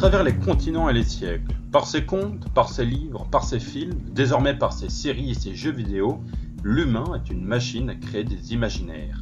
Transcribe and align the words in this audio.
Travers 0.00 0.24
les 0.24 0.34
continents 0.34 0.88
et 0.88 0.94
les 0.94 1.04
siècles, 1.04 1.54
par 1.70 1.86
ses 1.86 2.06
contes, 2.06 2.48
par 2.54 2.70
ses 2.70 2.86
livres, 2.86 3.26
par 3.30 3.44
ses 3.44 3.60
films, 3.60 3.98
désormais 4.12 4.54
par 4.54 4.72
ses 4.72 4.88
séries 4.88 5.32
et 5.32 5.34
ses 5.34 5.54
jeux 5.54 5.72
vidéo, 5.72 6.22
l'humain 6.64 7.04
est 7.14 7.30
une 7.30 7.44
machine 7.44 7.90
à 7.90 7.94
créer 7.94 8.24
des 8.24 8.54
imaginaires. 8.54 9.20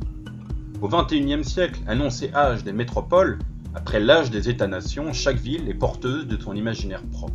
Au 0.81 0.87
XXIe 0.87 1.43
siècle, 1.43 1.81
annoncé 1.89 2.31
âge 2.33 2.63
des 2.63 2.73
métropoles, 2.73 3.41
après 3.75 3.99
l'âge 3.99 4.31
des 4.31 4.49
États-nations, 4.49 5.13
chaque 5.13 5.39
ville 5.39 5.69
est 5.69 5.75
porteuse 5.75 6.29
de 6.29 6.41
son 6.41 6.55
imaginaire 6.55 7.03
propre. 7.11 7.35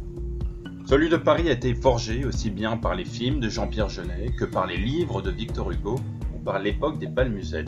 Celui 0.86 1.09
de 1.09 1.17
Paris 1.17 1.50
a 1.50 1.52
été 1.52 1.75
forgé 1.75 2.23
aussi 2.23 2.50
bien 2.50 2.78
par 2.78 2.95
les 2.95 3.03
films 3.03 3.41
de 3.41 3.50
Jean-Pierre 3.50 3.89
Jeunet 3.89 4.31
que 4.39 4.45
par 4.45 4.67
les 4.67 4.78
livres 4.78 5.22
de 5.22 5.31
Victor 5.31 5.70
Hugo 5.70 6.00
ou 6.34 6.39
par 6.39 6.59
l'époque 6.59 6.98
des 6.98 7.08
balmusettes. 7.08 7.67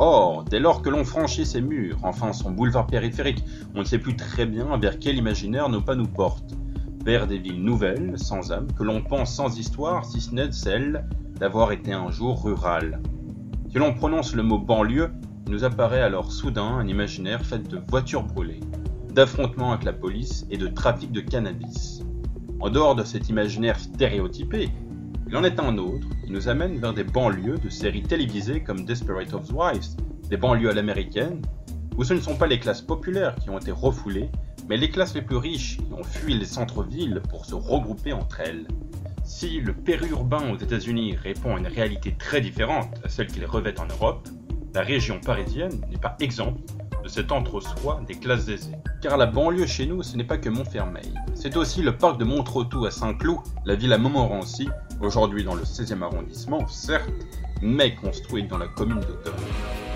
Or, 0.00 0.44
dès 0.44 0.60
lors 0.60 0.80
que 0.80 0.90
l'on 0.90 1.02
franchit 1.02 1.44
ces 1.44 1.60
murs, 1.60 1.98
enfin 2.04 2.32
son 2.32 2.52
boulevard 2.52 2.86
périphérique, 2.86 3.44
on 3.74 3.80
ne 3.80 3.84
sait 3.84 3.98
plus 3.98 4.14
très 4.14 4.46
bien 4.46 4.76
vers 4.76 5.00
quel 5.00 5.16
imaginaire 5.16 5.68
nos 5.68 5.80
pas 5.80 5.96
nous 5.96 6.06
portent. 6.06 6.54
Vers 7.04 7.26
des 7.26 7.38
villes 7.38 7.64
nouvelles, 7.64 8.14
sans 8.16 8.52
âme, 8.52 8.68
que 8.78 8.84
l'on 8.84 9.02
pense 9.02 9.34
sans 9.34 9.58
histoire, 9.58 10.04
si 10.04 10.20
ce 10.20 10.32
n'est 10.32 10.52
celle 10.52 11.04
d'avoir 11.40 11.72
été 11.72 11.92
un 11.92 12.10
jour 12.12 12.44
rurales. 12.44 13.00
Si 13.70 13.78
l'on 13.78 13.92
prononce 13.92 14.34
le 14.34 14.44
mot 14.44 14.58
banlieue, 14.58 15.10
nous 15.48 15.64
apparaît 15.64 16.02
alors 16.02 16.30
soudain 16.30 16.78
un 16.78 16.86
imaginaire 16.86 17.44
fait 17.44 17.66
de 17.66 17.80
voitures 17.88 18.22
brûlées, 18.22 18.60
d'affrontements 19.12 19.72
avec 19.72 19.84
la 19.84 19.92
police 19.92 20.46
et 20.50 20.58
de 20.58 20.68
trafic 20.68 21.10
de 21.10 21.20
cannabis. 21.20 22.04
En 22.60 22.70
dehors 22.70 22.94
de 22.94 23.04
cet 23.04 23.28
imaginaire 23.28 23.80
stéréotypé, 23.80 24.68
il 25.28 25.36
en 25.36 25.44
est 25.44 25.60
un 25.60 25.76
autre 25.76 26.06
qui 26.24 26.32
nous 26.32 26.48
amène 26.48 26.78
vers 26.78 26.94
des 26.94 27.04
banlieues 27.04 27.58
de 27.58 27.68
séries 27.68 28.02
télévisées 28.02 28.62
comme 28.62 28.86
Desperate 28.86 29.30
Housewives, 29.34 29.94
des 30.30 30.38
banlieues 30.38 30.70
à 30.70 30.72
l'américaine, 30.72 31.42
où 31.98 32.04
ce 32.04 32.14
ne 32.14 32.20
sont 32.20 32.36
pas 32.36 32.46
les 32.46 32.58
classes 32.58 32.80
populaires 32.80 33.34
qui 33.34 33.50
ont 33.50 33.58
été 33.58 33.70
refoulées, 33.70 34.30
mais 34.70 34.78
les 34.78 34.88
classes 34.88 35.14
les 35.14 35.20
plus 35.20 35.36
riches 35.36 35.76
qui 35.76 35.92
ont 35.92 36.02
fui 36.02 36.32
les 36.32 36.46
centres-villes 36.46 37.20
pour 37.28 37.44
se 37.44 37.54
regrouper 37.54 38.14
entre 38.14 38.40
elles. 38.40 38.66
Si 39.22 39.60
le 39.60 39.74
périurbain 39.74 40.50
aux 40.50 40.56
États-Unis 40.56 41.16
répond 41.16 41.56
à 41.56 41.58
une 41.58 41.66
réalité 41.66 42.14
très 42.18 42.40
différente 42.40 42.88
à 43.04 43.10
celle 43.10 43.26
qu'il 43.26 43.44
revêt 43.44 43.78
en 43.78 43.86
Europe, 43.86 44.26
la 44.74 44.80
région 44.80 45.20
parisienne 45.20 45.78
n'est 45.90 45.98
pas 45.98 46.16
exempte 46.20 46.72
de 47.08 47.12
cet 47.12 47.32
entre-soi 47.32 48.02
des 48.06 48.14
classes 48.14 48.48
aisées. 48.48 48.76
Car 49.00 49.16
la 49.16 49.24
banlieue 49.24 49.66
chez 49.66 49.86
nous, 49.86 50.02
ce 50.02 50.14
n'est 50.16 50.24
pas 50.24 50.36
que 50.36 50.50
Montfermeil. 50.50 51.14
C'est 51.34 51.56
aussi 51.56 51.80
le 51.80 51.96
parc 51.96 52.18
de 52.18 52.24
Montretout 52.24 52.84
à 52.84 52.90
Saint-Cloud, 52.90 53.38
la 53.64 53.76
ville 53.76 53.94
à 53.94 53.98
Montmorency, 53.98 54.68
aujourd'hui 55.00 55.42
dans 55.42 55.54
le 55.54 55.62
16e 55.62 56.02
arrondissement, 56.02 56.66
certes, 56.68 57.08
mais 57.62 57.94
construite 57.94 58.48
dans 58.48 58.58
la 58.58 58.68
commune 58.68 59.00
d'Auteuil, 59.00 59.32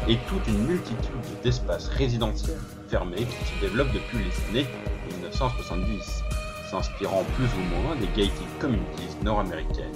et 0.09 0.17
toute 0.27 0.49
une 0.49 0.67
multitude 0.67 1.43
d'espaces 1.45 1.89
résidentiels 1.89 2.59
fermés 2.89 3.17
qui 3.17 3.45
se 3.45 3.61
développent 3.61 3.93
depuis 3.93 4.19
les 4.19 4.61
années 4.61 4.69
1970, 5.11 6.23
s'inspirant 6.71 7.25
plus 7.37 7.45
ou 7.45 7.83
moins 7.83 7.95
des 7.97 8.07
gated 8.07 8.59
communities 8.59 9.17
nord-américaines 9.23 9.93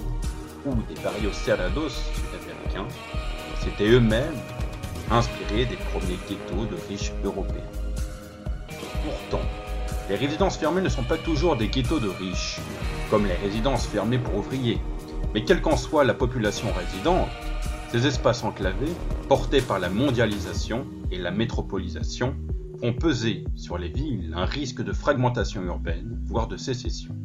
ou 0.67 0.75
des 0.87 1.01
barrios 1.01 1.33
cerrados 1.33 1.89
sud-américains, 1.89 2.87
c'était 3.59 3.89
eux-mêmes 3.89 4.35
inspirés 5.11 5.65
des 5.65 5.77
premiers 5.91 6.19
ghettos 6.29 6.65
de 6.65 6.77
riches 6.89 7.13
européens. 7.23 7.63
Pourtant, 9.03 9.45
les 10.09 10.15
résidences 10.15 10.57
fermées 10.57 10.81
ne 10.81 10.89
sont 10.89 11.03
pas 11.03 11.17
toujours 11.17 11.55
des 11.55 11.67
ghettos 11.67 11.99
de 11.99 12.07
riches, 12.07 12.59
comme 13.09 13.25
les 13.25 13.35
résidences 13.35 13.85
fermées 13.85 14.19
pour 14.19 14.35
ouvriers. 14.35 14.79
Mais 15.33 15.43
quelle 15.43 15.61
qu'en 15.61 15.77
soit 15.77 16.03
la 16.03 16.13
population 16.13 16.67
résidente, 16.73 17.27
ces 17.91 18.05
espaces 18.05 18.43
enclavés, 18.43 18.93
portés 19.27 19.61
par 19.61 19.79
la 19.79 19.89
mondialisation 19.89 20.85
et 21.11 21.17
la 21.17 21.31
métropolisation, 21.31 22.35
font 22.79 22.93
peser 22.93 23.43
sur 23.55 23.77
les 23.77 23.89
villes 23.89 24.33
un 24.35 24.45
risque 24.45 24.83
de 24.83 24.93
fragmentation 24.93 25.63
urbaine, 25.63 26.21
voire 26.25 26.47
de 26.47 26.57
sécession. 26.57 27.15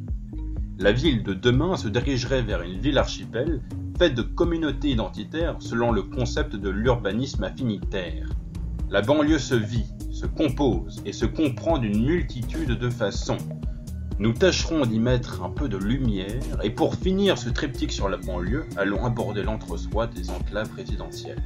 La 0.78 0.93
ville 0.93 1.22
de 1.22 1.34
demain 1.34 1.76
se 1.76 1.88
dirigerait 1.88 2.43
vers 2.43 2.62
une 2.62 2.81
ville 2.81 2.99
archipel 2.99 3.60
faite 4.02 4.14
de 4.16 4.22
communautés 4.22 4.88
identitaires 4.88 5.54
selon 5.60 5.92
le 5.92 6.02
concept 6.02 6.56
de 6.56 6.68
l'urbanisme 6.70 7.44
affinitaire. 7.44 8.26
La 8.90 9.00
banlieue 9.00 9.38
se 9.38 9.54
vit, 9.54 9.86
se 10.10 10.26
compose 10.26 11.00
et 11.06 11.12
se 11.12 11.24
comprend 11.24 11.78
d'une 11.78 12.04
multitude 12.04 12.76
de 12.76 12.90
façons. 12.90 13.38
Nous 14.18 14.32
tâcherons 14.32 14.86
d'y 14.86 14.98
mettre 14.98 15.44
un 15.44 15.50
peu 15.50 15.68
de 15.68 15.76
lumière 15.76 16.42
et 16.64 16.70
pour 16.70 16.96
finir 16.96 17.38
ce 17.38 17.48
triptyque 17.48 17.92
sur 17.92 18.08
la 18.08 18.16
banlieue, 18.16 18.64
allons 18.76 19.06
aborder 19.06 19.44
l'entre-soi 19.44 20.08
des 20.08 20.30
enclaves 20.30 20.74
résidentielles. 20.74 21.40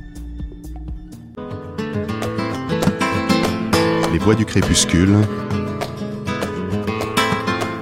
Les 4.14 4.18
voix 4.18 4.34
du 4.34 4.46
crépuscule. 4.46 5.14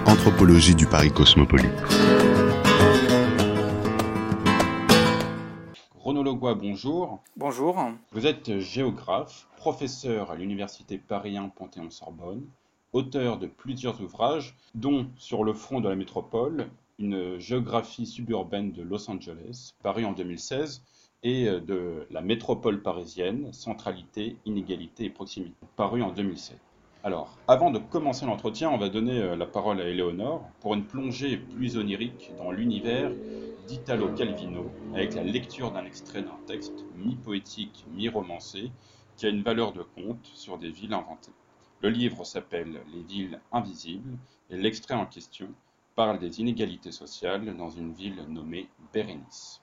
Anthropologie 0.05 0.75
du 0.75 0.87
Paris 0.87 1.13
cosmopolite. 1.13 1.94
Bonjour. 6.65 7.23
Bonjour. 7.37 7.77
Vous 8.13 8.27
êtes 8.27 8.59
géographe, 8.59 9.47
professeur 9.59 10.31
à 10.31 10.35
l'université 10.35 10.97
Paris 10.97 11.37
1 11.37 11.51
Panthéon-Sorbonne, 11.51 12.47
auteur 12.95 13.37
de 13.39 13.47
plusieurs 13.47 14.01
ouvrages, 14.01 14.57
dont 14.75 15.07
Sur 15.19 15.45
le 15.45 15.53
front 15.53 15.83
de 15.83 15.91
la 15.91 15.95
métropole, 15.95 16.69
une 16.99 17.39
géographie 17.39 18.07
suburbaine 18.07 18.73
de 18.73 18.81
Los 18.83 19.11
Angeles, 19.11 19.75
paru 19.83 20.07
en 20.07 20.13
2016, 20.13 20.83
et 21.23 21.45
de 21.45 22.07
La 22.11 22.23
métropole 22.23 22.81
parisienne, 22.81 23.53
centralité, 23.53 24.39
inégalité 24.47 25.05
et 25.05 25.11
proximité, 25.11 25.55
paru 25.77 26.01
en 26.01 26.13
2007. 26.13 26.57
Alors, 27.03 27.37
avant 27.47 27.71
de 27.71 27.79
commencer 27.79 28.25
l'entretien, 28.25 28.71
on 28.71 28.79
va 28.79 28.89
donner 28.89 29.21
euh, 29.21 29.37
la 29.37 29.45
parole 29.45 29.79
à 29.83 29.87
Éléonore 29.87 30.49
pour 30.61 30.73
une 30.73 30.85
plongée 30.85 31.37
plus 31.37 31.77
onirique 31.77 32.31
dans 32.39 32.51
l'univers 32.51 33.11
d'Italo 33.67 34.09
Calvino, 34.15 34.71
avec 34.95 35.15
la 35.15 35.23
lecture 35.23 35.71
d'un 35.73 35.85
extrait 35.85 36.23
d'un 36.23 36.39
texte 36.47 36.85
mi-poétique, 36.97 37.85
mi-romancé, 37.93 38.71
qui 39.17 39.27
a 39.27 39.31
une 39.31 39.43
valeur 39.43 39.73
de 39.73 39.83
conte 39.83 40.27
sur 40.35 40.59
des 40.59 40.71
villes 40.71 40.95
inventées. 40.95 41.33
Le 41.81 41.89
livre 41.89 42.25
s'appelle 42.25 42.81
Les 42.93 43.03
villes 43.03 43.41
invisibles, 43.53 44.19
et 44.51 44.57
l'extrait 44.57 44.95
en 44.95 45.07
question 45.07 45.49
parle 45.95 46.19
des 46.19 46.41
inégalités 46.41 46.93
sociales 46.93 47.57
dans 47.57 47.71
une 47.71 47.93
ville 47.93 48.25
nommée 48.29 48.69
Bérénice. 48.93 49.61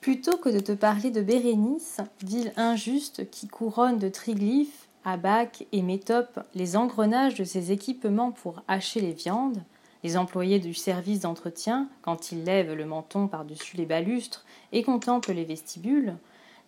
Plutôt 0.00 0.38
que 0.38 0.48
de 0.48 0.60
te 0.60 0.72
parler 0.72 1.10
de 1.10 1.22
Bérénice, 1.22 2.00
ville 2.22 2.52
injuste 2.56 3.30
qui 3.30 3.48
couronne 3.48 3.98
de 3.98 4.08
triglyphes 4.08 4.88
Abac 5.04 5.66
et 5.72 5.82
Métope 5.82 6.40
les 6.54 6.76
engrenages 6.76 7.34
de 7.34 7.44
ses 7.44 7.72
équipements 7.72 8.32
pour 8.32 8.62
hacher 8.68 9.00
les 9.00 9.12
viandes, 9.12 9.62
les 10.02 10.16
employés 10.16 10.58
du 10.58 10.74
service 10.74 11.20
d'entretien, 11.20 11.88
quand 12.02 12.32
ils 12.32 12.44
lèvent 12.44 12.74
le 12.74 12.86
menton 12.86 13.28
par-dessus 13.28 13.76
les 13.76 13.86
balustres 13.86 14.44
et 14.72 14.82
contemplent 14.82 15.32
les 15.32 15.44
vestibules, 15.44 16.16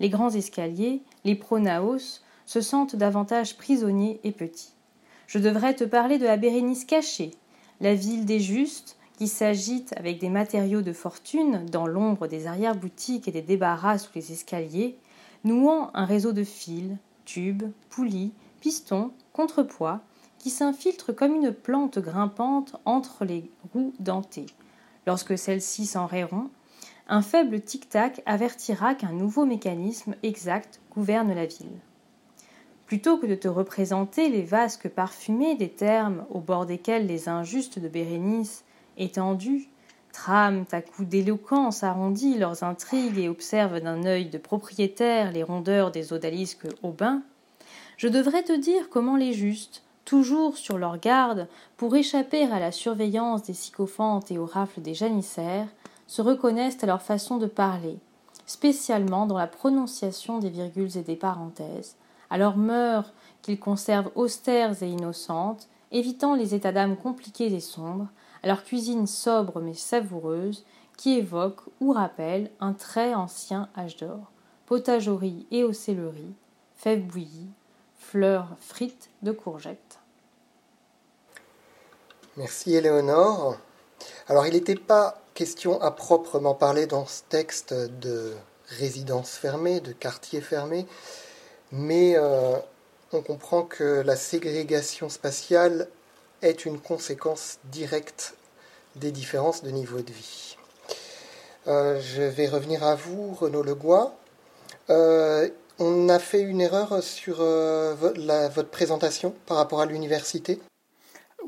les 0.00 0.10
grands 0.10 0.30
escaliers, 0.30 1.02
les 1.24 1.34
pronaos, 1.34 2.20
se 2.46 2.60
sentent 2.60 2.96
davantage 2.96 3.56
prisonniers 3.56 4.20
et 4.24 4.32
petits. 4.32 4.72
Je 5.26 5.38
devrais 5.38 5.74
te 5.74 5.84
parler 5.84 6.18
de 6.18 6.26
la 6.26 6.36
Bérénice 6.36 6.84
cachée, 6.84 7.30
la 7.80 7.94
ville 7.94 8.26
des 8.26 8.40
justes, 8.40 8.96
qui 9.16 9.28
s'agite 9.28 9.94
avec 9.96 10.18
des 10.18 10.28
matériaux 10.28 10.82
de 10.82 10.92
fortune 10.92 11.64
dans 11.70 11.86
l'ombre 11.86 12.26
des 12.26 12.46
arrière-boutiques 12.46 13.28
et 13.28 13.32
des 13.32 13.42
débarras 13.42 13.98
sous 13.98 14.10
les 14.14 14.32
escaliers, 14.32 14.96
nouant 15.44 15.90
un 15.94 16.04
réseau 16.04 16.32
de 16.32 16.44
fils, 16.44 16.96
tubes, 17.24 17.70
poulies, 17.88 18.32
pistons, 18.60 19.12
contrepoids, 19.32 20.00
qui 20.42 20.50
s'infiltrent 20.50 21.14
comme 21.14 21.36
une 21.36 21.52
plante 21.52 22.00
grimpante 22.00 22.74
entre 22.84 23.24
les 23.24 23.48
roues 23.72 23.94
dentées. 24.00 24.46
Lorsque 25.06 25.38
celles-ci 25.38 25.86
s'enrayeront, 25.86 26.50
un 27.08 27.22
faible 27.22 27.60
tic-tac 27.60 28.22
avertira 28.26 28.96
qu'un 28.96 29.12
nouveau 29.12 29.46
mécanisme 29.46 30.16
exact 30.24 30.80
gouverne 30.90 31.32
la 31.32 31.46
ville. 31.46 31.78
Plutôt 32.86 33.18
que 33.18 33.26
de 33.26 33.36
te 33.36 33.46
représenter 33.46 34.28
les 34.28 34.42
vasques 34.42 34.88
parfumées 34.88 35.54
des 35.54 35.70
termes 35.70 36.24
au 36.28 36.40
bord 36.40 36.66
desquels 36.66 37.06
les 37.06 37.28
injustes 37.28 37.78
de 37.78 37.88
Bérénice, 37.88 38.64
étendus, 38.98 39.68
trament 40.12 40.66
à 40.72 40.82
coups 40.82 41.08
d'éloquence 41.08 41.84
arrondis 41.84 42.36
leurs 42.36 42.64
intrigues 42.64 43.18
et 43.18 43.28
observent 43.28 43.80
d'un 43.80 44.04
œil 44.04 44.26
de 44.26 44.38
propriétaire 44.38 45.30
les 45.30 45.44
rondeurs 45.44 45.92
des 45.92 46.12
odalisques 46.12 46.66
aubins, 46.82 47.22
je 47.96 48.08
devrais 48.08 48.42
te 48.42 48.52
dire 48.52 48.88
comment 48.90 49.16
les 49.16 49.32
justes, 49.32 49.84
toujours 50.04 50.56
sur 50.56 50.78
leur 50.78 50.98
garde 50.98 51.48
pour 51.76 51.94
échapper 51.96 52.44
à 52.44 52.58
la 52.58 52.72
surveillance 52.72 53.44
des 53.44 53.54
sycophantes 53.54 54.30
et 54.30 54.38
aux 54.38 54.46
rafles 54.46 54.80
des 54.80 54.94
janissaires, 54.94 55.68
se 56.06 56.22
reconnaissent 56.22 56.82
à 56.82 56.86
leur 56.86 57.02
façon 57.02 57.38
de 57.38 57.46
parler, 57.46 57.98
spécialement 58.46 59.26
dans 59.26 59.38
la 59.38 59.46
prononciation 59.46 60.38
des 60.38 60.50
virgules 60.50 60.96
et 60.98 61.02
des 61.02 61.16
parenthèses, 61.16 61.96
à 62.30 62.38
leurs 62.38 62.56
mœurs 62.56 63.12
qu'ils 63.40 63.60
conservent 63.60 64.10
austères 64.14 64.82
et 64.82 64.88
innocentes, 64.88 65.68
évitant 65.90 66.34
les 66.34 66.54
états 66.54 66.72
d'âme 66.72 66.96
compliqués 66.96 67.52
et 67.52 67.60
sombres, 67.60 68.08
à 68.42 68.48
leur 68.48 68.64
cuisine 68.64 69.06
sobre 69.06 69.60
mais 69.60 69.74
savoureuse, 69.74 70.64
qui 70.96 71.14
évoque 71.14 71.60
ou 71.80 71.92
rappelle 71.92 72.50
un 72.60 72.72
très 72.72 73.14
ancien 73.14 73.68
âge 73.76 73.96
d'or, 73.96 74.30
potagerie 74.66 75.46
et 75.50 75.64
aux 75.64 75.72
fèves 75.72 77.06
bouillies, 77.06 77.50
fleurs 78.12 78.48
frites 78.60 79.08
de 79.22 79.32
courgettes. 79.32 79.98
Merci 82.36 82.74
Éléonore. 82.74 83.56
Alors 84.28 84.46
il 84.46 84.52
n'était 84.52 84.74
pas 84.74 85.18
question 85.32 85.80
à 85.80 85.90
proprement 85.90 86.54
parler 86.54 86.86
dans 86.86 87.06
ce 87.06 87.22
texte 87.30 87.72
de 87.72 88.34
résidence 88.68 89.30
fermée, 89.30 89.80
de 89.80 89.92
quartier 89.92 90.42
fermé, 90.42 90.86
mais 91.70 92.12
euh, 92.16 92.58
on 93.14 93.22
comprend 93.22 93.62
que 93.62 94.02
la 94.04 94.16
ségrégation 94.16 95.08
spatiale 95.08 95.88
est 96.42 96.66
une 96.66 96.78
conséquence 96.78 97.60
directe 97.64 98.34
des 98.94 99.10
différences 99.10 99.62
de 99.62 99.70
niveau 99.70 100.02
de 100.02 100.12
vie. 100.12 100.58
Euh, 101.66 101.98
je 101.98 102.20
vais 102.20 102.46
revenir 102.46 102.84
à 102.84 102.94
vous, 102.94 103.32
Renaud 103.32 103.62
Legois. 103.62 104.14
Euh, 104.90 105.48
on 105.78 106.08
a 106.08 106.18
fait 106.18 106.40
une 106.40 106.60
erreur 106.60 107.02
sur 107.02 107.36
votre 107.36 108.70
présentation 108.70 109.34
par 109.46 109.56
rapport 109.56 109.80
à 109.80 109.86
l'université? 109.86 110.60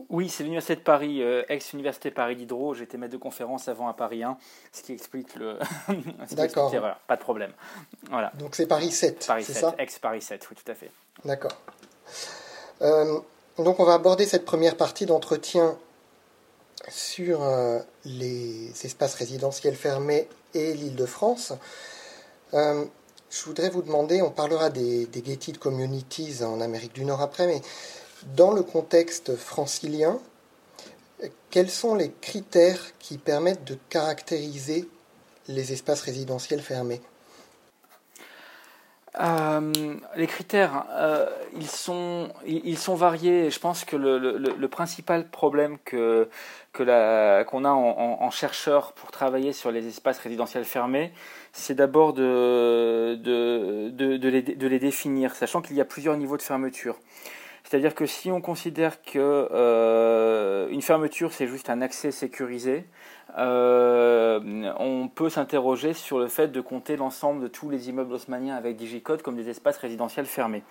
Oui, 0.08 0.28
c'est 0.28 0.42
l'Université 0.42 0.76
de 0.76 0.80
Paris, 0.80 1.22
euh, 1.22 1.42
ex-Université 1.48 2.10
Paris 2.10 2.36
Diderot. 2.36 2.74
J'étais 2.74 2.98
maître 2.98 3.12
de 3.12 3.18
conférence 3.18 3.68
avant 3.68 3.88
à 3.88 3.94
Paris 3.94 4.22
1, 4.22 4.36
ce 4.72 4.82
qui 4.82 4.92
explique 4.92 5.34
le. 5.34 5.58
D'accord. 6.32 6.72
Pas 7.06 7.16
de 7.16 7.20
problème. 7.20 7.52
Voilà. 8.10 8.32
Donc 8.38 8.54
c'est 8.54 8.66
Paris 8.66 8.90
7. 8.90 9.24
Paris 9.26 9.44
7, 9.44 9.66
ex-Paris 9.78 10.22
7, 10.22 10.46
oui, 10.50 10.56
tout 10.56 10.70
à 10.70 10.74
fait. 10.74 10.90
D'accord. 11.24 11.52
Euh, 12.82 13.18
donc 13.58 13.80
on 13.80 13.84
va 13.84 13.94
aborder 13.94 14.26
cette 14.26 14.44
première 14.44 14.76
partie 14.76 15.06
d'entretien 15.06 15.76
sur 16.88 17.42
euh, 17.42 17.78
les 18.04 18.70
espaces 18.84 19.14
résidentiels 19.14 19.76
fermés 19.76 20.28
et 20.54 20.74
l'île 20.74 20.96
de 20.96 21.06
France. 21.06 21.52
Je 23.34 23.44
voudrais 23.46 23.70
vous 23.70 23.82
demander, 23.82 24.22
on 24.22 24.30
parlera 24.30 24.70
des, 24.70 25.06
des 25.06 25.22
gated 25.22 25.58
communities 25.58 26.44
en 26.44 26.60
Amérique 26.60 26.94
du 26.94 27.04
Nord 27.04 27.20
après, 27.20 27.46
mais 27.46 27.60
dans 28.36 28.52
le 28.52 28.62
contexte 28.62 29.34
francilien, 29.34 30.18
quels 31.50 31.70
sont 31.70 31.94
les 31.94 32.12
critères 32.12 32.80
qui 32.98 33.18
permettent 33.18 33.64
de 33.64 33.76
caractériser 33.88 34.88
les 35.48 35.72
espaces 35.72 36.02
résidentiels 36.02 36.60
fermés 36.60 37.00
euh, 39.20 39.94
les 40.16 40.26
critères, 40.26 40.86
euh, 40.90 41.26
ils, 41.54 41.68
sont, 41.68 42.32
variés. 42.96 43.48
Je 43.48 43.60
pense 43.60 43.84
que 43.84 43.94
le, 43.94 44.66
principal 44.66 45.28
problème 45.28 45.78
qu'on 45.84 46.84
a 46.88 47.70
en, 47.70 48.18
en, 48.20 48.30
chercheur 48.30 48.92
pour 48.92 49.12
travailler 49.12 49.52
sur 49.52 49.70
les 49.70 49.86
espaces 49.86 50.18
résidentiels 50.18 50.64
fermés, 50.64 51.12
c'est 51.56 51.74
d'abord 51.74 52.12
de, 52.12 53.16
les, 54.66 54.78
définir, 54.80 55.36
sachant 55.36 55.62
qu'il 55.62 55.76
y 55.76 55.80
a 55.80 55.84
plusieurs 55.84 56.16
niveaux 56.16 56.36
de 56.36 56.42
fermeture. 56.42 56.98
C'est-à-dire 57.62 57.94
que 57.94 58.06
si 58.06 58.30
on 58.30 58.40
considère 58.40 59.00
que 59.02 59.18
euh, 59.18 60.80
fermeture 60.80 61.32
c'est 61.32 61.46
juste 61.46 61.70
un 61.70 61.80
accès 61.80 62.10
sécurisé, 62.10 62.84
euh, 63.38 64.40
on 64.78 65.08
peut 65.08 65.30
s'interroger 65.30 65.94
sur 65.94 66.18
le 66.18 66.26
fait 66.26 66.48
de 66.48 66.60
compter 66.60 66.96
l'ensemble 66.96 67.42
de 67.42 67.48
tous 67.48 67.70
les 67.70 67.88
immeubles 67.88 68.12
haussmanniens 68.12 68.56
avec 68.56 68.76
digicode 68.76 69.22
comme 69.22 69.36
des 69.36 69.48
espaces 69.48 69.78
résidentiels 69.78 70.26
fermés. 70.26 70.64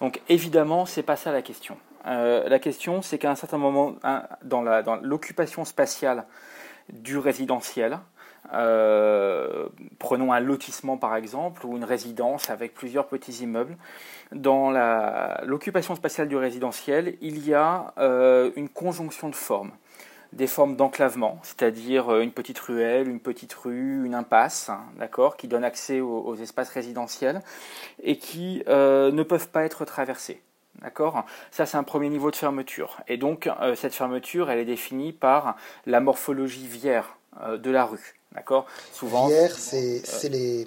Donc 0.00 0.20
évidemment, 0.28 0.84
c'est 0.84 1.02
pas 1.02 1.16
ça 1.16 1.32
la 1.32 1.42
question. 1.42 1.78
Euh, 2.06 2.48
la 2.48 2.58
question, 2.58 3.00
c'est 3.00 3.18
qu'à 3.18 3.30
un 3.30 3.34
certain 3.34 3.58
moment, 3.58 3.96
dans 4.44 5.00
l'occupation 5.02 5.64
spatiale 5.64 6.26
du 6.92 7.18
résidentiel, 7.18 7.98
prenons 8.50 10.32
un 10.32 10.40
lotissement 10.40 10.96
par 10.96 11.16
exemple 11.16 11.66
ou 11.66 11.76
une 11.76 11.84
résidence 11.84 12.50
avec 12.50 12.74
plusieurs 12.74 13.06
petits 13.06 13.42
immeubles 13.42 13.76
dans 14.32 14.70
l'occupation 15.44 15.94
spatiale 15.94 16.28
du 16.28 16.36
résidentiel, 16.36 17.16
il 17.20 17.46
y 17.46 17.54
a 17.54 17.92
euh, 17.98 18.50
une 18.56 18.68
conjonction 18.68 19.28
de 19.28 19.34
formes. 19.34 19.72
Des 20.34 20.46
formes 20.46 20.76
d'enclavement, 20.76 21.38
c'est-à-dire 21.42 22.12
euh, 22.12 22.20
une 22.20 22.32
petite 22.32 22.58
ruelle, 22.58 23.08
une 23.08 23.20
petite 23.20 23.54
rue, 23.54 24.04
une 24.04 24.14
impasse, 24.14 24.68
hein, 24.68 24.82
d'accord, 24.98 25.38
qui 25.38 25.48
donnent 25.48 25.64
accès 25.64 26.00
aux, 26.00 26.36
espaces 26.36 26.68
résidentiels 26.68 27.40
et 28.02 28.18
qui 28.18 28.62
euh, 28.68 29.10
ne 29.10 29.22
peuvent 29.22 29.48
pas 29.48 29.64
être 29.64 29.86
traversés. 29.86 30.42
D'accord 30.82 31.24
Ça, 31.50 31.64
c'est 31.64 31.78
un 31.78 31.82
premier 31.82 32.10
niveau 32.10 32.30
de 32.30 32.36
fermeture. 32.36 32.98
Et 33.08 33.16
donc, 33.16 33.50
cette 33.74 33.94
fermeture, 33.94 34.48
elle 34.48 34.60
est 34.60 34.64
définie 34.64 35.12
par 35.12 35.56
la 35.86 35.98
morphologie 35.98 36.68
vière 36.68 37.16
de 37.50 37.70
la 37.72 37.84
rue. 37.84 38.17
D'accord 38.32 38.66
Souvent. 38.92 39.28
C'est 39.28 40.28
les 40.28 40.66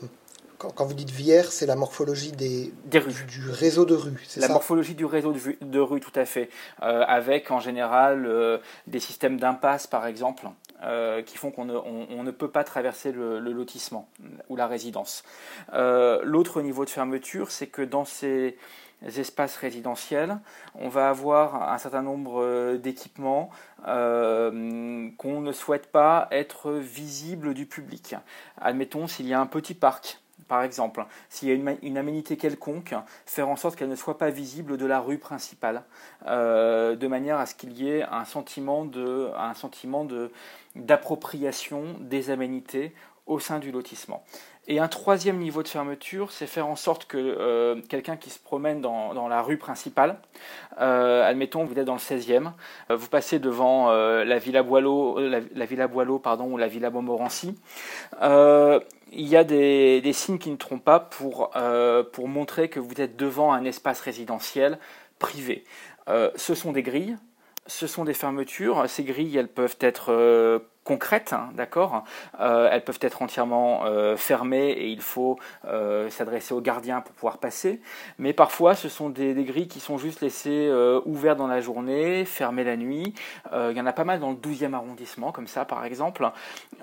quand, 0.76 0.86
vous 0.86 0.94
dites 0.94 1.10
vière, 1.10 1.52
c'est 1.52 1.66
la 1.66 1.76
morphologie 1.76 2.32
des, 2.32 2.72
rues. 2.94 3.26
Du, 3.28 3.50
réseau 3.50 3.86
de 3.86 3.96
rues, 3.96 4.24
La 4.38 4.48
morphologie 4.48 4.94
du 4.94 5.06
réseau 5.06 5.34
de, 5.34 5.40
de 5.60 5.80
rues, 5.80 6.00
tout 6.00 6.12
à 6.16 6.26
fait. 6.26 6.50
Euh, 6.84 7.04
avec 7.08 7.52
en 7.52 7.60
général 7.60 8.26
euh, 8.26 8.60
des 8.88 9.00
systèmes 9.00 9.40
d'impasse, 9.40 9.88
par 9.88 10.06
exemple, 10.06 10.48
euh, 10.84 11.22
qui 11.24 11.38
font 11.38 11.52
qu'on 11.52 11.66
ne, 11.66 11.76
on, 11.76 12.24
ne, 12.24 12.32
peut 12.32 12.50
pas 12.50 12.64
traverser 12.64 13.12
le, 13.12 13.40
lotissement 13.40 14.08
ou 14.50 14.56
la 14.56 14.68
résidence. 14.68 15.24
L'autre 15.74 16.62
niveau 16.62 16.86
de 16.86 16.90
fermeture, 16.90 17.52
c'est 17.52 17.68
que 17.68 17.82
dans 17.82 18.06
ces 18.06 18.58
espaces 19.06 19.58
résidentiels, 19.58 20.38
on 20.76 20.90
va 20.90 21.10
avoir 21.10 21.72
un 21.72 21.78
certain 21.78 22.02
nombre 22.02 22.78
d'équipements 22.78 23.50
qu'on 23.86 25.42
ne 25.42 25.52
souhaite 25.52 25.92
pas 25.92 26.28
être 26.32 26.72
visibles 26.72 27.54
du 27.54 27.66
public. 27.66 28.16
Admettons 28.60 29.08
s'il 29.08 29.28
y 29.28 29.34
a 29.34 29.40
un 29.40 29.48
petit 29.48 29.74
parc 29.74 30.22
par 30.52 30.64
exemple, 30.64 31.06
s'il 31.30 31.48
y 31.48 31.52
a 31.52 31.76
une, 31.82 31.98
aménité 31.98 32.36
quelconque, 32.36 32.94
faire 33.26 33.48
en 33.48 33.56
sorte 33.56 33.78
qu'elle 33.78 33.88
ne 33.88 33.96
soit 33.96 34.18
pas 34.18 34.32
visible 34.32 34.76
de 34.76 34.86
la 34.86 35.00
rue 35.00 35.18
principale, 35.18 35.84
euh, 36.28 36.98
de 36.98 37.08
manière 37.08 37.40
à 37.40 37.46
ce 37.46 37.56
qu'il 37.56 37.72
y 37.72 37.90
ait 37.90 38.04
un 38.04 38.26
sentiment 38.26 38.86
d'appropriation 40.76 41.96
des 42.02 42.32
aménités 42.32 42.94
au 43.28 43.40
sein 43.40 43.60
du 43.60 43.72
lotissement. 43.72 44.26
Et 44.68 44.80
un 44.80 44.88
troisième 44.88 45.38
niveau 45.38 45.64
de 45.64 45.68
fermeture, 45.68 46.32
c'est 46.32 46.48
faire 46.48 46.68
en 46.68 46.76
sorte 46.76 47.06
que 47.06 47.18
euh, 47.18 47.82
quelqu'un 47.90 48.16
qui 48.16 48.30
se 48.30 48.40
promène 48.40 48.80
dans, 48.80 49.28
la 49.28 49.42
rue 49.42 49.58
principale, 49.58 50.20
euh, 50.80 51.28
admettons 51.28 51.66
vous 51.66 51.78
êtes 51.80 51.86
dans 51.86 51.96
le 51.96 52.00
16e, 52.00 52.52
vous 52.90 53.08
passez 53.08 53.40
devant 53.40 53.92
la 53.92 54.38
Villa 54.38 54.62
Boileau, 54.64 55.20
la, 55.20 55.66
Villa 55.66 55.88
Boileau 55.88 56.20
pardon, 56.20 56.46
ou 56.54 56.58
la 56.58 56.68
Villa 56.68 56.90
Montmorency, 56.92 57.56
il 59.12 59.28
y 59.28 59.36
a 59.36 59.44
des, 59.44 60.14
signes 60.14 60.38
qui 60.38 60.50
ne 60.50 60.56
trompent 60.56 60.84
pas 60.84 61.00
pour, 61.00 61.52
euh, 61.56 62.04
pour 62.04 62.28
montrer 62.28 62.70
que 62.70 62.80
vous 62.80 63.00
êtes 63.00 63.18
devant 63.18 63.52
un 63.54 63.66
espace 63.66 64.02
résidentiel 64.02 64.80
privé. 65.20 65.64
Euh, 66.08 66.32
ce 66.36 66.56
sont 66.56 66.72
des 66.72 66.84
grilles, 66.84 67.18
ce 67.72 67.88
sont 67.88 68.04
des 68.04 68.14
fermetures. 68.14 68.90
Ces 68.90 69.04
grilles, 69.04 69.38
elles 69.38 69.48
peuvent 69.48 69.78
être 69.80 70.12
euh, 70.12 70.60
concrètes, 70.84 71.34
hein, 71.34 71.50
d'accord 71.54 72.04
Elles 72.40 72.84
peuvent 72.84 73.00
être 73.02 73.22
entièrement 73.22 73.84
fermées 74.18 74.72
et 74.72 74.88
il 74.88 75.02
faut 75.02 75.38
s'adresser 76.10 76.56
aux 76.56 76.60
gardiens 76.60 77.02
pour 77.02 77.14
pouvoir 77.14 77.38
passer. 77.38 77.82
Mais 78.18 78.34
parfois, 78.34 78.74
ce 78.74 78.90
sont 78.90 79.10
des, 79.10 79.36
grilles 79.44 79.68
qui 79.68 79.80
sont 79.80 80.00
juste 80.00 80.22
laissées 80.22 80.72
ouvertes 81.06 81.38
dans 81.38 81.46
la 81.46 81.62
journée, 81.62 82.26
fermées 82.26 82.64
la 82.64 82.78
nuit. 82.78 83.14
il 83.54 83.78
y 83.78 83.80
en 83.80 83.86
a 83.86 83.94
pas 83.94 84.06
mal 84.06 84.20
dans 84.20 84.32
le 84.32 84.38
12e 84.38 84.74
arrondissement, 84.74 85.32
comme 85.32 85.46
ça, 85.46 85.66
par 85.66 85.86
exemple. 85.86 86.28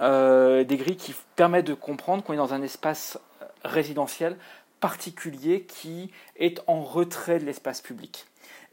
des 0.00 0.76
grilles 0.76 0.97
qui 0.97 1.16
permettent 1.35 1.66
de 1.66 1.75
comprendre 1.75 2.23
qu'on 2.23 2.35
est 2.35 2.37
dans 2.37 2.54
un 2.54 2.62
espace 2.62 3.18
résidentiel 3.64 4.37
particulier 4.80 5.62
qui 5.62 6.11
est 6.37 6.61
en 6.66 6.83
retrait 6.83 7.38
de 7.38 7.45
l'espace 7.45 7.80
public. 7.80 8.26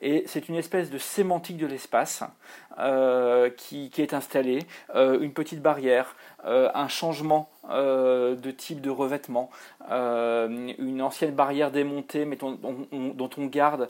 Et 0.05 0.23
c'est 0.27 0.49
une 0.49 0.55
espèce 0.55 0.91
de 0.91 0.99
sémantique 0.99 1.57
de 1.57 1.65
l'espace 1.65 2.21
euh, 2.77 3.49
qui, 3.49 3.91
est 3.97 4.13
installée, 4.13 4.59
euh, 4.93 5.19
une 5.19 5.33
petite 5.33 5.63
barrière, 5.63 6.15
euh, 6.45 6.69
un 6.75 6.87
changement 6.87 7.49
de 7.67 8.51
type 8.51 8.81
de 8.81 8.91
revêtement, 8.91 9.49
une 9.89 11.01
ancienne 11.01 11.33
barrière 11.33 11.71
démontée 11.71 12.25
mais 12.25 12.35
dont 12.35 13.29
on 13.37 13.45
garde 13.47 13.89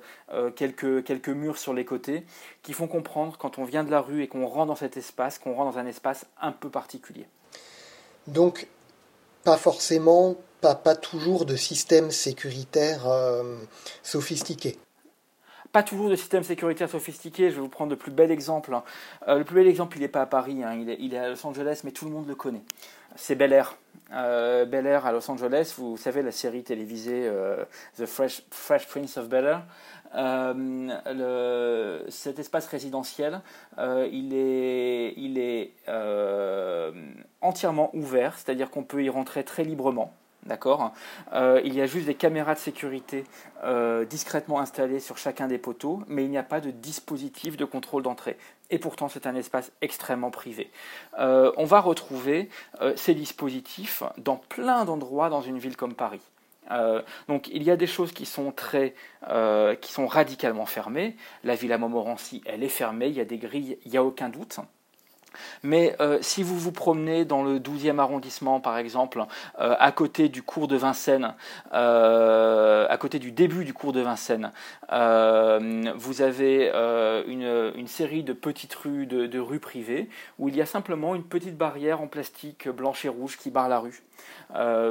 quelques, 0.56 1.28
murs 1.28 1.58
sur 1.58 1.74
les 1.74 1.84
côtés, 1.84 2.24
qui 2.64 2.72
font 2.72 2.88
comprendre 2.88 3.36
quand 3.38 3.60
on 3.60 3.66
vient 3.66 3.84
de 3.84 3.92
la 3.92 4.00
rue 4.00 4.24
et 4.24 4.30
qu'on 4.30 4.48
rentre 4.48 4.68
dans 4.68 4.76
cet 4.76 4.96
espace, 4.96 5.38
qu'on 5.38 5.54
rentre 5.54 5.74
dans 5.74 5.80
un 5.80 5.88
espace 5.88 6.26
un 6.42 6.54
peu 6.54 6.70
particulier. 6.70 7.26
Donc, 8.28 8.68
pas 9.44 9.58
forcément, 9.58 10.38
pas 10.62 10.96
toujours 10.96 11.44
de 11.44 11.58
système 11.58 12.10
sécuritaire 12.10 13.02
sophistiqué 14.04 14.78
pas 15.76 15.84
toujours 15.84 16.10
de 16.10 16.16
système 16.16 16.46
sécuritaire 16.46 16.90
sophistiqué. 16.90 17.50
Je 17.50 17.56
vais 17.56 17.62
vous 17.62 17.68
prendre 17.68 17.90
le 17.90 17.98
plus 17.98 18.10
bel 18.10 18.32
exemple. 18.32 18.74
Hein. 18.74 18.82
Euh, 19.28 19.40
le 19.40 19.44
plus 19.44 19.56
bel 19.56 19.68
exemple, 19.68 19.98
il 19.98 20.04
n'est 20.04 20.08
pas 20.08 20.22
à 20.22 20.26
Paris, 20.26 20.64
hein. 20.64 20.74
il, 20.74 21.14
est, 21.14 21.18
à 21.18 21.28
Los 21.28 21.46
Angeles, 21.46 21.82
mais 21.84 21.92
tout 21.92 22.06
le 22.06 22.12
monde 22.12 22.30
le 22.30 22.36
connaît. 22.36 22.62
C'est 23.18 23.36
Bel 23.36 23.52
Air. 23.52 23.76
Euh, 24.14 24.64
Bel 24.64 24.88
Air 24.88 25.06
à 25.06 25.12
Los 25.12 25.30
Angeles, 25.30 25.74
vous 25.78 25.98
savez 25.98 26.22
la 26.22 26.32
série 26.32 26.64
télévisée 26.64 27.28
euh, 27.28 27.66
The 27.98 28.06
Fresh, 28.06 28.44
Fresh, 28.52 28.88
Prince 28.88 29.18
of 29.18 29.28
Bel 29.28 29.46
Air. 29.48 29.64
cet 32.08 32.40
espace 32.40 32.68
résidentiel, 32.68 33.42
il 33.78 34.34
est, 34.34 35.14
il 35.18 35.38
est 35.38 35.74
entièrement 37.42 37.94
ouvert, 37.94 38.38
c'est-à-dire 38.38 38.70
qu'on 38.70 38.84
peut 38.84 39.04
y 39.04 39.10
rentrer 39.10 39.44
très 39.44 39.66
librement. 39.66 40.14
D'accord 40.46 40.94
euh, 41.34 41.60
Il 41.66 41.74
y 41.74 41.82
a 41.82 41.88
juste 41.88 42.06
des 42.06 42.14
caméras 42.14 42.54
de 42.54 42.60
sécurité 42.60 43.24
euh, 43.64 44.06
discrètement 44.06 44.60
installées 44.60 45.00
sur 45.00 45.18
chacun 45.18 45.48
des 45.48 45.58
poteaux, 45.58 46.04
mais 46.08 46.24
il 46.24 46.30
n'y 46.30 46.38
a 46.38 46.44
pas 46.44 46.62
de 46.62 46.70
dispositif 46.70 47.58
de 47.58 47.66
contrôle 47.66 48.04
d'entrée. 48.04 48.38
Et 48.70 48.78
pourtant, 48.78 49.10
c'est 49.10 49.26
un 49.26 49.36
espace 49.36 49.72
extrêmement 49.82 50.30
privé. 50.30 50.70
Euh, 51.18 51.52
on 51.58 51.66
va 51.66 51.82
retrouver 51.82 52.50
ces 52.96 53.16
dispositifs 53.16 54.04
dans 54.18 54.38
plein 54.38 54.86
d'endroits 54.86 55.30
dans 55.30 55.42
une 55.42 55.58
ville 55.58 55.78
comme 55.78 55.96
Paris. 55.96 56.22
donc 57.28 57.48
il 57.48 57.62
y 57.64 57.72
a 57.72 57.76
des 57.76 57.88
choses 57.88 58.12
qui 58.12 58.26
sont 58.26 58.52
très, 58.52 58.94
qui 59.82 59.92
sont 59.92 60.08
radicalement 60.08 60.66
fermées. 60.66 61.16
La 61.44 61.56
villa 61.56 61.78
Montmorency, 61.78 62.44
elle 62.46 62.64
est 62.64 62.70
fermée. 62.70 63.08
Il 63.08 63.16
y 63.16 63.22
a 63.22 63.26
des 63.26 63.38
grilles, 63.38 63.78
il 63.86 63.92
n'y 63.92 63.98
a 63.98 64.04
aucun 64.04 64.30
doute. 64.30 64.60
Mais 65.64 65.96
euh, 66.00 66.18
si 66.22 66.44
vous 66.44 66.58
vous 66.58 66.72
promenez 66.72 67.26
dans 67.26 67.44
le 67.44 67.60
12e 67.60 68.00
arrondissement, 68.00 68.60
par 68.60 68.78
exemple, 68.78 69.24
euh, 69.60 69.76
à 69.80 69.92
côté 69.92 70.30
du 70.30 70.44
cours 70.44 70.68
de 70.68 70.76
Vincennes, 70.76 71.34
euh, 71.74 72.86
à 72.90 72.98
côté 72.98 73.20
du 73.20 73.32
début 73.32 73.66
du 73.66 73.74
cours 73.74 73.94
de 73.94 74.02
Vincennes, 74.02 74.52
vous 74.90 76.22
avez 76.22 76.72
une, 77.28 77.88
série 77.88 78.24
de 78.24 78.34
petites 78.34 78.76
rues, 78.76 79.06
de, 79.06 79.40
rues 79.40 79.60
privées, 79.60 80.10
où 80.40 80.50
il 80.50 80.56
y 80.56 80.62
a 80.62 80.66
simplement 80.66 81.16
une 81.16 81.24
petite 81.24 81.58
barrière 81.58 82.02
en 82.02 82.08
plastique 82.08 82.68
blanche 82.68 83.06
et 83.06 83.10
rouge 83.10 83.38
qui 83.38 83.52
barre 83.52 83.70
la 83.70 83.80
rue, 83.80 84.04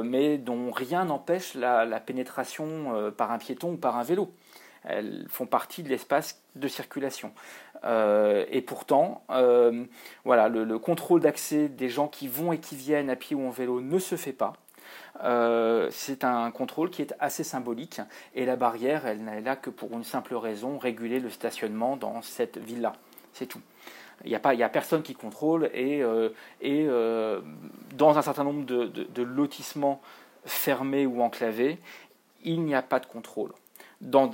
mais 0.03 0.37
dont 0.37 0.71
rien 0.71 1.05
n'empêche 1.05 1.53
la, 1.55 1.99
pénétration 1.99 3.11
par 3.17 3.31
un 3.31 3.37
piéton 3.37 3.73
ou 3.73 3.77
par 3.77 3.97
un 3.97 4.03
vélo 4.03 4.31
elles 4.87 5.25
font 5.29 5.45
partie 5.45 5.83
de 5.83 5.89
l'espace 5.89 6.41
de 6.55 6.67
circulation. 6.67 7.33
Euh, 7.83 8.45
et 8.49 8.61
pourtant, 8.61 9.23
euh, 9.29 9.85
voilà, 10.23 10.49
le, 10.49 10.79
contrôle 10.79 11.21
d'accès 11.21 11.67
des 11.67 11.89
gens 11.89 12.07
qui 12.07 12.27
vont 12.27 12.51
et 12.51 12.59
qui 12.59 12.75
viennent 12.75 13.09
à 13.09 13.15
pied 13.15 13.35
ou 13.35 13.45
en 13.45 13.49
vélo 13.49 13.81
ne 13.81 13.99
se 13.99 14.15
fait 14.15 14.33
pas. 14.33 14.53
Euh, 15.23 15.87
c'est 15.91 16.23
un 16.23 16.51
contrôle 16.51 16.89
qui 16.89 17.01
est 17.01 17.13
assez 17.19 17.43
symbolique 17.43 18.01
et 18.33 18.45
la 18.45 18.55
barrière, 18.55 19.05
elle 19.05 19.23
n'est 19.23 19.41
là 19.41 19.55
que 19.55 19.69
pour 19.69 19.91
une 19.93 20.03
simple 20.03 20.35
raison, 20.35 20.77
réguler 20.77 21.19
le 21.19 21.29
stationnement 21.29 21.95
dans 21.95 22.21
cette 22.21 22.57
ville-là. 22.57 22.93
C'est 23.33 23.45
tout. 23.45 23.61
Il 24.23 24.29
n'y 24.29 24.35
a, 24.35 24.65
a 24.65 24.69
personne 24.69 25.03
qui 25.03 25.13
contrôle 25.13 25.69
et, 25.73 26.01
et 26.61 26.87
dans 27.95 28.17
un 28.17 28.21
certain 28.21 28.45
nombre 28.45 28.65
de, 28.65 28.85
de 28.85 29.23
lotissements 29.23 30.01
fermés 30.45 31.05
ou 31.05 31.21
enclavés, 31.21 31.79
il 32.43 32.63
n'y 32.63 32.75
a 32.75 32.81
pas 32.81 32.99
de 32.99 33.05
contrôle 33.05 33.51
dans, 34.05 34.31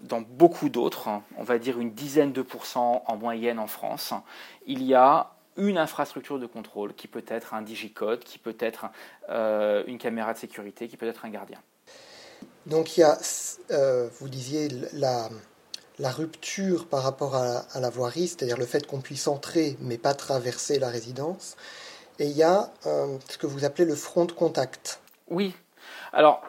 dans 0.00 0.20
beaucoup 0.20 0.68
d'autres, 0.68 1.08
on 1.36 1.42
va 1.42 1.58
dire 1.58 1.78
une 1.78 1.92
dizaine 1.92 2.32
de 2.32 2.42
pourcents 2.42 3.02
en 3.06 3.16
moyenne 3.16 3.58
en 3.58 3.66
France, 3.66 4.14
il 4.66 4.82
y 4.82 4.94
a 4.94 5.32
une 5.56 5.76
infrastructure 5.76 6.38
de 6.38 6.46
contrôle 6.46 6.94
qui 6.94 7.08
peut 7.08 7.24
être 7.26 7.52
un 7.52 7.62
digicode, 7.62 8.20
qui 8.20 8.38
peut 8.38 8.56
être 8.60 8.86
euh, 9.28 9.82
une 9.86 9.98
caméra 9.98 10.32
de 10.32 10.38
sécurité, 10.38 10.88
qui 10.88 10.96
peut 10.96 11.08
être 11.08 11.24
un 11.24 11.30
gardien. 11.30 11.58
Donc 12.66 12.96
il 12.96 13.00
y 13.00 13.02
a, 13.02 13.18
euh, 13.72 14.08
vous 14.20 14.28
disiez, 14.28 14.68
la, 14.92 15.28
la, 15.98 16.10
rupture 16.10 16.86
par 16.86 17.02
rapport 17.02 17.34
à, 17.34 17.64
la 17.80 17.90
voirie, 17.90 18.28
c'est-à-dire 18.28 18.56
le 18.56 18.66
fait 18.66 18.86
qu'on 18.86 19.00
puisse 19.00 19.26
entrer 19.26 19.76
mais 19.80 19.98
pas 19.98 20.14
traverser 20.14 20.78
la 20.78 20.88
résidence. 20.88 21.56
Et 22.20 22.26
il 22.26 22.36
y 22.36 22.42
a 22.42 22.70
euh, 22.86 23.18
ce 23.28 23.36
que 23.38 23.46
vous 23.46 23.64
appelez 23.64 23.84
le 23.84 23.96
front 23.96 24.26
de 24.26 24.32
contact. 24.32 25.00
Oui. 25.28 25.54
Alors, 26.12 26.42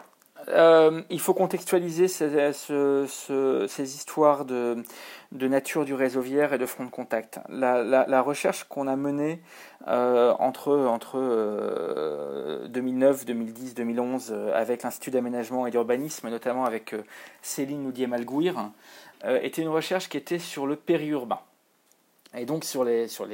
euh, 0.51 1.01
il 1.09 1.19
faut 1.19 1.33
contextualiser 1.33 2.07
ces, 2.07 2.33
histoires 3.79 4.45
de, 4.45 4.83
nature 5.31 5.85
du 5.85 5.93
réseau 5.93 6.21
vière 6.21 6.53
et 6.53 6.57
de 6.57 6.65
front 6.65 6.85
de 6.85 6.89
contact. 6.89 7.39
La, 7.49 8.21
recherche 8.21 8.63
qu'on 8.63 8.87
a 8.87 8.95
menée 8.95 9.41
euh, 9.87 10.33
entre, 10.39 10.75
entre 10.75 12.67
2009, 12.67 13.25
2010, 13.25 13.75
2011 13.75 14.35
avec 14.53 14.83
l'Institut 14.83 15.11
d'aménagement 15.11 15.67
et 15.67 15.71
d'urbanisme, 15.71 16.29
notamment 16.29 16.65
avec 16.65 16.93
euh, 16.93 17.03
Céline 17.41 17.83
Noudier-Malgouir, 17.83 18.71
était 19.41 19.61
une 19.61 19.67
recherche 19.67 20.07
qui 20.07 20.15
était 20.15 20.39
sur 20.39 20.65
le 20.65 20.77
périurbain 20.77 21.41
et 22.36 22.45
donc 22.45 22.63
sur 22.63 22.83
les, 22.83 23.07
sur 23.07 23.27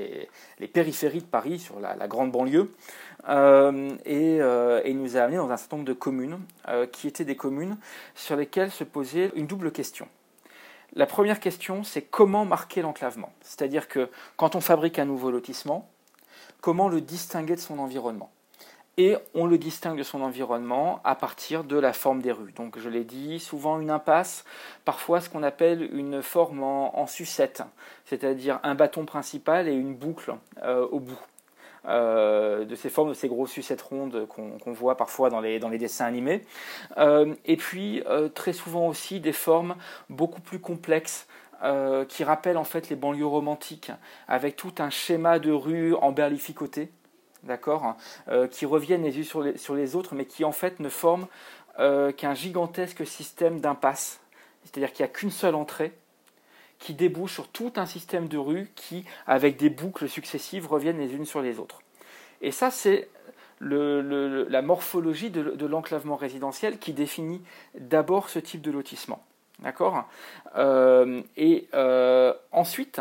périphéries 0.74 1.22
de 1.22 1.25
Paris, 1.25 1.60
sur 1.60 1.80
la, 1.80 2.08
grande 2.08 2.32
banlieue, 2.32 2.74
euh, 3.28 3.90
et, 4.06 4.42
euh, 4.42 4.82
et, 4.84 4.94
nous 4.94 5.18
a 5.18 5.22
amené 5.22 5.38
dans 5.38 5.50
un 5.50 5.58
certain 5.58 5.78
nombre 5.78 5.88
de 5.88 5.94
communes 5.94 6.40
euh, 6.68 6.86
qui 6.86 7.08
étaient 7.08 7.25
des 7.25 7.36
communes 7.36 7.78
sur 8.14 8.36
lesquelles 8.36 8.72
se 8.72 8.84
posait 8.84 9.32
une 9.36 9.48
double 9.48 9.72
question. 9.72 10.08
La 10.94 11.06
première 11.06 11.40
question, 11.40 11.84
c'est 11.84 12.04
comment 12.04 12.46
marquer 12.46 12.82
l'enclavement? 12.82 13.34
C'est-à-dire 13.42 13.88
que 13.88 14.10
quand 14.38 14.56
on 14.56 14.62
fabrique 14.62 14.98
un 14.98 15.06
nouveau 15.06 15.30
lotissement, 15.30 15.90
comment 16.62 16.88
le 16.88 17.02
distinguer 17.02 17.56
de 17.56 17.60
son 17.60 17.80
environnement? 17.80 18.32
Et 18.98 19.18
on 19.34 19.46
le 19.46 19.58
distingue 19.58 19.98
de 19.98 20.04
son 20.04 20.22
environnement 20.22 21.02
à 21.04 21.16
partir 21.16 21.64
de 21.64 21.78
la 21.78 21.94
forme 21.94 22.22
des 22.22 22.32
rues. 22.32 22.54
Donc 22.54 22.80
je 22.80 22.90
l'ai 22.90 23.04
dit, 23.04 23.40
souvent 23.40 23.80
une 23.80 23.90
impasse, 23.90 24.46
parfois 24.86 25.20
ce 25.20 25.30
qu'on 25.30 25.44
appelle 25.44 25.90
une 25.94 26.22
forme 26.22 26.64
en, 26.64 27.08
sucette, 27.08 27.64
c'est-à-dire 28.06 28.60
un 28.64 28.75
bâton 28.75 29.06
principal 29.06 29.68
et 29.68 29.74
une 29.74 29.96
boucle 29.96 30.36
euh, 30.64 30.88
au 30.88 31.00
bout. 31.00 31.20
Euh, 31.88 32.66
de 32.66 32.74
ces 32.74 32.90
formes, 32.90 33.10
de 33.10 33.14
ces 33.14 33.28
grosses 33.28 33.52
sucettes 33.52 33.84
rondes 33.84 34.28
qu'on 34.28 34.74
voit 34.74 34.98
parfois 34.98 35.30
dans 35.30 35.40
les, 35.40 35.60
dessins 35.60 36.06
animés. 36.06 36.42
Euh, 36.98 37.36
et 37.46 37.58
puis 37.58 38.02
très 38.34 38.54
souvent 38.54 38.88
aussi 38.88 39.20
des 39.20 39.34
formes 39.34 39.75
beaucoup 40.10 40.42
plus 40.42 40.60
complexes, 40.60 41.28
qui 42.10 42.24
rappellent 42.24 42.58
en 42.58 42.64
fait 42.64 42.90
les 42.90 42.96
banlieues 42.96 43.25
romantiques, 43.25 43.92
avec 44.28 44.56
tout 44.56 44.74
un 44.80 44.90
schéma 44.92 45.40
de 45.40 45.52
rue 45.52 45.96
en 45.96 46.12
berlificoté, 46.12 46.92
d'accord, 47.46 47.96
euh, 48.28 48.48
qui 48.48 48.66
reviennent 48.66 49.04
les 49.04 49.18
unes 49.18 49.24
sur 49.24 49.42
les, 49.42 49.58
sur 49.58 49.75
les, 49.75 49.96
autres, 49.96 50.16
mais 50.16 50.25
qui 50.25 50.44
en 50.44 50.52
fait 50.52 50.80
ne 50.80 50.90
forment 50.90 51.28
euh, 51.80 52.12
qu'un 52.12 52.34
gigantesque 52.34 53.06
système 53.06 53.60
d'impasse. 53.60 54.20
C'est-à-dire 54.64 54.92
qu'il 54.92 55.06
n'y 55.06 55.10
a 55.10 55.14
qu'une 55.14 55.32
seule 55.32 55.56
entrée 55.56 55.94
qui 56.80 56.94
débouche 56.94 57.34
sur 57.34 57.48
tout 57.48 57.72
un 57.78 57.86
système 57.86 58.28
de 58.28 58.38
rues 58.38 58.72
qui, 58.75 59.06
avec 59.28 59.58
des 59.58 59.70
boucles 59.70 60.10
successives, 60.10 60.68
reviennent 60.68 61.00
les 61.00 61.14
unes 61.14 61.25
sur 61.25 61.42
les 61.42 61.60
autres. 61.60 61.82
Et 62.42 62.52
ça, 62.52 62.70
c'est 62.70 63.08
la 63.62 64.62
morphologie 64.62 65.30
de, 65.30 65.66
l'enclavement 65.66 66.18
résidentiel 66.18 66.78
qui 66.78 66.92
définit 66.92 67.42
d'abord 67.80 68.30
ce 68.30 68.40
type 68.40 68.62
de 68.62 68.72
lotissement. 68.72 69.24
D'accord? 69.60 70.04
Euh, 70.58 71.22
Et 71.38 71.70
ensuite, 72.52 73.00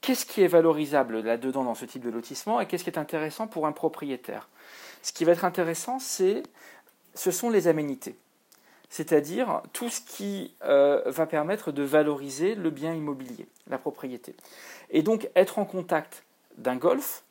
qu'est-ce 0.00 0.26
qui 0.26 0.42
est 0.42 0.48
valorisable 0.48 1.20
là-dedans 1.20 1.64
dans 1.64 1.74
ce 1.74 1.84
type 1.84 2.02
de 2.02 2.10
lotissement 2.10 2.60
et 2.60 2.66
qu'est-ce 2.66 2.84
qui 2.84 2.90
est 2.90 2.98
intéressant 2.98 3.46
pour 3.46 3.66
un 3.66 3.72
propriétaire? 3.72 4.48
Ce 5.02 5.12
qui 5.12 5.24
va 5.24 5.32
être 5.32 5.44
intéressant, 5.44 5.98
c'est, 5.98 6.42
ce 7.14 7.30
sont 7.30 7.50
les 7.50 7.68
aménités, 7.68 8.16
c'est-à-dire 8.88 9.62
tout 9.72 9.88
ce 9.88 10.00
qui 10.00 10.54
euh, 10.64 11.02
va 11.06 11.26
permettre 11.26 11.72
de 11.72 11.82
valoriser 11.82 12.54
le 12.54 12.70
bien 12.70 12.94
immobilier, 12.94 13.46
la 13.68 13.78
propriété. 13.78 14.34
Et 14.90 15.02
donc 15.02 15.28
être 15.34 15.58
en 15.58 15.64
contact 15.64 16.24
d'un 16.58 16.76
golf, 16.76 17.22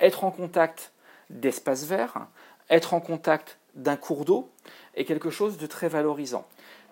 être 0.00 0.24
en 0.24 0.30
contact 0.30 0.92
d'espaces 1.30 1.84
verts, 1.84 2.26
être 2.68 2.94
en 2.94 3.00
contact 3.00 3.58
d'un 3.74 3.96
cours 3.96 4.24
d'eau 4.24 4.50
est 4.94 5.04
quelque 5.04 5.30
chose 5.30 5.58
de 5.58 5.66
très 5.66 5.88
valorisant 5.88 6.46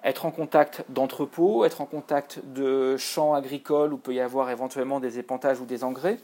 être 0.04 0.26
en 0.26 0.30
contact 0.30 0.84
d'entrepôts, 0.90 1.64
être 1.64 1.80
en 1.80 1.87
contact 1.87 2.40
de 2.44 2.96
champs 2.99 3.34
agricoles 3.34 3.92
où 3.92 3.96
peut 3.96 4.14
y 4.14 4.20
avoir 4.20 4.50
éventuellement 4.50 5.00
des 5.00 5.18
épantages 5.18 5.61
ou 5.61 5.64
des 5.64 5.82
engrais, 5.82 6.18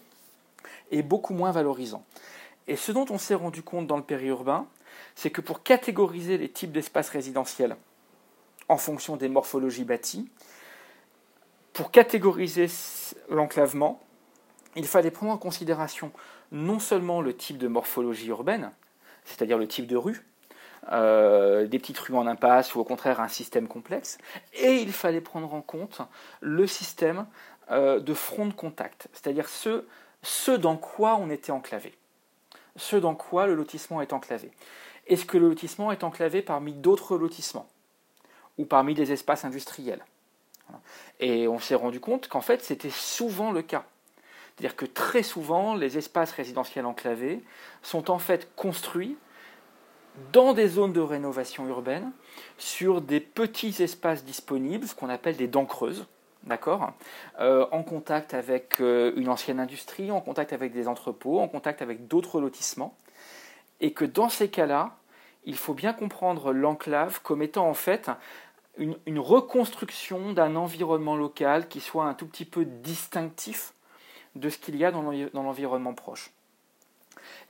est 0.91 1.03
beaucoup 1.03 1.33
moins 1.33 1.51
valorisant. 1.51 2.05
Et 2.69 2.77
ce 2.77 2.93
dont 2.93 3.07
on 3.11 3.19
s'est 3.19 3.35
rendu 3.35 3.63
compte 3.63 3.87
dans 3.87 3.97
le 3.97 4.03
périurbain, 4.03 4.67
c'est 5.15 5.31
que 5.31 5.41
pour 5.41 5.63
catégoriser 5.63 6.37
les 6.37 6.51
types 6.51 6.73
d'espaces 6.73 7.09
résidentiels 7.09 7.77
en 8.69 8.77
fonction 8.77 9.17
des 9.17 9.29
morphologies 9.29 9.85
bâties, 9.85 10.29
pour 11.73 11.91
catégoriser 11.91 12.67
l'enclavement, 13.31 14.01
il 14.77 14.87
fallait 14.87 15.11
prendre 15.11 15.33
en 15.33 15.39
considération 15.39 16.13
non 16.53 16.79
seulement 16.79 17.23
le 17.23 17.35
type 17.35 17.59
de 17.59 17.69
morphologie 17.69 18.29
urbaine, 18.29 18.71
c'est-à-dire 19.25 19.57
le 19.57 19.67
type 19.67 19.87
de 19.87 19.97
rue, 19.97 20.25
euh, 20.93 21.67
des 21.67 21.79
petites 21.79 21.99
rues 21.99 22.17
en 22.17 22.27
impasse 22.27 22.75
ou 22.75 22.81
au 22.81 22.85
contraire 22.85 23.21
un 23.21 23.29
système 23.29 23.69
complexe. 23.69 24.19
Et 24.55 24.77
il 24.77 24.93
fallait 24.93 25.21
prendre 25.21 25.53
en 25.55 25.61
compte 25.61 26.01
le 26.41 26.67
système 26.67 27.27
euh, 27.71 28.01
de 28.01 28.15
front 28.15 28.47
de 28.47 28.53
contact, 28.53 29.09
c'est-à-dire 29.13 29.49
ce, 29.49 29.85
ce 30.23 30.51
dans 30.51 30.77
quoi 30.77 31.17
on 31.17 31.31
était 31.31 31.53
enclavé, 31.53 31.95
ce 32.77 32.97
dans 32.97 33.15
quoi 33.15 33.47
le 33.47 33.55
lotissement 33.55 34.01
est 34.03 34.13
enclavé. 34.13 34.51
Est-ce 35.07 35.25
que 35.25 35.39
le 35.39 35.49
lotissement 35.49 35.93
est 35.93 36.05
enclavé 36.05 36.43
parmi 36.43 36.73
d'autres 36.73 37.17
lotissements 37.17 37.69
ou 38.59 38.65
parmi 38.65 38.95
des 38.95 39.13
espaces 39.13 39.45
industriels? 39.45 40.05
Et 41.19 41.49
on 41.49 41.59
s'est 41.59 41.75
rendu 41.75 42.01
compte 42.01 42.29
qu'en 42.29 42.41
fait 42.41 42.63
c'était 42.63 42.91
souvent 42.91 43.53
le 43.53 43.63
cas. 43.63 43.85
C'est-à-dire 44.61 44.77
que 44.77 44.85
très 44.85 45.23
souvent, 45.23 45.75
les 45.75 45.97
espaces 45.97 46.33
résidentiels 46.33 46.85
enclavés 46.85 47.43
sont 47.83 48.11
en 48.11 48.19
fait 48.19 48.55
construits 48.57 49.17
dans 50.33 50.53
des 50.53 50.69
zones 50.69 50.93
de 50.93 51.01
rénovation 51.01 51.67
urbaine, 51.69 52.13
sur 52.59 53.01
des 53.01 53.21
petits 53.21 53.83
espaces 53.83 54.25
disponibles, 54.25 54.87
ce 54.87 54.95
qu'on 54.95 55.09
appelle 55.09 55.37
des 55.37 55.49
dents 55.49 55.67
creuses, 55.67 56.07
d'accord, 56.45 56.93
euh, 57.41 57.67
en 57.73 57.83
contact 57.83 58.35
avec 58.35 58.81
euh, 58.81 59.13
une 59.17 59.29
ancienne 59.29 59.61
industrie, 59.61 60.11
en 60.11 60.21
contact 60.21 60.53
avec 60.53 60.73
des 60.73 60.89
entrepôts, 60.89 61.41
en 61.41 61.49
contact 61.49 61.83
avec 61.83 62.07
d'autres 62.07 62.41
lotissements, 62.41 62.97
et 63.81 63.93
que 63.93 64.05
dans 64.05 64.29
ces 64.29 64.49
cas-là, 64.49 64.97
il 65.45 65.57
faut 65.57 65.75
bien 65.75 65.93
comprendre 65.93 66.53
l'enclave 66.53 67.21
comme 67.23 67.43
étant 67.43 67.69
en 67.69 67.75
fait 67.75 68.11
une, 68.77 69.19
reconstruction 69.19 70.33
d'un 70.33 70.57
environnement 70.57 71.17
local 71.17 71.69
qui 71.69 71.81
soit 71.81 72.05
un 72.05 72.15
tout 72.15 72.27
petit 72.27 72.45
peu 72.45 72.65
distinctif 72.65 73.75
de 74.37 74.49
ce 74.49 74.59
qu'il 74.59 74.77
y 74.77 74.85
a 74.85 74.91
dans 74.91 75.03
l'environnement 75.43 75.95
proche. 75.95 76.31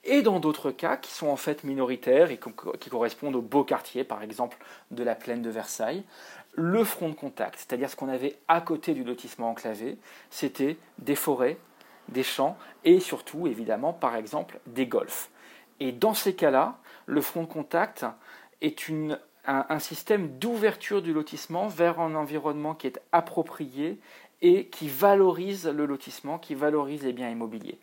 Et 0.04 0.22
dans 0.22 0.40
d'autres 0.40 0.70
cas 0.70 0.96
qui 0.96 1.12
sont 1.12 1.28
en 1.28 1.36
fait 1.36 1.62
minoritaires 1.64 2.30
et 2.30 2.40
qui 2.78 2.90
correspondent 2.90 3.36
aux 3.36 3.42
beaux 3.42 3.64
quartiers, 3.64 4.04
par 4.04 4.22
exemple 4.22 4.56
de 4.90 5.02
la 5.02 5.14
plaine 5.14 5.42
de 5.42 5.50
Versailles, 5.50 6.04
le 6.54 6.84
front 6.84 7.10
de 7.10 7.14
contact, 7.14 7.56
c'est-à-dire 7.58 7.90
ce 7.90 7.96
qu'on 7.96 8.08
avait 8.08 8.38
à 8.48 8.60
côté 8.60 8.94
du 8.94 9.04
lotissement 9.04 9.50
enclavé, 9.50 9.98
c'était 10.30 10.78
des 10.98 11.14
forêts, 11.14 11.58
des 12.08 12.22
champs 12.22 12.56
et 12.84 12.98
surtout, 13.00 13.46
évidemment, 13.46 13.92
par 13.92 14.16
exemple, 14.16 14.58
des 14.66 14.86
golfs. 14.86 15.30
Et 15.80 15.92
dans 15.92 16.14
ces 16.14 16.34
cas-là, 16.34 16.78
le 17.06 17.20
front 17.20 17.42
de 17.42 17.48
contact 17.48 18.04
est 18.60 18.90
un, 19.46 19.78
système 19.78 20.38
d'ouverture 20.38 21.02
du 21.02 21.12
lotissement 21.12 21.68
vers 21.68 22.00
un 22.00 22.14
environnement 22.14 22.74
qui 22.74 22.86
est 22.86 23.00
approprié 23.12 23.98
et 24.42 24.66
qui 24.66 24.88
valorise 24.88 25.66
le 25.66 25.86
lotissement, 25.86 26.38
qui 26.38 26.54
valorise 26.54 27.02
les 27.02 27.12
biens 27.12 27.30
immobiliers. 27.30 27.78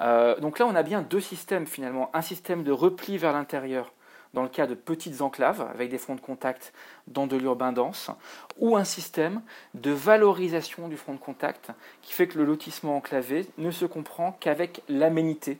Euh, 0.00 0.38
donc 0.40 0.58
là, 0.58 0.66
on 0.66 0.74
a 0.74 0.82
bien 0.82 1.02
deux 1.02 1.20
systèmes 1.20 1.66
finalement. 1.66 2.10
Un 2.14 2.22
système 2.22 2.64
de 2.64 2.72
repli 2.72 3.18
vers 3.18 3.32
l'intérieur 3.32 3.92
dans 4.34 4.42
le 4.42 4.48
cas 4.48 4.66
de 4.66 4.74
petites 4.74 5.20
enclaves 5.20 5.66
avec 5.74 5.90
des 5.90 5.98
fronts 5.98 6.14
de 6.14 6.20
contact 6.20 6.72
dans 7.06 7.26
de 7.26 7.36
l'urbain 7.36 7.72
dense, 7.72 8.10
ou 8.58 8.76
un 8.76 8.84
système 8.84 9.42
de 9.74 9.90
valorisation 9.90 10.88
du 10.88 10.96
front 10.96 11.12
de 11.12 11.18
contact 11.18 11.70
qui 12.00 12.12
fait 12.12 12.26
que 12.26 12.38
le 12.38 12.44
lotissement 12.44 12.96
enclavé 12.96 13.46
ne 13.58 13.70
se 13.70 13.84
comprend 13.84 14.32
qu'avec 14.32 14.82
l'aménité, 14.88 15.58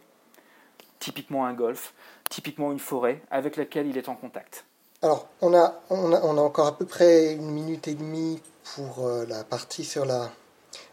typiquement 1.00 1.44
un 1.44 1.52
golf, 1.52 1.92
typiquement 2.30 2.72
une 2.72 2.78
forêt 2.78 3.20
avec 3.30 3.56
laquelle 3.56 3.86
il 3.86 3.98
est 3.98 4.08
en 4.08 4.14
contact. 4.14 4.64
Alors, 5.02 5.28
on 5.40 5.52
a, 5.52 5.82
a, 5.90 5.94
encore 6.24 6.68
à 6.68 6.78
peu 6.78 6.86
près 6.86 7.32
une 7.32 7.50
minute 7.50 7.88
et 7.88 7.94
demie 7.94 8.40
pour 8.76 9.04
euh, 9.04 9.26
la 9.26 9.42
partie 9.42 9.84
sur 9.84 10.06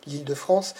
l'île 0.07 0.25
de 0.25 0.33
France. 0.33 0.73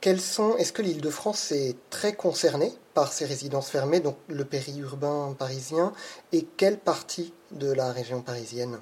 Quels 0.00 0.20
sont, 0.20 0.56
est-ce 0.56 0.72
que 0.72 0.82
l'île 0.82 1.00
de 1.00 1.10
France 1.10 1.52
est 1.52 1.76
très 1.90 2.14
concernée 2.14 2.72
par 2.94 3.12
ces 3.12 3.24
résidences 3.24 3.70
fermées, 3.70 4.00
donc 4.00 4.16
le 4.28 4.44
périurbain 4.44 5.34
parisien, 5.38 5.92
et 6.32 6.46
quelle 6.56 6.78
partie 6.78 7.32
de 7.50 7.72
la 7.72 7.92
région 7.92 8.22
parisienne? 8.22 8.80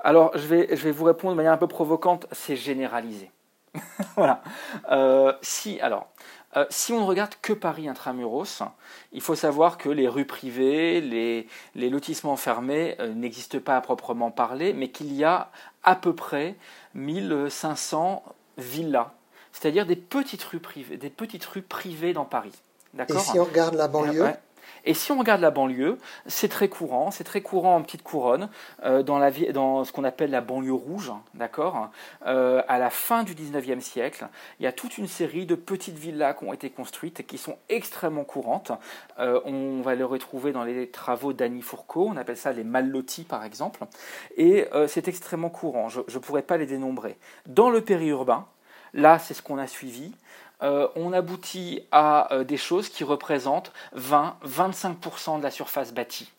Alors, 0.00 0.30
je 0.34 0.46
vais, 0.46 0.68
je 0.70 0.82
vais 0.82 0.92
vous 0.92 1.04
répondre 1.04 1.32
de 1.32 1.36
manière 1.36 1.52
un 1.52 1.58
peu 1.58 1.68
provocante, 1.68 2.26
c'est 2.32 2.56
généralisé. 2.56 3.30
voilà. 4.16 4.42
Euh, 4.90 5.32
si, 5.42 5.80
alors, 5.80 6.08
euh, 6.56 6.66
si 6.70 6.92
on 6.92 7.00
ne 7.00 7.04
regarde 7.04 7.34
que 7.42 7.52
Paris 7.52 7.88
intramuros, 7.88 8.62
il 9.12 9.20
faut 9.20 9.34
savoir 9.34 9.78
que 9.78 9.88
les 9.88 10.08
rues 10.08 10.24
privées, 10.24 11.00
les, 11.00 11.90
lotissements 11.90 12.36
fermés 12.36 12.96
euh, 12.98 13.14
n'existent 13.14 13.60
pas 13.60 13.76
à 13.76 13.80
proprement 13.80 14.30
parler, 14.30 14.72
mais 14.72 14.88
qu'il 14.88 15.12
y 15.12 15.22
a 15.22 15.50
à 15.84 15.94
peu 15.94 16.14
près 16.14 16.56
1500 16.94 18.24
villas, 18.58 19.12
c'est-à-dire 19.52 19.86
des 19.86 19.96
petites 19.96 20.42
rues 20.44 20.60
privées, 20.60 20.96
des 20.96 21.10
petites 21.10 21.44
rues 21.44 21.62
privées 21.62 22.12
dans 22.12 22.24
Paris. 22.24 22.54
Et 22.98 23.18
si 23.18 23.38
on 23.38 23.44
regarde 23.44 23.74
la 23.74 23.88
banlieue 23.88 24.26
et 24.84 24.94
si 24.94 25.12
on 25.12 25.18
regarde 25.18 25.40
la 25.40 25.50
banlieue, 25.50 25.98
c'est 26.26 26.48
très 26.48 26.68
courant, 26.68 27.10
c'est 27.10 27.24
très 27.24 27.42
courant 27.42 27.76
en 27.76 27.82
petite 27.82 28.02
couronne, 28.02 28.48
euh, 28.84 29.02
dans, 29.02 29.18
la, 29.18 29.30
dans 29.52 29.84
ce 29.84 29.92
qu'on 29.92 30.04
appelle 30.04 30.30
la 30.30 30.40
banlieue 30.40 30.72
rouge, 30.72 31.12
d'accord 31.34 31.90
euh, 32.26 32.62
À 32.68 32.78
la 32.78 32.90
fin 32.90 33.22
du 33.22 33.34
19e 33.34 33.80
siècle, 33.80 34.28
il 34.58 34.64
y 34.64 34.66
a 34.66 34.72
toute 34.72 34.98
une 34.98 35.06
série 35.06 35.46
de 35.46 35.54
petites 35.54 35.98
villas 35.98 36.34
qui 36.34 36.44
ont 36.44 36.52
été 36.52 36.70
construites 36.70 37.20
et 37.20 37.24
qui 37.24 37.38
sont 37.38 37.56
extrêmement 37.68 38.24
courantes. 38.24 38.72
Euh, 39.18 39.40
on 39.44 39.82
va 39.82 39.94
les 39.94 40.04
retrouver 40.04 40.52
dans 40.52 40.64
les 40.64 40.88
travaux 40.88 41.32
d'Annie 41.32 41.62
Fourcault, 41.62 42.08
on 42.10 42.16
appelle 42.16 42.36
ça 42.36 42.52
les 42.52 42.64
mallotis 42.64 43.24
par 43.24 43.44
exemple, 43.44 43.84
et 44.36 44.68
c'est 44.88 45.08
extrêmement 45.08 45.50
courant, 45.50 45.88
je 45.88 46.00
ne 46.00 46.18
pourrais 46.18 46.42
pas 46.42 46.56
les 46.56 46.66
dénombrer. 46.66 47.16
Dans 47.46 47.70
le 47.70 47.80
périurbain, 47.80 48.46
là 48.94 49.18
c'est 49.18 49.34
ce 49.34 49.42
qu'on 49.42 49.58
a 49.58 49.66
suivi, 49.66 50.12
euh, 50.62 50.88
on 50.94 51.12
aboutit 51.12 51.82
à 51.90 52.32
euh, 52.34 52.44
des 52.44 52.56
choses 52.56 52.88
qui 52.88 53.04
représentent 53.04 53.72
20-25% 53.96 55.38
de 55.38 55.42
la 55.42 55.50
surface 55.50 55.92
bâtie, 55.92 56.30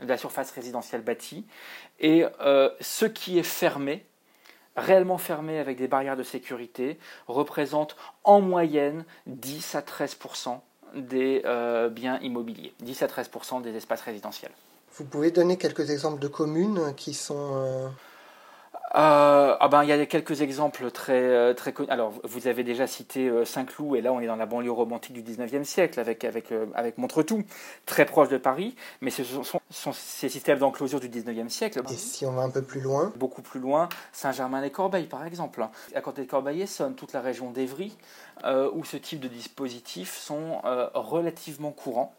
de 0.00 0.08
la 0.08 0.16
surface 0.16 0.50
résidentielle 0.50 1.02
bâtie. 1.02 1.44
Et 2.00 2.24
euh, 2.40 2.70
ce 2.80 3.04
qui 3.04 3.38
est 3.38 3.44
fermé, 3.44 4.04
réellement 4.76 5.18
fermé 5.18 5.58
avec 5.58 5.78
des 5.78 5.86
barrières 5.86 6.16
de 6.16 6.22
sécurité, 6.24 6.98
représente 7.28 7.96
en 8.24 8.40
moyenne 8.40 9.04
10 9.26 9.76
à 9.76 9.80
13% 9.80 10.58
des 10.94 11.42
biens 11.90 12.18
immobiliers, 12.20 12.72
10 12.80 13.02
à 13.02 13.06
13% 13.06 13.60
des 13.62 13.76
espaces 13.76 14.00
résidentiels. 14.00 14.52
Vous 14.94 15.04
pouvez 15.04 15.30
donner 15.30 15.58
quelques 15.58 15.90
exemples 15.90 16.18
de 16.18 16.28
communes 16.28 16.94
qui 16.96 17.12
sont 17.12 17.92
euh, 18.94 19.54
ah 19.60 19.68
ben, 19.68 19.82
il 19.82 19.90
y 19.90 19.92
a 19.92 20.06
quelques 20.06 20.40
exemples 20.40 20.90
très, 20.90 21.20
euh, 21.20 21.52
très 21.52 21.72
connus. 21.72 21.90
Alors, 21.90 22.14
vous 22.24 22.46
avez 22.46 22.64
déjà 22.64 22.86
cité 22.86 23.28
euh, 23.28 23.44
Saint-Cloud, 23.44 23.96
et 23.96 24.00
là, 24.00 24.12
on 24.12 24.20
est 24.20 24.26
dans 24.26 24.36
la 24.36 24.46
banlieue 24.46 24.72
romantique 24.72 25.12
du 25.12 25.22
19e 25.22 25.64
siècle, 25.64 26.00
avec, 26.00 26.24
avec, 26.24 26.52
avec 26.74 26.96
Montretout, 26.96 27.44
très 27.84 28.06
proche 28.06 28.28
de 28.28 28.38
Paris, 28.38 28.74
mais 29.02 29.10
ce 29.10 29.24
sont, 29.24 29.60
ces 29.92 30.28
systèmes 30.30 30.58
d'enclosure 30.58 31.00
du 31.00 31.10
19e 31.10 31.50
siècle. 31.50 31.82
Et 31.90 31.94
si 31.94 32.24
on 32.24 32.32
va 32.32 32.42
un 32.42 32.50
peu 32.50 32.62
plus 32.62 32.80
loin? 32.80 33.12
Beaucoup 33.16 33.42
plus 33.42 33.60
loin, 33.60 33.90
Saint-Germain-les-Corbeilles, 34.12 35.06
par 35.06 35.26
exemple. 35.26 35.66
À 35.94 36.00
côté 36.00 36.22
de 36.22 36.30
Corbeil-Essonne, 36.30 36.94
toute 36.94 37.12
la 37.12 37.20
région 37.20 37.50
d'Evry, 37.50 37.96
où 38.46 38.84
ce 38.84 38.96
type 38.96 39.20
de 39.20 39.28
dispositifs 39.28 40.16
sont 40.16 40.62
relativement 40.94 41.72
courants. 41.72 42.14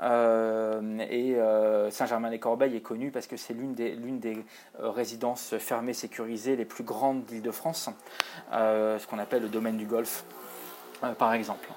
Euh, 0.00 0.67
et 1.00 1.36
euh, 1.36 1.90
Saint-Germain-les-Corbeilles 1.90 2.76
est 2.76 2.80
connu 2.80 3.10
parce 3.10 3.26
que 3.26 3.36
c'est 3.36 3.54
l'une 3.54 3.74
des, 3.74 3.90
l'une 3.94 4.18
des 4.18 4.44
euh, 4.80 4.90
résidences 4.90 5.56
fermées 5.58 5.94
sécurisées 5.94 6.56
les 6.56 6.64
plus 6.64 6.84
grandes 6.84 7.24
d'Île-de-France, 7.24 7.90
ce 8.52 9.06
qu'on 9.06 9.18
appelle 9.18 9.42
le 9.42 9.48
domaine 9.48 9.76
du 9.76 9.86
Golfe, 9.86 10.24
par 11.18 11.34
exemple. 11.34 11.68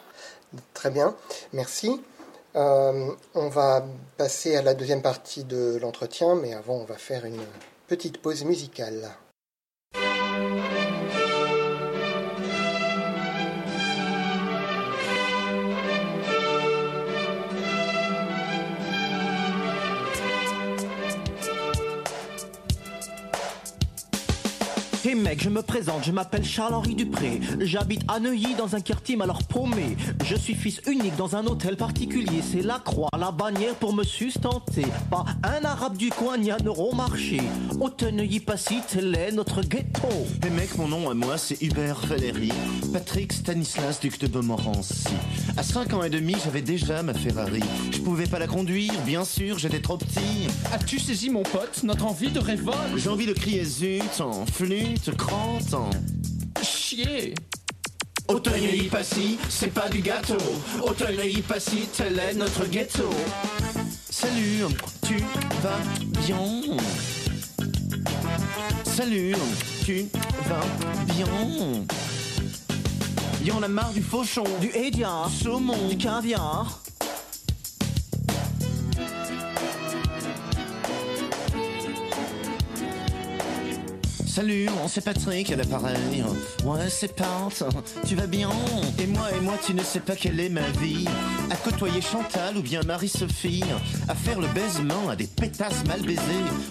Très 0.73 0.91
bien, 0.91 1.15
merci. 1.53 2.01
on 2.55 3.49
va 3.49 3.85
passer 4.17 4.55
à 4.55 4.61
la 4.61 4.73
deuxième 4.73 5.01
partie 5.01 5.43
de 5.43 5.77
l'entretien, 5.81 6.35
mais 6.35 6.53
avant 6.53 6.75
on 6.75 6.85
va 6.85 6.95
faire 6.95 7.25
une 7.25 7.41
petite 7.87 8.21
pause 8.21 8.43
musicale. 8.43 9.09
Mec, 25.31 25.41
je 25.41 25.49
me 25.49 25.61
présente, 25.61 26.03
je 26.03 26.11
m'appelle 26.11 26.43
Charles-Henri 26.43 26.93
Dupré. 26.93 27.39
J'habite 27.61 28.01
à 28.09 28.19
Neuilly 28.19 28.53
dans 28.55 28.75
un 28.75 28.81
quartier 28.81 29.17
alors 29.21 29.43
paumé. 29.43 29.95
Je 30.25 30.35
suis 30.35 30.55
fils 30.55 30.81
unique 30.87 31.15
dans 31.15 31.37
un 31.37 31.45
hôtel 31.45 31.77
particulier. 31.77 32.41
C'est 32.41 32.61
la 32.61 32.79
croix, 32.79 33.07
la 33.17 33.31
bannière 33.31 33.75
pour 33.75 33.93
me 33.93 34.03
sustenter. 34.03 34.85
Pas 35.09 35.23
un 35.43 35.63
arabe 35.63 35.95
du 35.95 36.09
coin 36.09 36.37
ni 36.37 36.51
un 36.51 36.57
euro 36.65 36.93
marché. 36.93 37.39
Hôtel 37.79 38.15
Neuilly 38.15 38.41
Passy, 38.41 38.79
tel 38.89 39.15
est 39.15 39.31
notre 39.31 39.61
ghetto. 39.61 40.09
Hey 40.43 40.51
mec, 40.51 40.77
mon 40.77 40.89
nom 40.89 41.09
à 41.09 41.13
moi 41.13 41.37
c'est 41.37 41.61
Hubert 41.61 42.05
Valéry. 42.07 42.51
Patrick 42.91 43.31
Stanislas, 43.31 44.01
duc 44.01 44.19
de 44.19 44.27
Montmorency. 44.27 45.07
À 45.55 45.63
5 45.63 45.93
ans 45.93 46.03
et 46.03 46.09
demi, 46.09 46.35
j'avais 46.43 46.61
déjà 46.61 47.03
ma 47.03 47.13
Ferrari. 47.13 47.63
Je 47.93 47.99
pouvais 47.99 48.27
pas 48.27 48.39
la 48.39 48.47
conduire, 48.47 48.91
bien 49.05 49.23
sûr, 49.23 49.57
j'étais 49.59 49.79
trop 49.79 49.95
petit. 49.95 50.49
As-tu 50.73 50.99
saisi 50.99 51.29
mon 51.29 51.43
pote, 51.43 51.83
notre 51.83 52.05
envie 52.05 52.31
de 52.31 52.39
révolte? 52.39 52.97
J'ai 52.97 53.09
envie 53.09 53.27
de 53.27 53.33
crier 53.33 53.63
zut 53.63 54.19
en 54.19 54.45
flûte 54.45 55.11
te 55.21 55.25
crotte. 55.25 55.75
Chier. 56.63 57.33
Auteuil 58.27 58.87
Passy, 58.89 59.37
c'est 59.49 59.73
pas 59.73 59.89
du 59.89 60.01
gâteau. 60.01 60.37
Auteuil 60.83 61.41
Passy, 61.41 61.87
tel 61.95 62.19
est 62.19 62.33
notre 62.33 62.65
ghetto. 62.65 63.09
Salut, 64.09 64.65
tu 65.07 65.17
vas 65.61 65.79
bien? 66.21 66.77
Salut, 68.83 69.35
tu 69.85 70.07
vas 70.47 71.13
bien? 71.13 71.85
Y'en 73.43 73.61
a 73.63 73.67
marre 73.67 73.91
du 73.91 74.01
fauchon, 74.01 74.43
du 74.59 74.69
hédia, 74.73 75.25
du 75.27 75.43
saumon, 75.43 75.87
du 75.89 75.97
caviar. 75.97 76.81
Salut, 84.33 84.69
on 84.81 84.87
c'est 84.87 85.01
Patrick 85.01 85.51
à 85.51 85.57
l'appareil. 85.57 86.23
Ouais, 86.63 86.89
c'est 86.89 87.13
Pat. 87.13 87.63
Tu 88.07 88.15
vas 88.15 88.27
bien 88.27 88.49
Et 88.97 89.05
moi, 89.05 89.27
et 89.35 89.41
moi, 89.41 89.55
tu 89.61 89.73
ne 89.73 89.83
sais 89.83 89.99
pas 89.99 90.15
quelle 90.15 90.39
est 90.39 90.47
ma 90.47 90.69
vie. 90.79 91.05
À 91.49 91.57
côtoyer 91.57 91.99
Chantal 91.99 92.55
ou 92.55 92.61
bien 92.61 92.81
Marie-Sophie. 92.83 93.65
À 94.07 94.15
faire 94.15 94.39
le 94.39 94.47
baisement 94.47 95.09
à 95.09 95.17
des 95.17 95.27
pétasses 95.27 95.83
mal 95.85 96.01
baisées. 96.03 96.21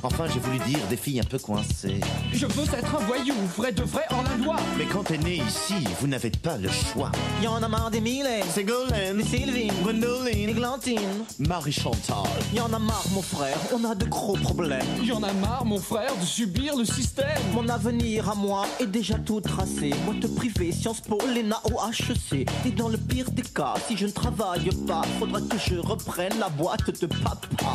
Enfin, 0.03 0.25
j'ai 0.33 0.41
voulu 0.41 0.59
dire 0.61 0.79
des 0.89 0.97
filles 0.97 1.21
un 1.21 1.25
peu 1.25 1.39
coincées. 1.39 2.01
Je 2.33 2.47
veux 2.47 2.65
être 2.65 2.97
un 2.97 3.05
voyou, 3.05 3.35
vrai 3.59 3.73
de 3.73 3.83
vrai 3.83 4.05
en 4.09 4.23
la 4.23 4.43
loi. 4.43 4.57
Mais 4.79 4.87
quand 4.87 5.03
t'es 5.05 5.19
né 5.19 5.43
ici, 5.47 5.75
vous 6.01 6.07
n'avez 6.07 6.31
pas 6.31 6.57
le 6.57 6.71
choix. 6.71 7.13
Y 7.43 7.47
en 7.47 7.63
a 7.63 7.69
marre 7.69 7.91
des 7.91 8.01
Mylène, 8.01 8.43
C'est 8.55 8.65
Golène, 8.65 9.19
des 9.19 9.25
Sylvie, 9.25 9.71
Gwendoline, 9.83 10.49
Églantine. 10.49 11.27
Marie-Chantal. 11.39 12.17
Y 12.55 12.61
en 12.61 12.73
a 12.73 12.79
marre, 12.79 13.05
mon 13.13 13.21
frère, 13.21 13.59
on 13.75 13.85
a 13.85 13.95
de 13.95 14.07
gros 14.07 14.39
problèmes. 14.39 14.81
Y 15.03 15.13
en 15.13 15.23
a 15.23 15.33
marre, 15.35 15.67
mon 15.67 15.79
frère, 15.79 16.17
de 16.19 16.25
subir 16.25 16.75
le 16.75 16.87
système. 16.87 17.50
Mon 17.53 17.69
avenir 17.69 18.31
à 18.31 18.35
moi 18.35 18.65
est 18.79 18.87
déjà 18.87 19.15
tout 19.15 19.41
tracé. 19.41 19.91
Boîte 20.05 20.27
privée, 20.35 20.73
Sciences 20.73 21.01
Po, 21.01 21.19
l'ENA 21.35 21.61
au 21.65 21.79
HEC. 21.91 22.49
Et 22.65 22.71
dans 22.71 22.89
le 22.89 22.97
pire 22.97 23.31
des 23.31 23.43
cas, 23.43 23.75
si 23.89 23.97
je 23.97 24.07
ne 24.07 24.13
travaille 24.13 24.71
pas, 24.87 25.03
faudra 25.19 25.41
que 25.41 25.57
je 25.59 25.77
reprenne 25.77 26.39
la 26.39 26.49
boîte 26.49 27.01
de 27.01 27.07
papa. 27.07 27.75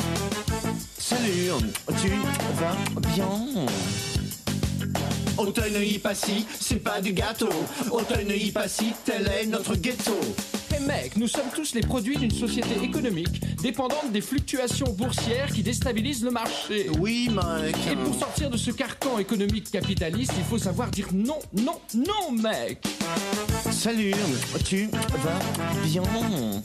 Salut, 0.98 1.52
tu 2.02 2.10
vas 2.10 3.02
bien? 3.14 3.66
Auteuil-Neuilly-Passy, 5.38 6.46
c'est 6.60 6.82
pas 6.82 7.02
du 7.02 7.12
gâteau. 7.12 7.50
Auteuil-Neuilly-Passy, 7.92 8.94
tel 9.04 9.28
est 9.28 9.46
notre 9.46 9.76
ghetto. 9.76 10.18
Mec, 10.86 11.18
nous 11.18 11.28
sommes 11.28 11.50
tous 11.56 11.74
les 11.74 11.82
produits 11.82 12.18
d'une 12.18 12.32
société 12.32 12.84
économique 12.84 13.42
dépendante 13.62 14.12
des 14.12 14.22
fluctuations 14.22 14.92
boursières 14.92 15.52
qui 15.52 15.64
déstabilisent 15.64 16.24
le 16.24 16.32
marché. 16.32 16.90
Oui, 17.00 17.30
mec. 17.30 17.76
Et 17.92 17.96
pour 17.96 18.14
sortir 18.14 18.50
de 18.50 18.58
ce 18.58 18.72
carcan 18.72 19.18
économique 19.18 19.72
capitaliste, 19.72 20.34
il 20.38 20.44
faut 20.44 20.58
savoir 20.60 20.92
dire 20.92 21.08
non, 21.14 21.40
non, 21.54 21.80
non, 21.96 22.32
mec. 22.32 22.84
Salut, 23.72 24.14
tu 24.64 24.88
vas 24.88 25.40
bien? 25.86 26.62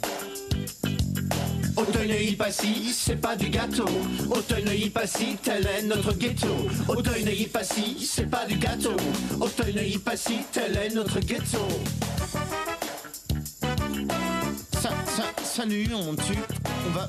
Auteuil-Neuilly-Passy, 1.77 2.93
c'est 2.93 3.17
pas 3.17 3.37
du 3.37 3.49
gâteau. 3.49 3.89
Auteuil-Neuilly-Passy, 4.31 5.37
tel 5.43 5.67
est 5.67 5.83
notre 5.83 6.13
ghetto. 6.13 6.69
Auteuil-Neuilly-Passy, 6.89 8.07
c'est 8.07 8.29
pas 8.29 8.45
du 8.45 8.57
gâteau. 8.57 8.97
Auteuil-Neuilly-Passy, 9.41 10.41
tel 10.53 10.77
est 10.77 10.95
notre 10.95 11.21
ghetto. 11.21 11.67
Salut, 15.61 15.91
on 15.93 16.17
tue, 16.17 16.39
on 16.87 16.91
va. 16.93 17.07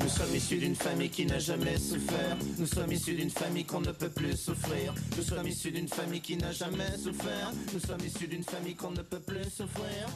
Nous 0.00 0.08
sommes 0.08 0.34
issus 0.34 0.56
d'une 0.56 0.74
famille 0.74 1.10
qui 1.10 1.26
n'a 1.26 1.38
jamais 1.38 1.76
souffert. 1.76 2.38
Nous 2.58 2.64
sommes 2.64 2.90
issus 2.90 3.12
d'une 3.12 3.28
famille 3.28 3.66
qu'on 3.66 3.82
ne 3.82 3.92
peut 3.92 4.08
plus 4.08 4.38
souffrir. 4.38 4.94
Nous 5.18 5.22
sommes 5.22 5.46
issus 5.46 5.70
d'une 5.70 5.86
famille 5.86 6.22
qui 6.22 6.38
n'a 6.38 6.50
jamais 6.50 6.96
souffert. 6.96 7.52
Nous 7.74 7.80
sommes 7.80 8.00
issus 8.06 8.26
d'une 8.26 8.42
famille 8.42 8.74
qu'on 8.74 8.92
ne 8.92 9.02
peut 9.02 9.20
plus 9.20 9.50
souffrir. 9.50 10.06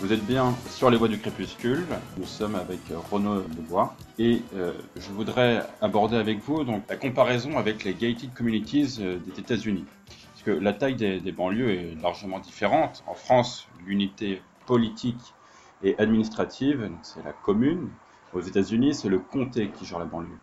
Vous 0.00 0.10
êtes 0.10 0.24
bien 0.24 0.56
sur 0.70 0.88
les 0.88 0.96
voies 0.96 1.08
du 1.08 1.18
crépuscule. 1.18 1.84
Nous 2.16 2.24
sommes 2.24 2.54
avec 2.54 2.80
euh, 2.90 2.96
Renaud 3.10 3.42
Dubois 3.42 3.94
et 4.18 4.40
euh, 4.56 4.72
je 4.96 5.10
voudrais 5.10 5.66
aborder 5.82 6.16
avec 6.16 6.42
vous 6.42 6.64
donc 6.64 6.82
la 6.88 6.96
comparaison 6.96 7.58
avec 7.58 7.84
les 7.84 7.92
gated 7.92 8.32
communities 8.32 8.96
euh, 9.00 9.18
des 9.18 9.38
États-Unis. 9.38 9.84
Parce 10.44 10.56
que 10.56 10.62
la 10.64 10.72
taille 10.72 10.96
des, 10.96 11.32
banlieues 11.32 11.70
est 11.70 12.02
largement 12.02 12.40
différente. 12.40 13.04
En 13.06 13.14
France, 13.14 13.68
l'unité 13.86 14.42
politique 14.66 15.34
et 15.84 15.96
administrative, 15.98 16.90
c'est 17.02 17.22
la 17.24 17.32
commune. 17.32 17.90
Aux 18.32 18.40
États-Unis, 18.40 18.94
c'est 18.94 19.08
le 19.08 19.20
comté 19.20 19.68
qui 19.68 19.84
gère 19.84 20.00
la 20.00 20.04
banlieue. 20.04 20.38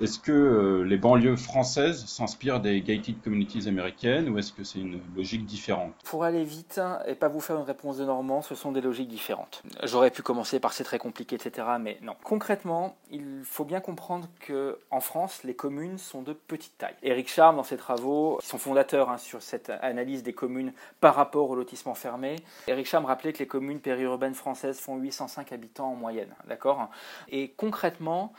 Est-ce 0.00 0.18
que 0.18 0.32
euh, 0.32 0.82
les 0.84 0.96
banlieues 0.96 1.36
françaises 1.36 2.06
s'inspirent 2.06 2.60
des 2.60 2.80
gated 2.80 3.20
communities 3.22 3.68
américaines 3.68 4.28
ou 4.28 4.38
est-ce 4.38 4.52
que 4.52 4.64
c'est 4.64 4.78
une 4.78 5.00
logique 5.14 5.44
différente? 5.44 5.92
Pour 6.04 6.24
aller 6.24 6.44
vite 6.44 6.80
et 7.06 7.14
pas 7.14 7.28
vous 7.28 7.40
faire 7.40 7.56
une 7.56 7.64
réponse 7.64 7.98
de 7.98 8.04
Normand, 8.04 8.42
ce 8.42 8.54
sont 8.54 8.72
des 8.72 8.80
logiques 8.80 9.08
différentes. 9.08 9.62
J'aurais 9.82 10.10
pu 10.10 10.22
commencer 10.22 10.58
par 10.58 10.72
c'est 10.72 10.84
très 10.84 10.98
compliqué, 10.98 11.36
etc. 11.36 11.66
Mais 11.80 11.98
non. 12.02 12.14
Concrètement, 12.24 12.96
il 13.10 13.42
faut 13.44 13.64
bien 13.64 13.80
comprendre 13.80 14.28
que 14.40 14.78
en 14.90 15.00
France, 15.00 15.44
les 15.44 15.54
communes 15.54 15.98
sont 15.98 16.22
de 16.22 16.32
petite 16.32 16.78
taille. 16.78 16.94
Éric 17.02 17.28
Charme, 17.28 17.56
dans 17.56 17.62
ses 17.62 17.76
travaux, 17.76 18.38
qui 18.40 18.46
sont 18.46 18.58
fondateurs 18.58 19.10
hein, 19.10 19.18
sur 19.18 19.42
cette 19.42 19.70
analyse 19.82 20.22
des 20.22 20.32
communes 20.32 20.72
par 21.00 21.14
rapport 21.14 21.50
au 21.50 21.54
lotissement 21.54 21.94
fermé, 21.94 22.36
Éric 22.68 22.86
Charme 22.86 23.04
rappelait 23.04 23.32
que 23.32 23.40
les 23.40 23.46
communes 23.46 23.80
périurbaines 23.80 24.34
françaises 24.34 24.80
font 24.80 24.96
805 24.96 25.52
habitants 25.52 25.90
en 25.90 25.96
moyenne. 25.96 26.34
D'accord? 26.46 26.88
Et 27.28 27.52
concrètement, 27.56 28.32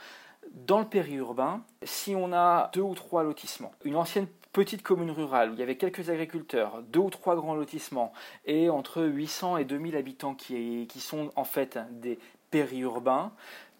dans 0.50 0.80
le 0.80 0.86
périurbain, 0.86 1.62
si 1.82 2.14
on 2.14 2.32
a 2.32 2.70
deux 2.72 2.80
ou 2.82 2.94
trois 2.94 3.22
lotissements, 3.22 3.72
une 3.84 3.96
ancienne 3.96 4.26
petite 4.52 4.82
commune 4.82 5.10
rurale 5.10 5.50
où 5.50 5.54
il 5.54 5.60
y 5.60 5.62
avait 5.62 5.76
quelques 5.76 6.10
agriculteurs, 6.10 6.82
deux 6.82 7.00
ou 7.00 7.10
trois 7.10 7.34
grands 7.36 7.54
lotissements 7.54 8.12
et 8.44 8.68
entre 8.68 9.02
800 9.02 9.56
et 9.56 9.64
2000 9.64 9.96
habitants 9.96 10.34
qui, 10.34 10.86
sont 10.98 11.30
en 11.36 11.44
fait 11.44 11.78
des 11.90 12.18
périurbains, 12.50 13.32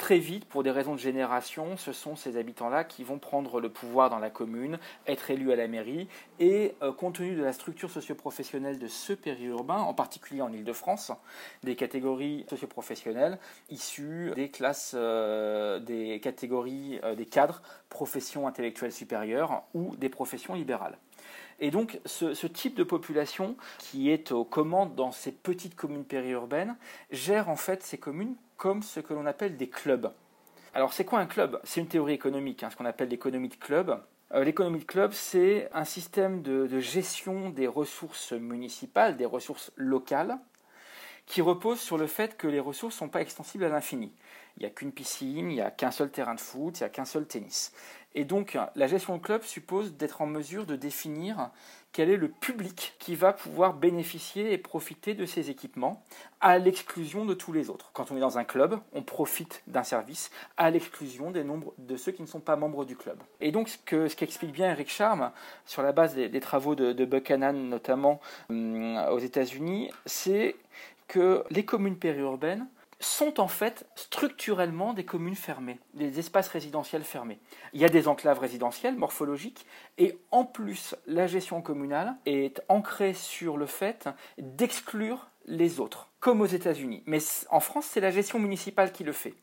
très 0.03 0.19
vite, 0.19 0.47
pour 0.47 0.65
des 0.65 0.73
raisons 0.73 0.95
de 0.95 0.99
génération, 0.99 1.77
ce 1.77 1.93
sont 1.93 2.17
ces 2.17 2.37
habitants-là 2.37 2.83
qui 2.83 3.05
vont 3.05 3.21
prendre 3.21 3.61
le 3.61 3.69
pouvoir 3.69 4.11
dans 4.11 4.19
la 4.19 4.31
commune, 4.31 4.81
être 5.07 5.31
élus 5.31 5.53
à 5.53 5.57
la 5.57 5.69
mairie, 5.69 6.09
et 6.41 6.75
euh, 6.83 6.93
compte 6.93 7.15
tenu 7.15 7.37
de 7.37 7.45
la 7.45 7.53
structure 7.53 7.89
socioprofessionnelle 7.89 8.81
de 8.81 8.89
ce 8.89 9.13
périurbain, 9.13 9.79
en 9.79 9.95
particulier 9.95 10.43
en 10.43 10.53
Ile-de-France, 10.53 11.13
des 11.63 11.77
catégories 11.77 12.45
socioprofessionnelles 12.51 13.39
issues 13.71 14.33
des 14.35 14.51
classes, 14.51 14.97
euh, 14.97 15.79
des 15.79 16.19
catégories, 16.19 16.99
euh, 17.05 17.15
des 17.15 17.27
cadres, 17.27 17.63
professions 17.89 18.49
intellectuelles 18.49 18.91
supérieures 18.91 19.63
ou 19.73 19.95
des 19.95 20.09
professions 20.09 20.55
libérales. 20.55 20.99
Et 21.61 21.71
donc, 21.71 22.01
ce, 22.07 22.35
ce, 22.35 22.49
type 22.49 22.75
de 22.75 22.83
population 22.83 23.57
qui 23.79 24.11
est 24.11 24.33
aux 24.33 24.45
commandes 24.45 24.97
dans 24.97 25.13
ces 25.13 25.31
petites 25.31 25.77
communes 25.77 26.05
périurbaines 26.05 26.77
gère 27.13 27.49
en 27.49 27.55
fait 27.55 27.85
ces 27.85 27.99
communes 27.99 28.35
comme 28.63 28.85
ce 28.85 29.01
que 29.01 29.13
l'on 29.13 29.27
appelle 29.27 29.57
des 29.57 29.69
clubs. 29.69 30.13
Alors, 30.73 30.93
c'est 30.93 31.05
quoi 31.05 31.19
un 31.19 31.27
club? 31.27 31.59
C'est 31.65 31.81
une 31.81 31.89
théorie 31.89 32.13
économique, 32.13 32.63
hein, 32.63 32.71
ce 32.71 32.77
qu'on 32.77 32.85
appelle 32.85 33.09
l'économie 33.09 33.49
de 33.49 33.57
club. 33.57 34.01
Euh, 34.33 34.45
l'économie 34.45 34.79
de 34.79 34.85
club, 34.85 35.11
c'est 35.11 35.69
un 35.75 35.85
système 35.85 36.43
de, 36.43 36.69
de 36.69 36.79
gestion 36.79 37.51
des 37.51 37.67
ressources 37.67 38.31
municipales, 38.31 39.17
des 39.17 39.27
ressources 39.27 39.73
locales, 39.75 40.39
qui 41.27 41.41
repose 41.41 41.81
sur 41.81 41.99
le 41.99 42.07
fait 42.07 42.37
que 42.37 42.47
les 42.47 42.61
ressources 42.61 42.95
ne 42.97 42.99
sont 42.99 43.09
pas 43.09 43.21
extensibles 43.21 43.65
à 43.65 43.69
l'infini. 43.69 44.13
Il 44.57 44.61
n'y 44.61 44.67
a 44.67 44.71
qu'une 44.71 44.93
piscine, 44.93 45.51
il 45.51 45.55
n'y 45.55 45.61
a 45.61 45.71
qu'un 45.71 45.91
seul 45.91 46.11
terrain 46.11 46.35
de 46.35 46.41
foot, 46.41 46.79
il 46.79 46.83
n'y 46.83 46.87
a 46.87 46.91
qu'un 46.91 47.05
seul 47.05 47.27
tennis. 47.27 47.73
Et 48.15 48.25
donc, 48.25 48.59
la 48.75 48.87
gestion 48.87 49.17
de 49.17 49.23
club 49.23 49.43
suppose 49.43 49.95
d'être 49.95 50.21
en 50.21 50.27
mesure 50.27 50.67
de 50.67 50.77
définir 50.77 51.51
quel 51.93 52.11
est 52.11 52.17
le 52.17 52.29
public 52.29 52.95
qui 52.99 53.15
va 53.15 53.33
pouvoir 53.33 53.75
bénéficier 53.75 54.53
et 54.53 54.59
profiter 54.59 55.15
de 55.15 55.27
ces 55.27 55.51
équipements, 55.51 56.03
à 56.41 56.59
l'exclusion 56.59 57.25
de 57.25 57.35
tous 57.35 57.53
les 57.53 57.71
autres. 57.71 57.91
Quand 57.93 58.11
on 58.11 58.17
est 58.17 58.21
dans 58.21 58.39
un 58.39 58.45
club, 58.45 58.79
on 58.93 59.03
profite 59.03 59.63
d'un 59.67 59.83
service 59.83 60.31
à 60.57 60.71
l'exclusion 60.71 61.31
des 61.31 61.45
nombres 61.45 61.75
de 61.79 61.97
ceux 61.97 62.13
qui 62.13 62.23
ne 62.23 62.27
sont 62.27 62.41
pas 62.41 62.57
membres 62.57 62.85
du 62.85 62.97
club. 62.97 63.19
Et 63.41 63.53
donc, 63.53 63.69
ce 63.69 63.79
que 63.79 64.09
ce 64.09 64.17
qu'explique 64.17 64.53
bien 64.53 64.71
Eric 64.71 64.91
Charme, 64.91 65.31
sur 65.67 65.83
la 65.83 65.93
base 65.93 66.15
des, 66.15 66.29
des 66.29 66.41
travaux 66.41 66.75
de, 66.75 66.93
de, 66.93 67.05
Buchanan 67.05 67.53
notamment 67.53 68.21
hum, 68.49 68.97
aux 69.11 69.19
États-Unis, 69.19 69.91
c'est 70.07 70.57
que 71.13 71.45
les 71.51 71.67
communes 71.67 71.99
périurbaines 71.99 72.67
sont 72.99 73.39
en 73.39 73.47
fait 73.49 73.87
structurellement 73.97 74.95
des 74.95 75.05
communes 75.05 75.37
fermées, 75.37 75.79
des 75.93 76.19
espaces 76.19 76.49
résidentiels 76.49 77.05
fermés. 77.05 77.39
Il 77.75 77.83
y 77.83 77.85
a 77.85 77.91
des 77.91 78.09
enclaves 78.09 78.39
résidentielles 78.39 78.97
morphologiques 78.97 79.67
et 79.99 80.19
en 80.31 80.47
plus 80.47 80.95
la 81.07 81.27
gestion 81.27 81.61
communale 81.61 82.17
est 82.25 82.63
ancrée 82.71 83.13
sur 83.13 83.59
le 83.59 83.67
fait 83.67 84.09
d'exclure 84.39 85.29
les 85.45 85.81
autres, 85.81 86.09
comme 86.19 86.41
aux 86.41 86.47
États-Unis. 86.47 87.03
Mais 87.05 87.19
en 87.51 87.61
France, 87.61 87.85
c'est 87.91 88.01
la 88.01 88.11
gestion 88.11 88.39
municipale 88.39 88.91
qui 88.91 89.05
le 89.05 89.13
fait 89.13 89.35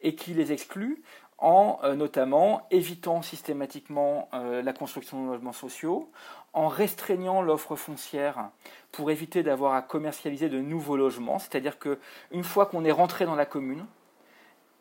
et 0.00 0.16
qui 0.16 0.34
les 0.34 0.50
exclut 0.50 1.04
en 1.40 1.78
euh, 1.84 1.94
notamment 1.94 2.66
évitant 2.70 3.22
systématiquement 3.22 4.28
euh, 4.34 4.60
la 4.62 4.72
construction 4.72 5.24
de 5.24 5.30
logements 5.32 5.52
sociaux, 5.52 6.10
en 6.52 6.68
restreignant 6.68 7.42
l'offre 7.42 7.76
foncière 7.76 8.50
pour 8.92 9.10
éviter 9.10 9.42
d'avoir 9.42 9.74
à 9.74 9.82
commercialiser 9.82 10.48
de 10.48 10.60
nouveaux 10.60 10.96
logements, 10.96 11.38
c'est-à-dire 11.38 11.78
que 11.78 11.98
une 12.32 12.44
fois 12.44 12.66
qu'on 12.66 12.84
est 12.84 12.90
rentré 12.90 13.24
dans 13.24 13.36
la 13.36 13.46
commune, 13.46 13.86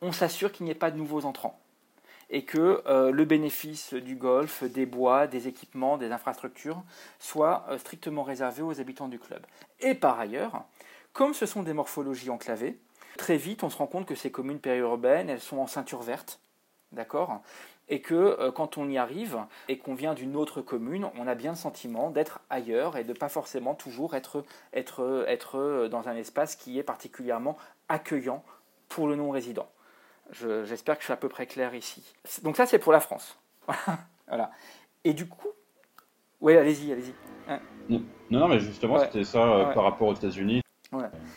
on 0.01 0.11
s'assure 0.11 0.51
qu'il 0.51 0.65
n'y 0.65 0.71
ait 0.71 0.75
pas 0.75 0.91
de 0.91 0.97
nouveaux 0.97 1.25
entrants. 1.25 1.59
Et 2.31 2.45
que 2.45 2.83
euh, 2.85 3.11
le 3.11 3.25
bénéfice 3.25 3.93
du 3.93 4.15
golf, 4.15 4.63
des 4.63 4.85
bois, 4.85 5.25
des 5.25 5.47
équipements, 5.47 5.97
des 5.97 6.11
infrastructures 6.11 6.83
soit 7.17 7.65
euh, 7.69 7.77
strictement 7.79 8.21
réservé 8.21 8.61
aux 8.61 8.79
habitants 8.79 9.07
du 9.07 9.17
club. 9.17 9.45
Et 9.79 9.95
par 9.95 10.19
ailleurs, 10.19 10.63
comme 11.11 11.33
ce 11.33 11.47
sont 11.47 11.63
des 11.63 11.73
morphologies 11.73 12.29
enclavées, 12.29 12.77
très 13.17 13.37
vite 13.37 13.63
on 13.63 13.69
se 13.69 13.77
rend 13.77 13.87
compte 13.87 14.05
que 14.05 14.15
ces 14.15 14.31
communes 14.31 14.59
périurbaines, 14.59 15.29
elles 15.29 15.41
sont 15.41 15.57
en 15.57 15.65
ceinture 15.67 16.03
verte, 16.03 16.39
d'accord? 16.91 17.41
Et 17.89 18.01
que 18.01 18.13
euh, 18.13 18.51
quand 18.51 18.77
on 18.77 18.87
y 18.87 18.97
arrive 18.97 19.37
et 19.67 19.77
qu'on 19.77 19.95
vient 19.95 20.13
d'une 20.13 20.35
autre 20.35 20.61
commune, 20.61 21.07
on 21.17 21.27
a 21.27 21.35
bien 21.35 21.51
le 21.51 21.57
sentiment 21.57 22.09
d'être 22.09 22.39
ailleurs 22.49 22.97
et 22.97 23.03
de 23.03 23.13
pas 23.13 23.29
forcément 23.29 23.75
toujours 23.75 24.15
être, 24.15 24.45
être, 24.73 25.25
être 25.27 25.87
dans 25.87 26.07
un 26.07 26.15
espace 26.15 26.55
qui 26.55 26.79
est 26.79 26.83
particulièrement 26.83 27.57
accueillant 27.87 28.43
pour 28.87 29.07
le 29.07 29.15
non-résident. 29.15 29.67
J'espère 30.31 30.95
que 30.95 31.01
je 31.01 31.05
suis 31.05 31.13
à 31.13 31.17
peu 31.17 31.29
près 31.29 31.47
clair 31.47 31.73
ici. 31.73 32.03
Donc 32.43 32.55
ça, 32.55 32.65
c'est 32.65 32.79
pour 32.79 32.91
la 32.91 32.99
France. 32.99 33.37
voilà. 34.27 34.51
Et 35.03 35.13
du 35.13 35.27
coup, 35.27 35.47
oui, 36.41 36.55
allez-y, 36.55 36.91
allez-y. 36.91 37.13
Non, 37.89 38.01
non, 38.29 38.47
mais 38.47 38.59
justement, 38.59 38.99
c'était 38.99 39.23
ça 39.23 39.43
euh, 39.43 39.73
par 39.73 39.83
rapport 39.83 40.07
aux 40.07 40.13
États-Unis. 40.13 40.61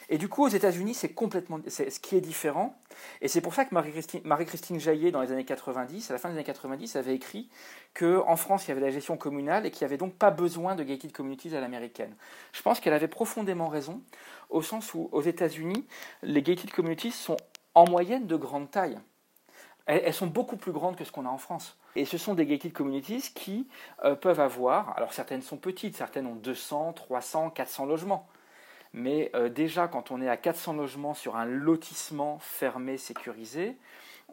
Et 0.08 0.16
du 0.16 0.28
coup, 0.28 0.44
aux 0.44 0.48
États-Unis, 0.48 0.94
c'est 0.94 1.10
complètement 1.10 1.60
c'est 1.66 1.90
ce 1.90 2.00
qui 2.00 2.16
est 2.16 2.20
différent. 2.20 2.74
Et 3.20 3.28
c'est 3.28 3.42
pour 3.42 3.54
ça 3.54 3.64
que 3.64 3.74
Marie-Christine 3.74 4.22
Marie 4.24 4.44
-Christine 4.46 4.78
Jaillet, 4.78 5.10
dans 5.10 5.20
les 5.20 5.30
années 5.30 5.44
90, 5.44 6.10
à 6.10 6.14
la 6.14 6.18
fin 6.18 6.30
des 6.30 6.36
années 6.36 6.44
90, 6.44 6.96
avait 6.96 7.14
écrit 7.14 7.50
qu'en 7.94 8.36
France, 8.36 8.66
il 8.66 8.68
y 8.68 8.72
avait 8.72 8.80
la 8.80 8.90
gestion 8.90 9.16
communale 9.16 9.66
et 9.66 9.70
qu'il 9.70 9.84
n'y 9.84 9.90
avait 9.90 9.98
donc 9.98 10.14
pas 10.14 10.30
besoin 10.30 10.74
de 10.74 10.82
gated 10.82 11.12
communities 11.12 11.54
à 11.54 11.60
l'américaine. 11.60 12.14
Je 12.52 12.62
pense 12.62 12.80
qu'elle 12.80 12.94
avait 12.94 13.08
profondément 13.08 13.68
raison, 13.68 14.00
au 14.48 14.62
sens 14.62 14.94
où, 14.94 15.10
aux 15.12 15.22
États-Unis, 15.22 15.86
les 16.22 16.42
gated 16.42 16.70
communities 16.70 17.12
sont 17.12 17.36
en 17.74 17.88
moyenne 17.88 18.26
de 18.26 18.36
grande 18.36 18.70
taille. 18.70 18.98
Elles, 19.86 20.14
sont 20.14 20.28
beaucoup 20.28 20.56
plus 20.56 20.72
grandes 20.72 20.96
que 20.96 21.04
ce 21.04 21.10
qu'on 21.10 21.26
a 21.26 21.28
en 21.28 21.38
France. 21.38 21.76
Et 21.96 22.04
ce 22.04 22.16
sont 22.16 22.34
des 22.34 22.46
gated 22.46 22.72
communities 22.72 23.32
qui 23.34 23.66
euh, 24.04 24.14
peuvent 24.14 24.40
avoir, 24.40 24.96
alors 24.96 25.12
certaines 25.12 25.42
sont 25.42 25.56
petites, 25.56 25.96
certaines 25.96 26.26
ont 26.26 26.36
200, 26.36 26.92
300, 26.92 27.50
400 27.50 27.86
logements. 27.86 28.28
Mais 28.94 29.30
euh, 29.34 29.48
déjà, 29.48 29.88
quand 29.88 30.10
on 30.10 30.20
est 30.20 30.28
à 30.28 30.36
400 30.36 30.74
logements 30.74 31.14
sur 31.14 31.36
un 31.36 31.46
lotissement 31.46 32.38
fermé, 32.40 32.98
sécurisé, 32.98 33.76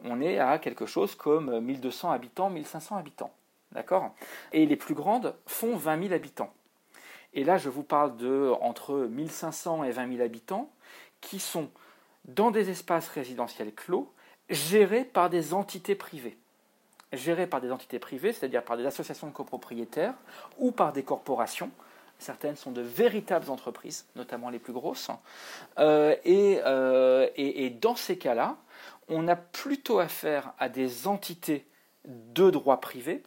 on 0.04 0.20
est 0.20 0.38
à 0.38 0.58
quelque 0.58 0.86
chose 0.86 1.14
comme 1.14 1.60
1200 1.60 2.10
habitants, 2.10 2.50
1500 2.50 2.96
habitants. 2.96 3.32
D'accord? 3.72 4.14
Et 4.52 4.66
les 4.66 4.76
plus 4.76 4.94
grandes 4.94 5.34
font 5.46 5.76
20 5.76 6.02
000 6.02 6.14
habitants. 6.14 6.52
Et 7.32 7.44
là, 7.44 7.56
je 7.56 7.68
vous 7.68 7.84
parle 7.84 8.16
de 8.16 8.52
entre 8.60 8.94
1500 8.96 9.84
et 9.84 9.92
20 9.92 10.16
000 10.16 10.22
habitants 10.22 10.70
qui 11.20 11.38
sont 11.38 11.70
dans 12.24 12.50
des 12.50 12.70
espaces 12.70 13.08
résidentiels 13.08 13.72
clos 13.72 14.12
gérés 14.48 15.04
par 15.04 15.30
des 15.30 15.54
entités 15.54 15.94
privées. 15.94 16.36
Gérés 17.12 17.46
par 17.46 17.60
des 17.60 17.70
entités 17.70 17.98
privées, 17.98 18.32
c'est-à-dire 18.32 18.64
par 18.64 18.76
des 18.76 18.86
associations 18.86 19.28
de 19.28 19.32
copropriétaires 19.32 20.14
ou 20.58 20.72
par 20.72 20.92
des 20.92 21.02
corporations 21.02 21.70
Certaines 22.20 22.56
sont 22.56 22.70
de 22.70 22.82
véritables 22.82 23.50
entreprises, 23.50 24.06
notamment 24.14 24.50
les 24.50 24.58
plus 24.58 24.74
grosses. 24.74 25.10
Euh, 25.78 26.14
euh, 26.26 27.28
et, 27.34 27.70
dans 27.70 27.96
ces 27.96 28.18
cas-là, 28.18 28.58
on 29.08 29.26
a 29.26 29.36
plutôt 29.36 29.98
affaire 29.98 30.52
à 30.58 30.68
des 30.68 31.06
entités 31.08 31.66
de 32.04 32.50
droit 32.50 32.78
privé, 32.78 33.22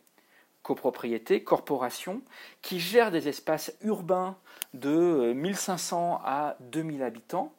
copropriété, 0.62 1.44
corporations, 1.44 2.22
qui 2.62 2.80
gèrent 2.80 3.10
des 3.10 3.28
espaces 3.28 3.76
urbains 3.82 4.38
de 4.76 5.34
1500 5.34 6.22
à 6.24 6.56
2000 6.72 7.02
habitants, 7.02 7.52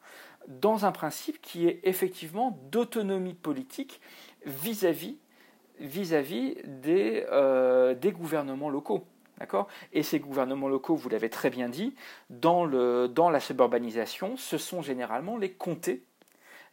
dans 0.46 0.86
un 0.86 0.92
principe 0.92 1.40
qui 1.42 1.66
est 1.66 1.80
effectivement 1.82 2.58
d'autonomie 2.70 3.34
politique 3.34 4.00
vis-à-vis 4.46 5.18
euh, 6.86 7.94
des 7.94 8.12
gouvernements 8.12 8.70
locaux. 8.70 9.04
D'accord? 9.38 9.68
Et 9.92 10.02
ces 10.02 10.20
gouvernements 10.20 10.68
locaux, 10.68 10.94
vous 10.94 11.08
l'avez 11.08 11.28
très 11.28 11.50
bien 11.50 11.68
dit, 11.68 11.94
dans, 12.30 12.64
le, 12.64 13.08
dans 13.08 13.30
la 13.30 13.40
suburbanisation, 13.40 14.36
ce 14.36 14.58
sont 14.58 14.80
généralement 14.80 15.36
les 15.36 15.50
comtés 15.50 16.04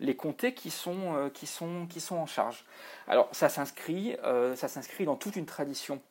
les 0.01 0.15
comtés 0.15 0.53
qui 0.53 0.71
sont, 0.71 1.15
euh, 1.15 1.29
qui 1.29 1.47
sont, 1.47 1.85
qui 1.87 2.01
sont 2.01 2.17
en 2.17 2.25
charge. 2.25 2.65
Alors 3.07 3.29
ça 3.31 3.47
s'inscrit, 3.47 4.17
euh, 4.23 4.55
ça 4.55 4.67
s'inscrit 4.67 5.05
dans 5.05 5.15
toute 5.15 5.35
une 5.35 5.45
tradition 5.45 6.01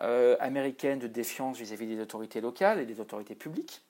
euh, 0.00 0.36
américaine 0.40 0.98
de 0.98 1.06
défiance 1.06 1.58
vis-à-vis 1.58 1.86
des 1.86 2.00
autorités 2.00 2.40
locales 2.40 2.80
et 2.80 2.86
des 2.86 3.00
autorités 3.00 3.34
publiques. 3.34 3.82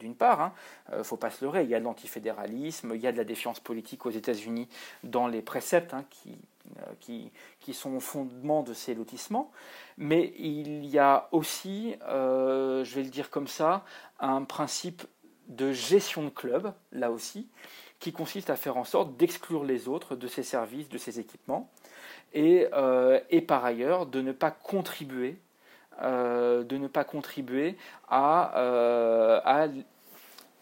D'une 0.00 0.16
part, 0.16 0.54
il 0.88 0.94
hein, 0.94 1.04
faut 1.04 1.18
pas 1.18 1.30
se 1.30 1.44
leurrer, 1.44 1.62
il 1.62 1.68
y 1.68 1.74
a 1.74 1.78
de 1.78 1.84
l'antifédéralisme, 1.84 2.92
il 2.94 3.00
y 3.00 3.06
a 3.06 3.12
de 3.12 3.18
la 3.18 3.24
défiance 3.24 3.60
politique 3.60 4.06
aux 4.06 4.10
États-Unis 4.10 4.68
dans 5.04 5.28
les 5.28 5.42
préceptes 5.42 5.92
hein, 5.92 6.04
qui, 6.08 6.38
qui, 7.00 7.30
qui, 7.60 7.74
sont 7.74 7.94
au 7.94 8.00
fondement 8.00 8.62
de 8.62 8.72
ces 8.72 8.94
lotissements, 8.94 9.50
mais 9.96 10.34
il 10.38 10.84
y 10.86 10.98
a 10.98 11.28
aussi, 11.32 11.96
euh, 12.08 12.84
je 12.84 12.94
vais 12.94 13.02
le 13.02 13.10
dire 13.10 13.30
comme 13.30 13.48
ça, 13.48 13.84
un 14.20 14.44
principe 14.44 15.02
de 15.48 15.72
gestion 15.72 16.24
de 16.24 16.30
club, 16.30 16.72
là 16.92 17.10
aussi, 17.10 17.48
qui 17.98 18.12
consiste 18.12 18.50
à 18.50 18.56
faire 18.56 18.76
en 18.76 18.84
sorte 18.84 19.16
d'exclure 19.16 19.64
les 19.64 19.88
autres 19.88 20.16
de 20.16 20.26
ces 20.26 20.42
services, 20.42 20.88
de 20.88 20.98
ces 20.98 21.18
équipements, 21.18 21.70
et, 22.34 22.68
euh, 22.74 23.20
par 23.46 23.64
ailleurs 23.64 24.06
de 24.06 24.20
ne 24.20 24.32
pas 24.32 24.50
contribuer, 24.50 25.38
euh, 26.02 26.62
de 26.62 26.76
ne 26.76 26.88
pas 26.88 27.04
contribuer 27.04 27.76
à, 28.08 28.52
à 29.44 29.68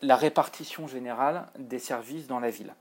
la 0.03 0.17
répartition 0.17 0.87
générale 0.87 1.49
des 1.59 1.79
services 1.79 2.27
dans 2.27 2.41
la 2.41 2.51
ville. 2.51 2.75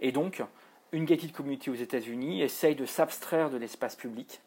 Et 0.00 0.10
donc, 0.10 0.42
une 0.92 1.06
gated 1.06 1.32
community 1.32 1.70
aux 1.70 1.74
États-Unis 1.74 2.42
essaye 2.42 2.74
de 2.74 2.84
s'abstraire 2.84 3.50
de 3.50 3.56
l'espace 3.56 3.96
public 3.96 4.40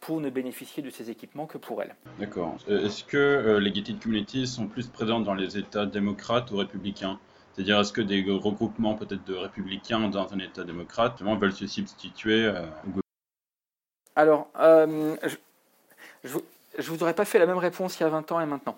pour 0.00 0.20
ne 0.20 0.28
bénéficier 0.28 0.82
de 0.82 0.90
ces 0.90 1.10
équipements 1.10 1.46
que 1.46 1.56
pour 1.56 1.80
elle. 1.80 1.94
D'accord. 2.18 2.56
Euh, 2.68 2.84
est-ce 2.84 3.04
que 3.04 3.16
euh, 3.16 3.60
les 3.60 3.70
gated 3.70 4.00
communities 4.00 4.46
sont 4.46 4.66
plus 4.66 4.86
présentes 4.88 5.24
dans 5.24 5.34
les 5.34 5.56
États 5.56 5.86
démocrates 5.86 6.50
ou 6.50 6.56
républicains? 6.56 7.18
C'est-à-dire, 7.54 7.78
est-ce 7.80 7.92
que 7.92 8.00
des 8.00 8.22
regroupements 8.28 8.94
peut-être 8.96 9.24
de 9.24 9.34
républicains 9.34 10.08
dans 10.08 10.32
un 10.32 10.38
État 10.40 10.64
démocrate 10.64 11.22
veulent 11.22 11.52
se 11.52 11.68
substituer 11.68 12.44
euh, 12.44 12.66
au 12.96 13.00
Alors, 14.16 14.48
je, 14.56 15.36
je, 16.24 16.90
vous 16.90 17.02
aurais 17.04 17.14
pas 17.14 17.24
fait 17.24 17.38
la 17.38 17.46
même 17.46 17.58
réponse 17.58 17.98
il 18.00 18.02
y 18.02 18.06
a 18.06 18.08
20 18.08 18.32
ans 18.32 18.40
et 18.40 18.46
maintenant. 18.46 18.76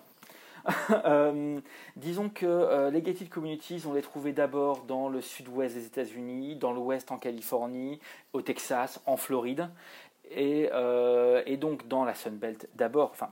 disons 1.95 2.29
que 2.29 2.89
les 2.89 3.01
gated 3.01 3.29
communities, 3.29 3.83
on 3.87 3.93
les 3.93 4.01
trouvait 4.01 4.33
d'abord 4.33 4.83
dans 4.83 5.07
le 5.07 5.21
sud-ouest 5.21 5.75
des 5.75 5.85
États-Unis, 5.85 6.55
dans 6.55 6.73
l'ouest 6.73 7.11
en 7.11 7.17
Californie, 7.17 7.99
au 8.33 8.41
Texas, 8.41 8.99
en 9.05 9.17
Floride. 9.17 9.69
Euh, 10.35 11.41
et, 11.45 11.57
donc 11.57 11.87
dans 11.87 12.03
la 12.03 12.13
Sunbelt 12.13 12.67
d'abord, 12.75 13.11
enfin, 13.11 13.31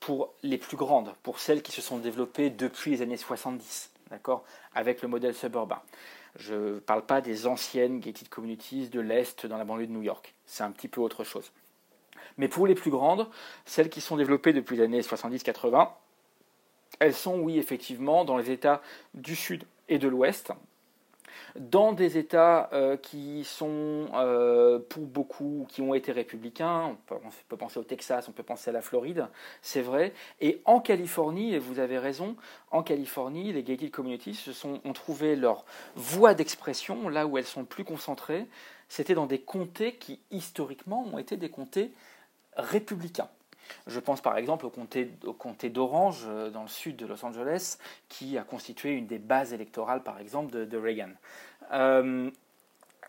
pour 0.00 0.32
les 0.42 0.58
plus 0.58 0.76
grandes, 0.76 1.12
pour 1.22 1.38
celles 1.40 1.62
qui 1.62 1.72
se 1.72 1.82
sont 1.82 1.98
développées 1.98 2.50
depuis 2.50 2.92
les 2.92 3.02
années 3.02 3.16
70, 3.16 3.90
d'accord, 4.10 4.44
avec 4.74 5.02
le 5.02 5.08
modèle 5.08 5.34
suburbain. 5.34 5.80
Je 6.36 6.54
ne 6.54 6.78
parle 6.78 7.02
pas 7.02 7.20
des 7.20 7.46
anciennes 7.46 8.00
gated 8.00 8.28
communities 8.28 8.88
de 8.88 9.00
l'Est 9.00 9.46
dans 9.46 9.56
la 9.56 9.64
banlieue 9.64 9.86
de 9.86 9.92
New 9.92 10.02
York, 10.02 10.34
c'est 10.46 10.62
un 10.62 10.70
petit 10.70 10.88
peu 10.88 11.00
autre 11.00 11.24
chose. 11.24 11.52
Mais 12.36 12.48
pour 12.48 12.66
les 12.66 12.74
plus 12.74 12.90
grandes, 12.90 13.28
celles 13.64 13.88
qui 13.88 14.00
sont 14.00 14.16
développées 14.16 14.52
depuis 14.52 14.76
les 14.76 14.84
années 14.84 15.00
70-80, 15.00 15.90
elles 17.00 17.14
sont, 17.14 17.38
oui, 17.38 17.58
effectivement, 17.58 18.24
dans 18.24 18.36
les 18.36 18.50
États 18.50 18.82
du 19.14 19.36
Sud 19.36 19.64
et 19.88 19.98
de 19.98 20.08
l'Ouest, 20.08 20.52
dans 21.56 21.92
des 21.92 22.18
États 22.18 22.68
euh, 22.72 22.96
qui 22.96 23.44
sont 23.44 24.08
euh, 24.14 24.80
pour 24.88 25.04
beaucoup, 25.04 25.66
qui 25.68 25.82
ont 25.82 25.94
été 25.94 26.10
républicains, 26.10 26.96
on 27.10 27.30
peut, 27.48 27.56
penser 27.56 27.78
au 27.78 27.84
Texas, 27.84 28.28
on 28.28 28.32
peut 28.32 28.42
penser 28.42 28.70
à 28.70 28.72
la 28.72 28.82
Floride, 28.82 29.28
c'est 29.62 29.82
vrai, 29.82 30.12
et 30.40 30.60
en 30.64 30.80
Californie, 30.80 31.54
et 31.54 31.58
vous 31.58 31.78
avez 31.78 31.98
raison, 31.98 32.36
en 32.70 32.82
Californie, 32.82 33.52
les 33.52 33.62
gated 33.62 33.90
communities 33.90 34.34
se 34.34 34.52
sont, 34.52 34.80
ont 34.84 34.92
trouvé 34.92 35.36
leur 35.36 35.64
voie 35.94 36.34
d'expression, 36.34 37.08
là 37.08 37.26
où 37.26 37.38
elles 37.38 37.44
sont 37.44 37.64
plus 37.64 37.84
concentrées, 37.84 38.46
c'était 38.88 39.14
dans 39.14 39.26
des 39.26 39.40
comtés 39.40 39.94
qui 39.94 40.20
historiquement 40.30 41.06
ont 41.12 41.18
été 41.18 41.36
des 41.36 41.50
comtés 41.50 41.92
républicains. 42.56 43.28
Je 43.86 44.00
pense 44.00 44.20
par 44.20 44.36
exemple 44.36 44.66
au 44.66 44.70
comté, 44.70 45.10
au 45.24 45.32
comté 45.32 45.70
d'Orange, 45.70 46.24
euh, 46.26 46.50
dans 46.50 46.62
le 46.62 46.68
sud 46.68 46.96
de 46.96 47.06
Los 47.06 47.24
Angeles, 47.24 47.78
qui 48.08 48.38
a 48.38 48.42
constitué 48.42 48.92
une 48.92 49.06
des 49.06 49.18
bases 49.18 49.52
électorales, 49.52 50.02
par 50.02 50.18
exemple, 50.18 50.66
de, 50.66 50.76
Reagan. 50.76 51.10
Euh, 51.72 52.30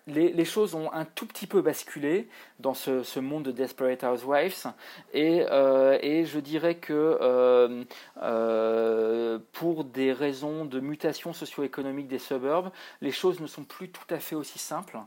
les, 0.07 0.45
choses 0.45 0.75
ont 0.75 0.91
un 0.93 1.03
tout 1.03 1.25
petit 1.25 1.47
peu 1.47 1.61
basculé 1.61 2.27
dans 2.59 2.75
ce, 2.75 3.19
monde 3.19 3.43
de 3.43 3.51
Desperate 3.51 4.03
Housewives 4.03 4.67
et, 5.13 5.43
euh, 5.49 5.97
et 6.01 6.25
je 6.25 6.39
dirais 6.39 6.75
que 6.75 7.85
pour 9.53 9.83
des 9.83 10.13
raisons 10.13 10.65
de 10.65 10.79
mutation 10.79 11.33
socio-économique 11.33 12.07
des 12.07 12.19
suburbs, 12.19 12.69
les 13.01 13.11
choses 13.11 13.39
ne 13.39 13.47
sont 13.47 13.63
plus 13.63 13.89
tout 13.89 14.13
à 14.13 14.19
fait 14.19 14.35
aussi 14.35 14.59
simples. 14.59 14.99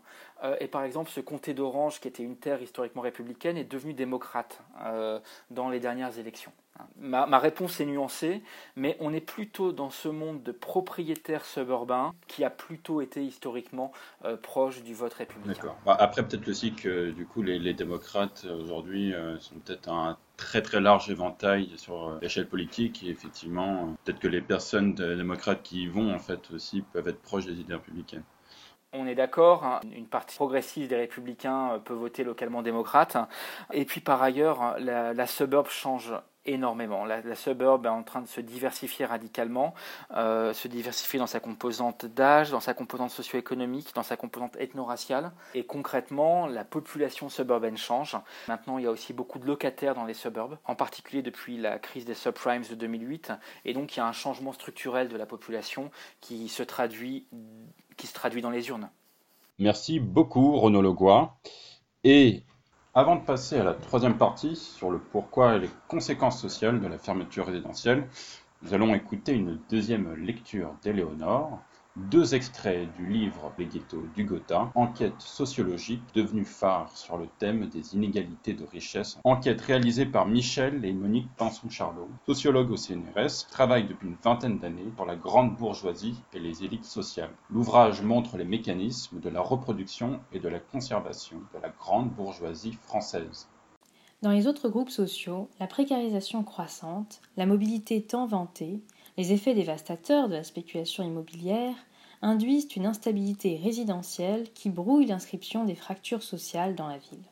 Euh, 0.45 0.57
et 0.61 0.69
par 0.69 0.85
exemple, 0.85 1.11
ce 1.11 1.21
comté 1.21 1.55
d'Orange, 1.55 2.01
qui 2.01 2.09
était 2.09 2.23
une 2.23 2.37
terre 2.37 2.63
historiquement 2.63 3.03
républicaine, 3.03 3.57
est 3.57 3.65
devenu 3.65 3.95
démocrate 3.95 4.63
euh, 4.85 5.19
dans 5.51 5.69
les 5.69 5.81
dernières 5.81 6.19
élections. 6.19 6.53
Ma, 7.01 7.41
réponse 7.41 7.81
est 7.81 7.87
nuancée, 7.87 8.41
mais 8.77 8.97
on 9.01 9.13
est 9.13 9.21
plutôt 9.21 9.73
dans 9.73 9.91
ce 9.91 10.07
monde 10.07 10.45
de 10.45 10.53
propriétaires 10.53 11.45
suburbains 11.45 12.15
qui 12.29 12.45
a 12.45 12.51
plutôt 12.51 13.01
été 13.01 13.25
historiquement 13.25 13.91
euh, 14.25 14.37
proche 14.37 14.85
du 14.85 14.95
vote 14.95 15.13
républicain. 15.13 15.55
D'accord. 15.55 15.77
Bah, 15.85 15.97
après, 15.99 16.23
peut-être 16.23 16.47
aussi 16.47 16.75
que 16.75 17.11
du 17.11 17.27
coup, 17.27 17.43
les, 17.43 17.75
démocrates 17.75 18.45
aujourd'hui 18.45 19.13
sont 19.41 19.57
peut-être 19.57 19.89
un 19.89 20.17
très 20.37 20.63
très 20.63 20.81
large 20.81 21.11
éventail 21.11 21.73
sur 21.77 22.17
l'échelle 22.23 22.47
politique 22.47 23.03
et 23.03 23.09
effectivement, 23.09 23.97
peut-être 24.05 24.21
que 24.21 24.29
les 24.29 24.41
personnes 24.41 24.95
démocrates 24.95 25.65
qui 25.65 25.83
y 25.83 25.87
vont 25.89 26.15
en 26.15 26.21
fait 26.21 26.49
aussi 26.53 26.83
peuvent 26.93 27.09
être 27.09 27.21
proches 27.21 27.47
des 27.47 27.55
idées 27.55 27.75
républicaines. 27.75 28.23
On 28.95 29.07
est 29.07 29.15
d'accord, 29.15 29.65
hein, 29.65 29.81
une 29.95 30.07
partie 30.07 30.37
progressive 30.37 30.89
des 30.89 30.97
républicains 30.97 31.73
euh, 31.73 31.79
peut 31.79 31.93
voter 31.93 32.25
localement 32.25 32.63
démocrate. 32.63 33.19
Et 33.73 33.85
puis 33.85 34.01
par 34.01 34.23
ailleurs, 34.23 34.77
la, 34.79 35.27
suburb 35.27 35.69
change 35.69 36.15
énormément. 36.47 37.05
La, 37.05 37.35
suburb 37.35 37.85
est 37.85 37.91
en 37.91 38.03
train 38.03 38.23
de 38.23 38.27
se 38.27 38.41
diversifier 38.41 39.05
radicalement, 39.05 39.75
euh, 40.17 40.55
se 40.55 40.69
diversifier 40.69 41.19
dans 41.19 41.27
sa 41.27 41.39
composante 41.39 42.07
d'âge, 42.07 42.51
dans 42.51 42.61
sa 42.61 42.73
composante 42.73 43.11
socio-économique, 43.11 43.95
dans 43.95 44.03
sa 44.03 44.17
composante 44.17 44.57
ethno-raciale. 44.57 45.33
Et 45.53 45.67
concrètement, 45.67 46.47
la 46.47 46.65
population 46.65 47.29
suburbaine 47.29 47.77
change. 47.77 48.17
Maintenant, 48.49 48.79
il 48.79 48.85
y 48.85 48.87
a 48.87 48.91
aussi 48.91 49.13
beaucoup 49.13 49.39
de 49.39 49.47
locataires 49.47 49.95
dans 49.97 50.07
les 50.07 50.15
suburbs, 50.15 50.57
en 50.65 50.75
particulier 50.75 51.21
depuis 51.21 51.59
la 51.59 51.79
crise 51.79 52.07
des 52.07 52.15
subprimes 52.15 52.63
de 52.63 52.75
2008. 52.75 53.33
Et 53.67 53.75
donc, 53.75 53.95
il 53.95 53.99
y 53.99 54.03
a 54.03 54.07
un 54.07 54.13
changement 54.13 54.55
structurel 54.55 55.09
de 55.09 55.17
la 55.19 55.27
population 55.27 55.91
qui 56.23 56.49
se 56.49 56.63
traduit, 56.63 57.27
qui 57.99 58.07
se 58.07 58.15
traduit 58.15 58.41
dans 58.41 58.51
les 58.51 58.69
urnes. 58.69 58.89
Merci 59.59 60.01
beaucoup, 60.01 60.57
Renaud 60.59 60.81
Legois. 60.81 61.37
Et 62.05 62.43
avant 62.95 63.17
de 63.17 63.21
passer 63.21 63.59
à 63.59 63.65
la 63.65 63.75
troisième 63.75 64.17
partie 64.17 64.57
sur 64.57 64.91
le 64.91 64.99
pourquoi 64.99 65.57
et 65.57 65.59
les 65.59 65.71
conséquences 65.89 66.41
sociales 66.41 66.81
de 66.81 66.87
la 66.87 66.97
fermeture 66.97 67.47
résidentielle, 67.47 68.09
nous 68.63 68.73
allons 68.73 68.95
écouter 68.95 69.33
une 69.33 69.61
deuxième 69.69 70.15
lecture 70.15 70.75
d'Éléonore 70.83 71.61
deux 72.11 72.35
extraits 72.35 72.89
du 72.97 73.07
livre 73.07 73.53
Les 73.59 73.67
ghettos 73.67 74.05
du 74.15 74.25
Gotha, 74.25 74.71
enquête 74.75 75.21
sociologique 75.21 76.03
devenue 76.15 76.45
phare 76.45 76.97
sur 76.97 77.17
le 77.17 77.27
thème 77.39 77.69
des 77.69 77.95
inégalités 77.95 78.55
de 78.55 78.65
richesse, 78.65 79.19
enquête 79.25 79.61
réalisée 79.61 80.07
par 80.07 80.27
Michel 80.27 80.85
et 80.85 80.93
Monique 80.93 81.29
Pinson-Charlot, 81.37 82.09
sociologues 82.27 82.71
au 82.71 82.77
CNRS, 82.77 83.49
travaillent 83.51 83.89
depuis 83.89 84.09
une 84.09 84.17
vingtaine 84.23 84.59
d'années 84.59 84.93
pour 84.97 85.07
la 85.07 85.17
grande 85.17 85.57
bourgeoisie 85.57 86.23
et 86.33 86.39
les 86.39 86.65
élites 86.65 86.85
sociales. 86.85 87.35
L'ouvrage 87.51 88.03
montre 88.03 88.37
les 88.37 88.45
mécanismes 88.45 89.21
de 89.21 89.29
la 89.29 89.41
reproduction 89.41 90.21
et 90.33 90.39
de 90.39 90.49
la 90.49 90.61
conservation 90.61 91.39
de 91.53 91.61
la 91.61 91.71
grande 91.71 92.11
bourgeoisie 92.11 92.79
française. 92.83 93.49
Dans 94.21 94.33
les 94.33 94.49
autres 94.49 94.69
groupes 94.69 94.91
sociaux, 94.91 95.49
la 95.61 95.69
précarisation 95.69 96.43
croissante, 96.43 97.21
la 97.37 97.47
mobilité 97.47 98.03
tant 98.03 98.27
vantée, 98.27 98.83
les 99.19 99.33
effets 99.33 99.53
dévastateurs 99.53 100.29
de 100.29 100.37
la 100.37 100.45
spéculation 100.45 101.03
immobilière 101.05 101.75
induisent 102.23 102.69
une 102.77 102.87
instabilité 102.87 103.61
résidentielle 103.63 104.47
qui 104.55 104.71
brouille 104.71 105.07
l'inscription 105.07 105.65
des 105.65 105.75
fractures 105.75 106.23
sociales 106.23 106.77
dans 106.77 106.87
la 106.87 106.99
ville. 106.99 107.25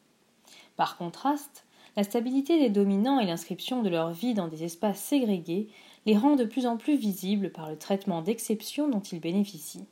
Par 0.77 0.99
contraste, 0.99 1.65
la 1.97 2.03
stabilité 2.03 2.59
des 2.59 2.71
dominants 2.71 3.21
et 3.21 3.27
l'inscription 3.27 3.83
de 3.83 3.89
leur 3.89 4.11
vie 4.11 4.35
dans 4.35 4.49
des 4.49 4.65
espaces 4.65 5.01
ségrégés 5.01 5.69
les 6.07 6.17
rend 6.17 6.35
de 6.35 6.45
plus 6.45 6.67
en 6.67 6.77
plus 6.77 6.97
visibles 6.97 7.51
par 7.51 7.71
le 7.71 7.79
traitement 7.79 8.21
d'exception 8.21 8.89
dont 8.89 9.01
ils 9.01 9.21
bénéficient. 9.21 9.87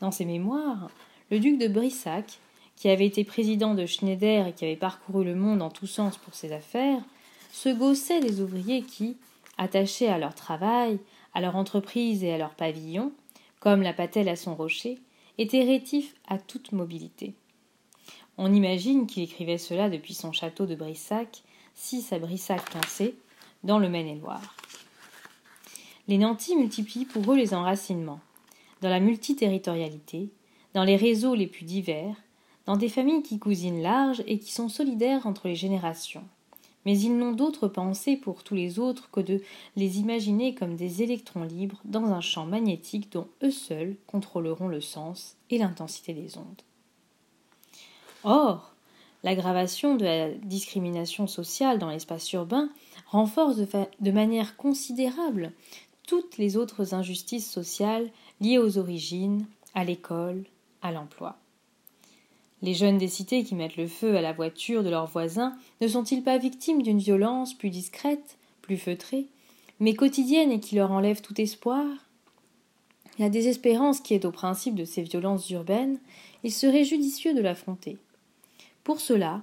Dans 0.00 0.10
ses 0.10 0.24
mémoires, 0.24 0.90
le 1.30 1.38
duc 1.38 1.58
de 1.58 1.68
Brissac, 1.68 2.38
qui 2.76 2.88
avait 2.88 3.06
été 3.06 3.24
président 3.24 3.74
de 3.74 3.86
Schneider 3.86 4.46
et 4.46 4.52
qui 4.54 4.64
avait 4.64 4.74
parcouru 4.74 5.24
le 5.24 5.34
monde 5.34 5.62
en 5.62 5.70
tous 5.70 5.86
sens 5.86 6.16
pour 6.16 6.34
ses 6.34 6.52
affaires, 6.52 7.02
se 7.52 7.68
gaussait 7.68 8.20
des 8.20 8.40
ouvriers 8.40 8.82
qui, 8.82 9.16
attachés 9.58 10.08
à 10.08 10.18
leur 10.18 10.34
travail, 10.34 10.98
à 11.34 11.40
leur 11.40 11.56
entreprise 11.56 12.24
et 12.24 12.32
à 12.32 12.38
leur 12.38 12.54
pavillon, 12.54 13.12
comme 13.60 13.82
la 13.82 13.92
patelle 13.92 14.28
à 14.28 14.36
son 14.36 14.54
rocher, 14.54 14.98
était 15.38 15.64
rétif 15.64 16.14
à 16.28 16.38
toute 16.38 16.72
mobilité. 16.72 17.34
On 18.36 18.52
imagine 18.52 19.06
qu'il 19.06 19.22
écrivait 19.22 19.58
cela 19.58 19.88
depuis 19.88 20.14
son 20.14 20.32
château 20.32 20.66
de 20.66 20.74
Brissac, 20.74 21.42
six 21.74 22.12
à 22.12 22.18
Brissac-Pincé, 22.18 23.16
dans 23.62 23.78
le 23.78 23.88
Maine-et-Loire. 23.88 24.56
Les 26.08 26.18
nantis 26.18 26.56
multiplient 26.56 27.06
pour 27.06 27.32
eux 27.32 27.36
les 27.36 27.54
enracinements, 27.54 28.20
dans 28.82 28.90
la 28.90 29.00
multiterritorialité, 29.00 30.30
dans 30.74 30.84
les 30.84 30.96
réseaux 30.96 31.34
les 31.34 31.46
plus 31.46 31.64
divers, 31.64 32.16
dans 32.66 32.76
des 32.76 32.88
familles 32.88 33.22
qui 33.22 33.38
cousinent 33.38 33.82
large 33.82 34.22
et 34.26 34.38
qui 34.38 34.52
sont 34.52 34.68
solidaires 34.68 35.26
entre 35.26 35.48
les 35.48 35.54
générations 35.54 36.24
mais 36.84 36.98
ils 36.98 37.16
n'ont 37.16 37.32
d'autre 37.32 37.68
pensée 37.68 38.16
pour 38.16 38.42
tous 38.42 38.54
les 38.54 38.78
autres 38.78 39.10
que 39.10 39.20
de 39.20 39.42
les 39.76 39.98
imaginer 39.98 40.54
comme 40.54 40.76
des 40.76 41.02
électrons 41.02 41.44
libres 41.44 41.80
dans 41.84 42.06
un 42.06 42.20
champ 42.20 42.46
magnétique 42.46 43.10
dont 43.12 43.28
eux 43.42 43.50
seuls 43.50 43.96
contrôleront 44.06 44.68
le 44.68 44.80
sens 44.80 45.36
et 45.50 45.58
l'intensité 45.58 46.12
des 46.14 46.36
ondes. 46.38 46.62
Or, 48.24 48.74
l'aggravation 49.22 49.96
de 49.96 50.04
la 50.04 50.30
discrimination 50.30 51.26
sociale 51.26 51.78
dans 51.78 51.90
l'espace 51.90 52.32
urbain 52.32 52.70
renforce 53.06 53.56
de, 53.56 53.66
de, 54.00 54.10
manière 54.10 54.56
considérable 54.56 55.52
toutes 56.06 56.38
les 56.38 56.56
autres 56.56 56.94
injustices 56.94 57.50
sociales 57.50 58.10
liées 58.40 58.58
aux 58.58 58.78
origines, 58.78 59.46
à 59.74 59.84
l'école, 59.84 60.44
à 60.82 60.92
l'emploi. 60.92 61.38
Les 62.64 62.72
jeunes 62.72 62.96
des 62.96 63.08
cités 63.08 63.44
qui 63.44 63.54
mettent 63.54 63.76
le 63.76 63.86
feu 63.86 64.16
à 64.16 64.22
la 64.22 64.32
voiture 64.32 64.82
de 64.82 64.88
leurs 64.88 65.06
voisins 65.06 65.54
ne 65.82 65.86
sont-ils 65.86 66.22
pas 66.22 66.38
victimes 66.38 66.80
d'une 66.80 66.98
violence 66.98 67.52
plus 67.52 67.68
discrète, 67.68 68.38
plus 68.62 68.78
feutrée, 68.78 69.26
mais 69.80 69.92
quotidienne 69.92 70.50
et 70.50 70.60
qui 70.60 70.76
leur 70.76 70.90
enlève 70.90 71.20
tout 71.20 71.38
espoir? 71.38 71.84
La 73.18 73.28
désespérance 73.28 74.00
qui 74.00 74.14
est 74.14 74.24
au 74.24 74.30
principe 74.30 74.76
de 74.76 74.86
ces 74.86 75.02
violences 75.02 75.50
urbaines, 75.50 75.98
il 76.42 76.50
serait 76.50 76.84
judicieux 76.84 77.34
de 77.34 77.42
l'affronter. 77.42 77.98
Pour 78.82 78.98
cela, 78.98 79.42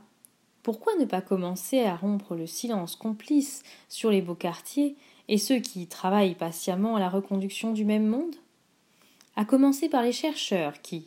pourquoi 0.64 0.96
ne 0.96 1.06
pas 1.06 1.22
commencer 1.22 1.82
à 1.82 1.96
rompre 1.96 2.34
le 2.34 2.48
silence 2.48 2.96
complice 2.96 3.62
sur 3.88 4.10
les 4.10 4.24
beaux 4.24 4.34
quartiers 4.34 4.96
et 5.28 5.38
ceux 5.38 5.60
qui 5.60 5.86
travaillent 5.86 6.34
patiemment 6.34 6.96
à 6.96 7.00
la 7.00 7.10
reconduction 7.10 7.72
du 7.72 7.86
même 7.86 8.08
monde? 8.08 8.36
À 9.36 9.46
commencer 9.46 9.90
par 9.90 10.02
les 10.02 10.12
chercheurs 10.12 10.82
qui, 10.82 11.06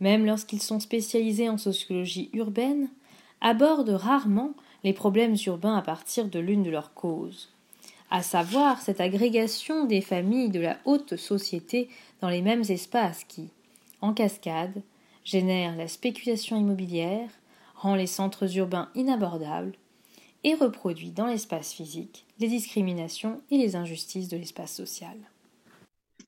même 0.00 0.26
lorsqu'ils 0.26 0.62
sont 0.62 0.80
spécialisés 0.80 1.48
en 1.48 1.58
sociologie 1.58 2.30
urbaine, 2.32 2.88
abordent 3.40 3.90
rarement 3.90 4.54
les 4.82 4.92
problèmes 4.92 5.36
urbains 5.46 5.76
à 5.76 5.82
partir 5.82 6.28
de 6.28 6.38
l'une 6.38 6.62
de 6.62 6.70
leurs 6.70 6.94
causes, 6.94 7.50
à 8.10 8.22
savoir 8.22 8.80
cette 8.80 9.00
agrégation 9.00 9.84
des 9.84 10.00
familles 10.00 10.50
de 10.50 10.60
la 10.60 10.78
haute 10.84 11.16
société 11.16 11.88
dans 12.20 12.28
les 12.28 12.42
mêmes 12.42 12.64
espaces 12.68 13.24
qui, 13.24 13.50
en 14.00 14.14
cascade, 14.14 14.82
génère 15.24 15.76
la 15.76 15.88
spéculation 15.88 16.58
immobilière, 16.58 17.28
rend 17.76 17.94
les 17.94 18.06
centres 18.06 18.56
urbains 18.56 18.90
inabordables 18.94 19.74
et 20.44 20.54
reproduit 20.54 21.10
dans 21.10 21.26
l'espace 21.26 21.72
physique 21.72 22.24
les 22.38 22.48
discriminations 22.48 23.42
et 23.50 23.58
les 23.58 23.76
injustices 23.76 24.28
de 24.28 24.36
l'espace 24.36 24.74
social. 24.74 25.16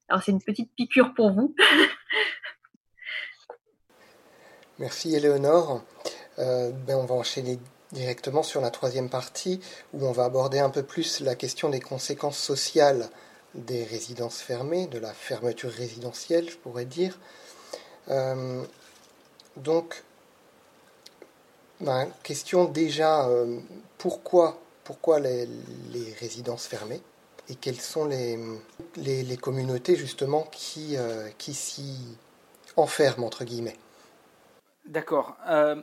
Alors 0.09 0.23
c'est 0.23 0.33
une 0.33 0.43
petite 0.43 0.71
piqûre 0.77 1.15
pour 1.15 1.33
vous. 1.33 1.55
Merci 4.83 5.15
Éléonore. 5.15 5.81
Euh, 6.41 6.73
ben 6.73 6.97
on 6.97 7.05
va 7.05 7.15
enchaîner 7.15 7.61
directement 7.93 8.43
sur 8.43 8.61
la 8.61 8.73
troisième 8.73 9.09
partie 9.09 9.61
où 9.95 10.05
on 10.05 10.11
va 10.11 10.25
aborder 10.25 10.59
un 10.59 10.71
peu 10.71 10.83
plus 10.83 11.21
la 11.21 11.37
question 11.37 11.69
des 11.69 11.79
conséquences 11.79 12.37
sociales 12.37 13.09
des 13.55 13.85
résidences 13.85 14.41
fermées, 14.41 14.89
de 14.89 14.99
la 14.99 15.13
fermeture 15.13 15.71
résidentielle, 15.71 16.51
je 16.51 16.57
pourrais 16.57 16.85
dire. 16.85 17.17
Euh, 18.09 18.65
donc, 19.57 20.03
ben, 21.81 22.09
question 22.25 22.65
déjà, 22.65 23.29
euh, 23.29 23.61
pourquoi, 23.99 24.59
pourquoi 24.83 25.21
les, 25.21 25.47
résidences 26.19 26.67
fermées 26.67 27.03
et 27.49 27.55
quelles 27.55 27.81
sont 27.81 28.07
les, 28.07 28.37
les, 28.97 29.37
communautés 29.37 29.95
justement 29.95 30.43
qui, 30.51 30.97
qui 31.39 31.55
s'y 31.55 31.95
enferment, 32.77 33.27
entre 33.27 33.45
guillemets? 33.45 33.77
D'accord. 34.87 35.37
Euh, 35.49 35.81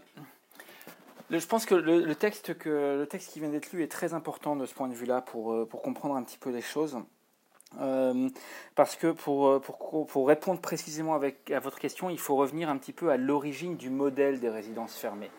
je 1.29 1.45
pense 1.45 1.65
que 1.65 1.75
le, 1.75 2.15
texte 2.15 2.57
que 2.57 2.97
le 2.99 3.05
texte 3.07 3.31
qui 3.31 3.39
vient 3.39 3.49
d'être 3.49 3.71
lu 3.71 3.83
est 3.83 3.91
très 3.91 4.13
important 4.13 4.55
de 4.55 4.65
ce 4.65 4.73
point 4.73 4.88
de 4.88 4.93
vue-là 4.93 5.21
pour, 5.21 5.53
euh, 5.53 5.65
pour 5.65 5.81
comprendre 5.81 6.15
un 6.15 6.23
petit 6.23 6.38
peu 6.38 6.49
les 6.49 6.62
choses. 6.62 6.97
Euh, 7.79 8.29
parce 8.75 8.95
que 8.95 9.12
pour, 9.12 9.62
pour, 9.62 10.07
pour, 10.07 10.27
répondre 10.27 10.59
précisément 10.59 11.13
avec, 11.13 11.51
à 11.51 11.59
votre 11.59 11.77
question, 11.77 12.09
il 12.09 12.17
faut 12.17 12.35
revenir 12.35 12.67
un 12.67 12.77
petit 12.77 12.93
peu 12.93 13.12
à 13.12 13.17
l'origine 13.17 13.77
du 13.77 13.91
modèle 13.91 14.39
des 14.39 14.49
résidences 14.49 14.97
fermées. 14.97 15.29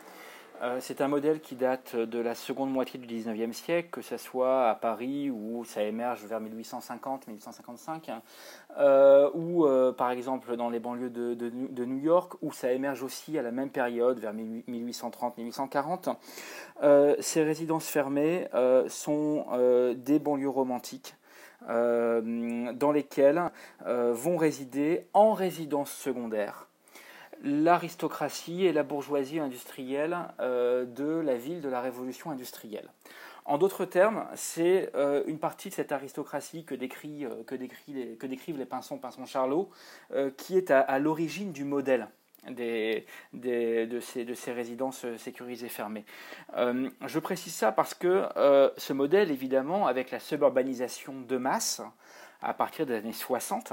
Euh, 0.63 0.77
c'est 0.81 1.01
un 1.01 1.09
modèle 1.09 1.41
qui 1.41 1.55
date 1.55 1.97
de 1.97 2.19
la 2.19 2.35
seconde 2.35 2.71
moitié 2.71 3.01
du 3.01 3.07
XIXe 3.07 3.57
siècle, 3.57 3.89
que 3.91 4.03
ce 4.03 4.19
soit 4.19 4.69
à 4.69 4.75
Paris 4.75 5.31
où 5.31 5.65
ça 5.65 5.83
émerge 5.83 6.27
vers 6.27 6.41
1850-1855, 6.43 8.21
euh, 8.79 9.31
ou 9.33 9.65
euh, 9.65 9.93
par 9.93 10.11
exemple 10.11 10.57
dans 10.57 10.69
les 10.69 10.79
banlieues 10.79 11.09
de, 11.09 11.85
New 11.85 11.99
York 11.99 12.35
où 12.43 12.53
ça 12.53 12.73
émerge 12.73 13.03
aussi 13.03 13.39
à 13.39 13.43
la 13.43 13.53
même 13.53 13.71
période, 13.71 14.19
vers 14.19 14.35
1830-1840. 14.35 16.15
ces 17.21 17.43
résidences 17.43 17.87
fermées 17.87 18.47
sont 18.89 19.47
des 19.97 20.19
banlieues 20.19 20.51
romantiques. 20.51 21.15
dans 21.67 22.93
lesquelles 22.93 23.43
vont 23.87 24.37
résider 24.37 25.07
en 25.15 25.33
résidence 25.33 25.91
secondaire 25.91 26.70
l'aristocratie 27.43 28.67
et 28.67 28.73
la 28.73 28.83
bourgeoisie 28.83 29.41
industrielle 29.41 30.17
euh, 30.41 30.85
de 30.85 31.21
la 31.21 31.37
ville 31.37 31.61
de 31.61 31.69
la 31.69 31.81
révolution 31.81 32.31
industrielle. 32.31 32.89
En 33.47 33.59
d'autres 33.59 33.85
termes, 33.85 34.27
c'est 34.35 34.91
euh, 34.95 35.25
une 35.27 35.39
partie 35.39 35.71
de 35.71 35.75
cette 35.75 35.93
aristocratie 35.93 36.65
que, 36.65 36.75
euh, 36.75 37.57
décrivent 37.57 38.59
les 38.59 38.67
Pinsons, 38.67 38.99
Pinson 38.99 39.25
Charlot, 39.27 39.71
qui 40.37 40.57
est 40.57 40.71
à, 40.71 40.99
l'origine 40.99 41.53
du 41.53 41.65
modèle 41.65 42.09
des, 42.49 43.07
de, 43.33 44.01
ces, 44.01 44.25
de, 44.25 44.35
ces, 44.35 44.53
résidences 44.53 45.05
sécurisées 45.17 45.69
fermées. 45.69 46.05
je 46.57 47.19
précise 47.19 47.55
ça 47.55 47.73
parce 47.73 47.95
que 47.95 48.27
ce 48.77 48.93
modèle, 48.93 49.31
évidemment, 49.31 49.87
avec 49.87 50.11
la 50.11 50.21
suburbanisation 50.21 51.21
de 51.21 51.37
masse, 51.37 51.83
à 52.43 52.55
partir 52.55 52.87
des 52.87 52.95
années 52.95 53.13
60, 53.13 53.73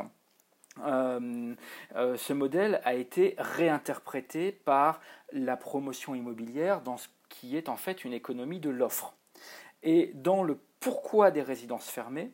ce 0.84 2.34
modèle 2.34 2.82
a 2.84 2.94
été 2.94 3.36
réinterprété 3.38 4.52
par 4.52 5.02
la 5.32 5.58
promotion 5.58 6.16
immobilière 6.16 6.82
dans 6.82 6.98
ce 6.98 7.08
qui 7.30 7.58
est 7.58 7.70
en 7.70 7.76
fait 7.76 8.06
une 8.06 8.14
économie 8.14 8.60
de 8.60 8.70
l'offre. 8.70 9.14
Et 9.84 10.12
dans 10.16 10.44
le 10.44 10.58
pourquoi 10.80 11.32
des 11.32 11.42
résidences 11.42 11.90
fermées, 11.90 12.32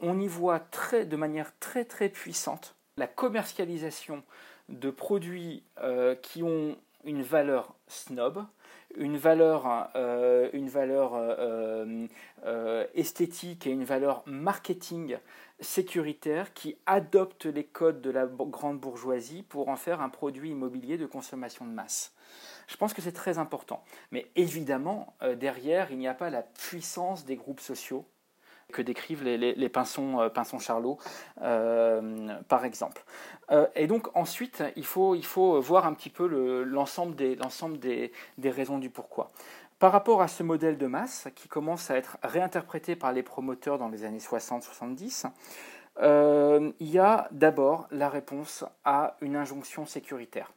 on 0.00 0.18
y 0.18 0.26
voit 0.26 0.60
de 0.92 1.16
manière 1.16 1.52
très 1.58 1.84
très 1.84 2.08
puissante 2.08 2.74
la 2.96 3.06
commercialisation 3.06 4.22
de 4.68 4.90
produits 4.90 5.62
euh, 5.82 6.14
qui 6.14 6.42
ont 6.42 6.76
une 7.04 7.22
valeur 7.22 7.74
snob, 7.88 8.44
une 8.96 9.16
valeur, 9.16 9.88
euh, 9.96 10.50
une 10.52 10.68
valeur 10.68 11.12
euh, 11.14 12.86
esthétique 12.94 13.66
et 13.66 13.70
une 13.70 13.84
valeur 13.84 14.22
marketing 14.26 15.16
sécuritaire 15.60 16.52
qui 16.54 16.76
adopte 16.86 17.46
les 17.46 17.64
codes 17.64 18.00
de 18.00 18.10
la 18.10 18.26
grande 18.26 18.80
bourgeoisie 18.80 19.42
pour 19.42 19.68
en 19.68 19.76
faire 19.76 20.00
un 20.00 20.08
produit 20.08 20.50
immobilier 20.50 20.98
de 20.98 21.06
consommation 21.06 21.66
de 21.66 21.72
masse. 21.72 22.14
Je 22.68 22.76
pense 22.76 22.94
que 22.94 23.02
c'est 23.02 23.12
très 23.12 23.38
important. 23.38 23.82
Mais 24.12 24.30
évidemment, 24.36 25.14
euh, 25.22 25.34
derrière, 25.34 25.90
il 25.90 25.98
n'y 25.98 26.08
a 26.08 26.14
pas 26.14 26.30
la 26.30 26.42
puissance 26.42 27.24
des 27.24 27.36
groupes 27.36 27.60
sociaux 27.60 28.04
que 28.72 28.82
décrivent 28.82 29.24
les, 29.24 29.36
les, 29.36 29.68
pinsons, 29.68 30.20
euh, 30.20 30.58
Charlot, 30.60 30.96
euh, 31.42 32.40
par 32.46 32.64
exemple. 32.64 33.04
et 33.74 33.88
donc 33.88 34.16
ensuite, 34.16 34.62
il 34.76 34.84
faut, 34.84 35.16
il 35.16 35.24
faut 35.24 35.60
voir 35.60 35.86
un 35.86 35.92
petit 35.92 36.08
peu 36.08 36.28
l'ensemble 36.64 37.16
des, 37.16 37.36
des, 37.80 38.12
des, 38.38 38.50
raisons 38.50 38.78
du 38.78 38.88
pourquoi. 38.88 39.32
Par 39.80 39.92
rapport 39.92 40.20
à 40.20 40.28
ce 40.28 40.42
modèle 40.42 40.76
de 40.76 40.86
masse 40.86 41.28
qui 41.34 41.48
commence 41.48 41.90
à 41.90 41.96
être 41.96 42.18
réinterprété 42.22 42.96
par 42.96 43.12
les 43.12 43.22
promoteurs 43.22 43.78
dans 43.78 43.88
les 43.88 44.04
années 44.04 44.18
60-70, 44.18 45.30
il 45.98 46.90
y 46.90 46.98
a 46.98 47.28
d'abord 47.30 47.88
la 47.90 48.10
réponse 48.10 48.64
à 48.84 49.16
une 49.22 49.36
injonction 49.36 49.86
sécuritaire. 49.86 50.52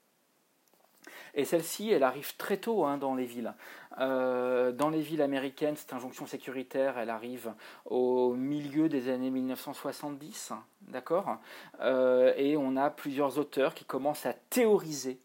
Et 1.36 1.46
celle-ci, 1.46 1.90
elle 1.90 2.04
arrive 2.04 2.36
très 2.36 2.58
tôt 2.58 2.84
hein, 2.84 2.98
dans 2.98 3.16
les 3.16 3.26
villes. 3.26 3.54
Euh, 4.00 4.72
dans 4.72 4.90
les 4.90 5.02
villes 5.02 5.22
américaines, 5.22 5.78
cette 5.78 5.94
injonction 5.94 6.28
sécuritaire, 6.28 6.98
elle 6.98 7.10
arrive 7.10 7.54
au 7.86 8.34
milieu 8.34 8.90
des 8.90 9.10
années 9.10 9.32
1970, 9.32 10.52
d'accord? 10.82 11.38
Euh, 11.80 12.34
Et 12.36 12.56
on 12.58 12.76
a 12.76 12.90
plusieurs 12.90 13.40
auteurs 13.40 13.74
qui 13.74 13.86
commencent 13.86 14.26
à 14.26 14.34
théoriser 14.34 15.20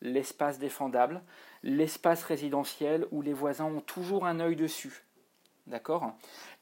l'espace 0.00 0.58
défendable, 0.58 1.22
l'espace 1.62 2.24
résidentiel 2.24 3.06
où 3.10 3.22
les 3.22 3.32
voisins 3.32 3.66
ont 3.66 3.80
toujours 3.80 4.26
un 4.26 4.40
œil 4.40 4.56
dessus, 4.56 5.04
d'accord? 5.66 6.12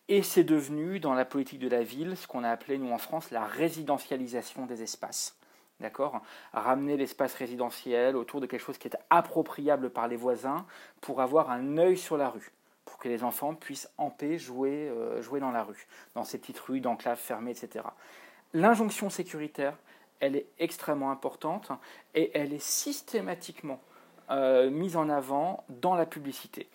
Et 0.09 0.22
c'est 0.22 0.44
devenu, 0.44 0.98
dans 0.98 1.14
la 1.14 1.24
politique 1.24 1.61
de 1.61 1.68
la 1.68 1.84
ville, 1.84 2.16
ce 2.16 2.26
qu'on 2.26 2.42
a 2.42 2.51
appelé, 2.51 2.78
nous 2.78 2.90
en 2.90 2.98
France, 2.98 3.30
la 3.30 3.44
résidentialisation 3.44 4.66
des 4.66 4.82
espaces. 4.82 5.36
D'accord? 5.78 6.20
Ramener 6.53 6.96
l'espace 6.96 7.32
résidentiel 7.34 8.16
autour 8.16 8.40
de 8.40 8.46
quelque 8.46 8.61
chose 8.61 8.76
qui 8.76 8.88
est 8.88 8.96
appropriable 9.09 9.88
par 9.88 10.09
les 10.09 10.16
voisins 10.16 10.66
pour 11.01 11.22
avoir 11.22 11.51
un 11.51 11.78
œil 11.78 11.96
sur 11.96 12.16
la 12.16 12.28
rue, 12.28 12.51
pour 12.84 12.98
que 12.98 13.09
les 13.09 13.22
enfants 13.22 13.55
puissent 13.55 13.88
en 13.96 14.11
paix 14.11 14.36
jouer, 14.36 14.88
euh, 14.90 15.22
jouer 15.22 15.40
dans 15.40 15.53
la 15.53 15.62
rue, 15.62 15.86
dans 16.14 16.24
ces 16.24 16.38
petites 16.38 16.59
rues 16.59 16.80
d'enclaves 16.80 17.18
fermées, 17.18 17.53
etc. 17.53 17.84
L'injonction 18.53 19.09
sécuritaire, 19.11 19.78
elle 20.18 20.36
est 20.36 20.46
extrêmement 20.59 21.12
importante 21.12 21.70
et 22.14 22.30
elle 22.34 22.53
est 22.53 22.62
systématiquement 22.62 23.80
euh, 24.31 24.70
mise 24.70 24.97
en 24.97 25.09
avant 25.09 25.64
dans 25.68 25.97
la 25.97 26.07
publicité. 26.07 26.68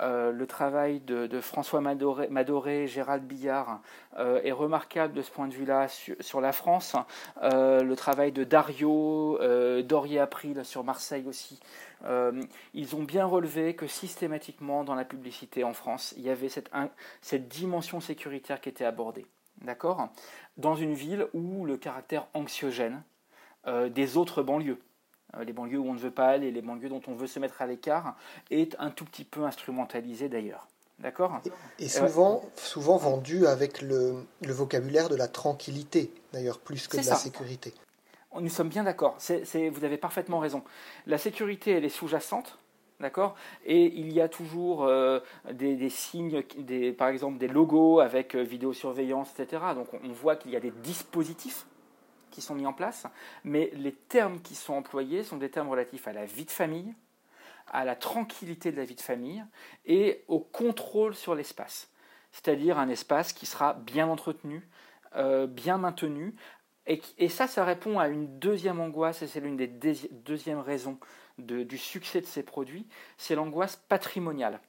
Euh, 0.00 0.32
le 0.32 0.46
travail 0.46 0.98
de, 0.98 1.40
François 1.40 1.80
Madoré, 1.80 2.26
Madoré, 2.28 2.88
Gérald 2.88 3.24
Billard 3.24 3.80
euh, 4.18 4.40
est 4.42 4.50
remarquable 4.50 5.14
de 5.14 5.22
ce 5.22 5.30
point 5.30 5.46
de 5.46 5.54
vue-là 5.54 5.86
sur, 5.88 6.40
la 6.40 6.52
France. 6.52 6.96
le 7.42 7.94
travail 7.94 8.32
de 8.32 8.42
Dario, 8.42 9.38
Dorier 9.84 10.18
April 10.18 10.64
sur 10.64 10.82
Marseille 10.82 11.24
aussi. 11.28 11.60
ils 12.74 12.96
ont 12.96 13.04
bien 13.04 13.24
relevé 13.24 13.74
que 13.74 13.86
systématiquement 13.86 14.82
dans 14.82 14.96
la 14.96 15.04
publicité 15.04 15.62
en 15.62 15.74
France, 15.74 16.12
il 16.16 16.24
y 16.24 16.30
avait 16.30 16.48
cette, 16.48 17.48
dimension 17.48 18.00
sécuritaire 18.00 18.60
qui 18.60 18.68
était 18.68 18.84
abordée. 18.84 19.26
D'accord? 19.62 20.08
Dans 20.56 20.74
une 20.74 20.94
ville 20.94 21.28
où 21.34 21.64
le 21.64 21.76
caractère 21.76 22.26
anxiogène 22.34 23.02
des 23.66 24.16
autres 24.16 24.42
banlieues, 24.42 24.80
les 25.44 25.52
banlieues 25.52 25.78
où 25.78 25.88
on 25.88 25.94
ne 25.94 25.98
veut 25.98 26.10
pas 26.10 26.28
aller, 26.28 26.50
les 26.50 26.62
banlieues 26.62 26.88
dont 26.88 27.02
on 27.08 27.14
veut 27.14 27.26
se 27.26 27.38
mettre 27.38 27.62
à 27.62 27.66
l'écart, 27.66 28.16
est 28.50 28.76
un 28.78 28.90
tout 28.90 29.04
petit 29.04 29.24
peu 29.24 29.44
instrumentalisé 29.44 30.28
d'ailleurs. 30.28 30.66
D'accord? 30.98 31.40
Et 31.78 31.88
souvent, 31.88 32.42
souvent 32.56 32.96
vendu 32.96 33.46
avec 33.46 33.82
le, 33.82 34.24
vocabulaire 34.40 35.10
de 35.10 35.16
la 35.16 35.28
tranquillité, 35.28 36.10
d'ailleurs, 36.32 36.58
plus 36.58 36.88
que 36.88 36.96
de 36.96 37.06
la 37.06 37.16
sécurité. 37.16 37.74
Nous 38.38 38.48
sommes 38.48 38.68
bien 38.68 38.84
d'accord, 38.84 39.16
vous 39.18 39.84
avez 39.84 39.98
parfaitement 39.98 40.38
raison. 40.38 40.62
La 41.06 41.18
sécurité, 41.18 41.72
elle 41.72 41.84
est 41.84 41.90
sous-jacente, 41.90 42.58
D'accord? 42.98 43.34
Et 43.66 43.92
il 43.94 44.10
y 44.10 44.22
a 44.22 44.28
toujours 44.28 44.84
euh, 44.84 45.20
des, 45.52 45.90
signes, 45.90 46.42
des, 46.56 46.92
par 46.92 47.08
exemple 47.08 47.36
des 47.36 47.46
logos 47.46 48.00
avec 48.00 48.34
euh, 48.34 48.40
vidéosurveillance, 48.40 49.28
etc. 49.38 49.62
Donc 49.74 49.88
on 50.02 50.12
voit 50.12 50.34
qu'il 50.36 50.52
y 50.52 50.56
a 50.56 50.60
des 50.60 50.70
dispositifs 50.70 51.66
sont 52.40 52.54
mis 52.54 52.66
en 52.66 52.72
place, 52.72 53.06
mais 53.44 53.70
les 53.74 53.92
termes 53.92 54.40
qui 54.40 54.54
sont 54.54 54.74
employés 54.74 55.22
sont 55.22 55.36
des 55.36 55.50
termes 55.50 55.68
relatifs 55.68 56.08
à 56.08 56.12
la 56.12 56.24
vie 56.24 56.44
de 56.44 56.50
famille, 56.50 56.94
à 57.68 57.84
la 57.84 57.96
tranquillité 57.96 58.70
de 58.72 58.76
la 58.76 58.84
vie 58.84 58.94
de 58.94 59.00
famille 59.00 59.44
et 59.84 60.24
au 60.28 60.40
contrôle 60.40 61.14
sur 61.14 61.34
l'espace. 61.34 61.90
C'est-à-dire 62.32 62.78
un 62.78 62.88
espace 62.88 63.32
qui 63.32 63.46
sera 63.46 63.74
bien 63.74 64.08
entretenu, 64.08 64.68
euh, 65.16 65.46
bien 65.46 65.78
maintenu. 65.78 66.34
Et, 66.86 67.28
ça, 67.28 67.48
ça 67.48 67.64
répond 67.64 67.98
à 67.98 68.06
une 68.06 68.38
deuxième 68.38 68.78
angoisse, 68.78 69.22
et 69.22 69.26
c'est 69.26 69.40
l'une 69.40 69.56
des 69.56 69.66
deuxièmes 69.66 70.60
raisons 70.60 70.98
du 71.38 71.78
succès 71.78 72.20
de 72.20 72.26
ces 72.26 72.44
produits, 72.44 72.86
c'est 73.18 73.34
l'angoisse 73.34 73.76
patrimoniale. 73.76 74.60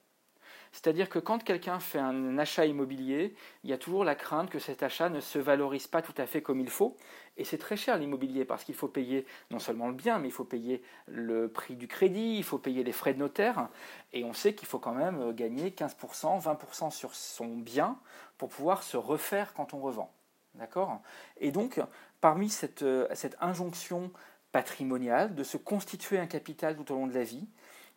C'est-à-dire 0.78 1.10
que 1.10 1.18
quand 1.18 1.44
quelqu'un 1.44 1.80
fait 1.80 1.98
un 1.98 2.38
achat 2.38 2.68
immobilier, 2.68 3.34
il 3.64 3.70
y 3.72 3.74
a 3.74 3.80
toujours 3.80 4.04
la 4.04 4.14
crainte 4.14 4.52
que 4.52 4.60
cet 4.60 4.84
achat 4.84 5.10
ne 5.10 5.22
se 5.22 5.40
valorise 5.40 5.88
pas 5.88 6.04
tout 6.04 6.14
à 6.18 6.28
fait 6.28 6.44
comme 6.44 6.60
il 6.60 6.70
faut. 6.70 6.96
Et 7.36 7.46
c'est 7.46 7.58
très 7.58 7.76
cher 7.76 7.98
l'immobilier 7.98 8.46
parce 8.46 8.64
qu'il 8.64 8.76
faut 8.76 8.88
payer 8.88 9.26
non 9.50 9.58
seulement 9.58 9.88
le 9.88 9.96
bien, 9.96 10.20
mais 10.20 10.28
il 10.28 10.32
faut 10.32 10.44
payer 10.44 10.84
le 11.08 11.48
prix 11.48 11.76
du 11.76 11.88
crédit, 11.88 12.38
il 12.38 12.44
faut 12.44 12.60
payer 12.60 12.84
les 12.84 12.92
frais 12.92 13.16
de 13.16 13.18
notaire. 13.18 13.70
Et 14.14 14.24
on 14.24 14.34
sait 14.34 14.54
qu'il 14.54 14.68
faut 14.68 14.78
quand 14.78 14.94
même 14.94 15.34
gagner 15.34 15.72
15%, 15.72 16.44
20% 16.44 16.92
sur 16.92 17.16
son 17.16 17.58
bien 17.58 17.98
pour 18.38 18.50
pouvoir 18.50 18.84
se 18.84 18.98
refaire 18.98 19.56
quand 19.56 19.74
on 19.74 19.80
revend. 19.80 20.14
D'accord? 20.54 21.02
Et 21.38 21.50
donc, 21.50 21.82
parmi 22.22 22.50
cette, 22.50 22.86
cette 23.16 23.36
injonction 23.42 24.12
patrimoniale 24.52 25.34
de 25.34 25.44
se 25.44 25.58
constituer 25.58 26.20
un 26.20 26.28
capital 26.28 26.76
tout 26.76 26.94
au 26.94 26.96
long 26.96 27.08
de 27.08 27.16
la 27.16 27.24
vie, 27.24 27.48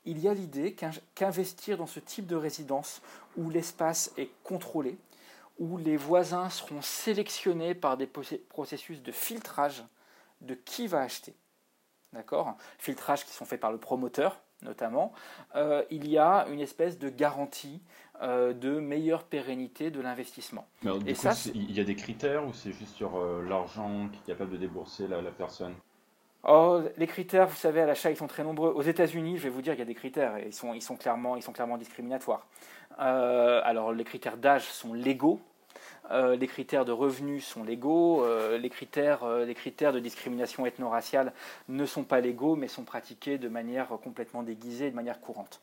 il 0.05 0.19
y 0.19 0.29
a 0.29 0.35
l'idée 0.35 0.75
qu'investir 1.15 1.77
dans 1.77 1.87
ce 1.87 2.01
type 2.01 2.27
de 2.27 2.37
résidence 2.37 3.03
où 3.37 3.51
l'espace 3.51 4.13
est 4.17 4.31
contrôlé, 4.45 4.99
où 5.59 5.77
les 5.77 5.97
voisins 5.97 6.49
seront 6.49 6.83
sélectionnés 6.83 7.75
par 7.75 7.97
des 7.97 8.07
processus 8.07 9.03
de 9.03 9.13
filtrage 9.13 9.85
de 10.41 10.55
qui 10.55 10.87
va 10.87 11.01
acheter. 11.01 11.35
D'accord? 12.13 12.57
Filtrage 12.79 13.25
qui 13.25 13.33
sont 13.33 13.45
faits 13.45 13.61
par 13.61 13.71
le 13.71 13.79
promoteur, 13.79 14.41
notamment. 14.63 15.13
Euh, 15.55 15.85
il 15.91 16.09
y 16.09 16.19
a 16.19 16.47
une 16.49 16.61
espèce 16.61 16.99
de 16.99 17.09
garantie 17.09 17.81
euh, 18.23 18.53
de 18.53 18.81
meilleure 18.81 19.25
pérennité 19.25 19.91
de 19.91 20.01
l'investissement. 20.01 20.67
Et 21.07 21.15
ça, 21.15 21.35
il 21.55 21.73
y 21.73 21.81
a 21.81 21.85
des 21.85 21.95
critères 21.95 22.47
ou 22.47 22.53
c'est 22.53 22.73
juste 22.73 22.97
sur 22.97 23.17
euh, 23.17 23.47
l'argent 23.49 24.09
qui 24.09 24.19
est 24.19 24.33
capable 24.33 24.53
de 24.53 24.57
débourser 24.57 25.07
la 25.09 25.23
personne? 25.31 25.75
Oh, 26.45 26.81
les 26.97 27.07
critères, 27.07 27.47
vous 27.47 27.57
savez, 27.57 27.83
à 27.83 27.87
l'achat, 27.87 28.11
ils 28.11 28.17
sont 28.17 28.27
très 28.27 28.43
nombreux. 28.43 28.71
Aux 28.71 28.83
États-Unis, 28.83 29.37
je 29.37 29.43
vais 29.43 29.51
vous 29.51 29.61
dire, 29.61 29.75
il 29.75 29.79
y 29.79 29.83
a 29.83 29.87
des 29.87 29.95
critères 29.95 30.37
et 30.39 30.49
ils 30.49 30.83
sont, 30.83 30.97
clairement, 30.97 31.37
discriminatoires. 31.77 32.47
Euh, 32.99 33.61
alors, 33.65 33.93
les 33.93 34.05
critères 34.05 34.39
d'âge 34.39 34.65
sont 34.65 34.95
légaux. 34.95 35.41
Euh, 36.11 36.37
les 36.37 36.47
critères 36.47 36.85
de 36.85 36.93
revenus 36.93 37.47
sont 37.47 37.63
légaux, 37.63 38.25
euh, 38.25 38.59
les, 38.59 38.71
critères, 38.71 39.25
les 39.47 39.55
critères 39.55 39.93
de 39.93 40.01
discrimination 40.01 40.67
ethno-raciale 40.67 41.33
ne 41.69 41.87
sont 41.87 42.03
pas 42.03 42.21
légaux, 42.21 42.57
mais 42.57 42.67
sont 42.67 42.83
pratiqués 42.83 43.39
de 43.39 43.49
manière 43.49 43.89
complètement 44.03 44.43
déguisée, 44.43 44.91
de 44.91 44.97
manière 44.97 45.21
courante. 45.21 45.61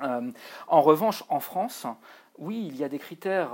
en 0.00 0.82
revanche, 0.82 1.24
en 1.28 1.40
France, 1.40 1.86
oui, 2.38 2.66
il 2.66 2.76
y 2.76 2.84
a 2.84 2.88
des 2.88 2.98
critères, 2.98 3.52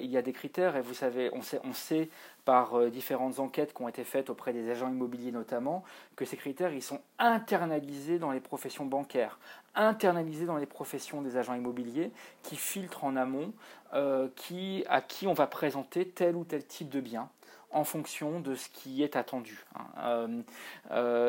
il 0.00 0.10
y 0.10 0.16
a 0.16 0.22
des 0.22 0.32
critères, 0.32 0.76
et 0.76 0.80
vous 0.80 0.94
savez, 0.94 1.30
on 1.34 1.42
sait, 1.42 1.60
on 1.64 1.74
sait 1.74 2.08
par 2.46 2.78
euh, 2.78 2.90
différentes 2.90 3.40
enquêtes 3.40 3.74
qui 3.74 3.82
ont 3.82 3.88
été 3.88 4.04
faites 4.04 4.30
auprès 4.30 4.54
des 4.54 4.70
agents 4.70 4.88
immobiliers 4.88 5.32
notamment, 5.32 5.84
que 6.14 6.24
ces 6.24 6.38
critères 6.38 6.72
ils 6.72 6.82
sont 6.82 7.00
internalisés 7.18 8.18
dans 8.18 8.30
les 8.30 8.40
professions 8.40 8.86
bancaires, 8.86 9.38
internalisés 9.74 10.46
dans 10.46 10.56
les 10.56 10.64
professions 10.64 11.20
des 11.20 11.36
agents 11.36 11.54
immobiliers 11.54 12.12
qui 12.42 12.56
filtrent 12.56 13.04
en 13.04 13.16
amont 13.16 13.52
euh, 13.92 14.28
qui, 14.36 14.84
à 14.88 15.02
qui 15.02 15.26
on 15.26 15.34
va 15.34 15.46
présenter 15.46 16.08
tel 16.08 16.36
ou 16.36 16.44
tel 16.44 16.64
type 16.64 16.88
de 16.88 17.00
bien 17.00 17.28
en 17.72 17.82
fonction 17.82 18.40
de 18.40 18.54
ce 18.54 18.68
qui 18.70 19.02
est 19.02 19.16
attendu. 19.16 19.66
Hein. 19.98 20.28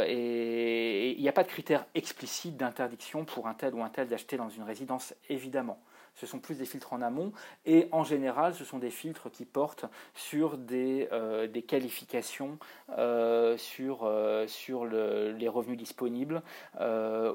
et 0.05 1.11
il 1.17 1.21
n'y 1.21 1.27
a 1.27 1.33
pas 1.33 1.43
de 1.43 1.49
critère 1.49 1.85
explicite 1.95 2.55
d'interdiction 2.55 3.25
pour 3.25 3.47
un 3.47 3.55
tel 3.55 3.73
ou 3.73 3.83
un 3.83 3.89
tel 3.89 4.07
d'acheter 4.07 4.37
dans 4.37 4.49
une 4.49 4.63
résidence, 4.63 5.13
évidemment 5.29 5.79
ce 6.17 6.25
sont 6.25 6.39
plus 6.39 6.55
des 6.55 6.65
filtres 6.65 6.93
en 6.93 7.01
amont, 7.01 7.31
et 7.65 7.87
en 7.91 8.03
général, 8.03 8.53
ce 8.53 8.65
sont 8.65 8.79
des 8.79 8.89
filtres 8.89 9.31
qui 9.31 9.45
portent 9.45 9.85
sur 10.15 10.57
des, 10.57 11.07
euh, 11.11 11.47
des 11.47 11.61
qualifications, 11.61 12.57
euh, 12.97 13.57
sur, 13.57 14.03
euh, 14.03 14.47
sur 14.47 14.85
le, 14.85 15.31
les 15.31 15.47
revenus 15.47 15.77
disponibles, 15.77 16.41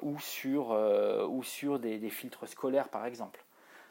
ou 0.03 0.19
sur, 0.21 0.71
ou 1.29 1.43
sur 1.43 1.79
des, 1.79 1.99
des, 1.99 2.11
filtres 2.11 2.49
scolaires, 2.49 2.89
par 2.89 3.07
exemple. 3.07 3.45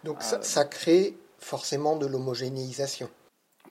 Donc 0.03 0.21
ça, 0.21 0.41
ça 0.41 0.65
crée 0.65 1.15
forcément 1.37 1.95
de 1.95 2.05
l'homogénéisation. 2.05 3.09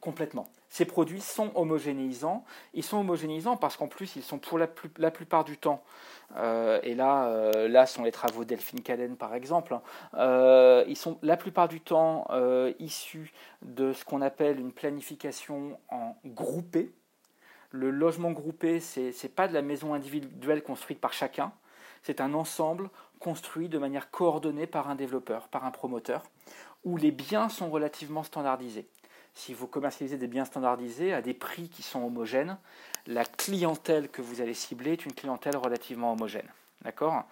Complètement 0.00 0.50
ces 0.70 0.84
produits 0.84 1.20
sont 1.20 1.50
homogénéisants. 1.56 2.44
Ils 2.74 2.84
sont 2.84 2.98
homogénéisants 2.98 3.56
parce 3.56 3.76
qu'en 3.76 3.88
plus, 3.88 4.14
ils 4.14 4.22
sont 4.22 4.38
pour 4.38 4.56
la, 4.56 4.68
plupart 4.68 5.44
du 5.44 5.58
temps, 5.58 5.82
euh, 6.36 6.78
et 6.84 6.94
là, 6.94 7.26
euh, 7.26 7.68
là 7.68 7.86
sont 7.86 8.04
les 8.04 8.12
travaux 8.12 8.44
Delphine 8.44 8.80
Caden 8.80 9.16
par 9.16 9.34
exemple, 9.34 9.74
hein, 9.74 9.82
euh, 10.14 10.84
ils 10.86 10.96
sont 10.96 11.18
la 11.22 11.36
plupart 11.36 11.66
du 11.66 11.80
temps 11.80 12.26
issus 12.78 13.32
de 13.62 13.92
ce 13.92 14.04
qu'on 14.04 14.22
appelle 14.22 14.60
une 14.60 14.72
planification 14.72 15.78
en 15.90 16.16
groupé. 16.24 16.92
Le 17.72 17.90
logement 17.90 18.30
groupé, 18.30 18.80
ce 18.80 19.00
n'est 19.00 19.28
pas 19.28 19.48
de 19.48 19.54
la 19.54 19.62
maison 19.62 19.92
individuelle 19.94 20.62
construite 20.62 21.00
par 21.00 21.12
chacun, 21.12 21.52
c'est 22.02 22.20
un 22.20 22.32
ensemble 22.32 22.90
construit 23.18 23.68
de 23.68 23.78
manière 23.78 24.10
coordonnée 24.10 24.66
par 24.66 24.88
un 24.88 24.94
développeur, 24.94 25.48
par 25.48 25.64
un 25.64 25.70
promoteur, 25.70 26.22
où 26.84 26.96
les 26.96 27.10
biens 27.10 27.48
sont 27.48 27.70
relativement 27.70 28.22
standardisés 28.22 28.88
si 29.34 29.54
vous 29.54 29.66
commercialisez 29.66 30.16
des 30.16 30.26
biens 30.26 30.44
standardisés 30.44 31.12
à 31.12 31.22
des 31.22 31.34
prix 31.34 31.68
qui 31.68 31.82
sont 31.82 32.02
homogènes, 32.02 32.58
la 33.06 33.24
clientèle 33.24 34.08
que 34.08 34.22
vous 34.22 34.40
allez 34.40 34.54
cibler 34.54 34.92
est 34.92 35.04
une 35.04 35.12
clientèle 35.12 35.56
relativement 35.56 36.12
homogène. 36.12 36.48
D'accord? 36.82 37.24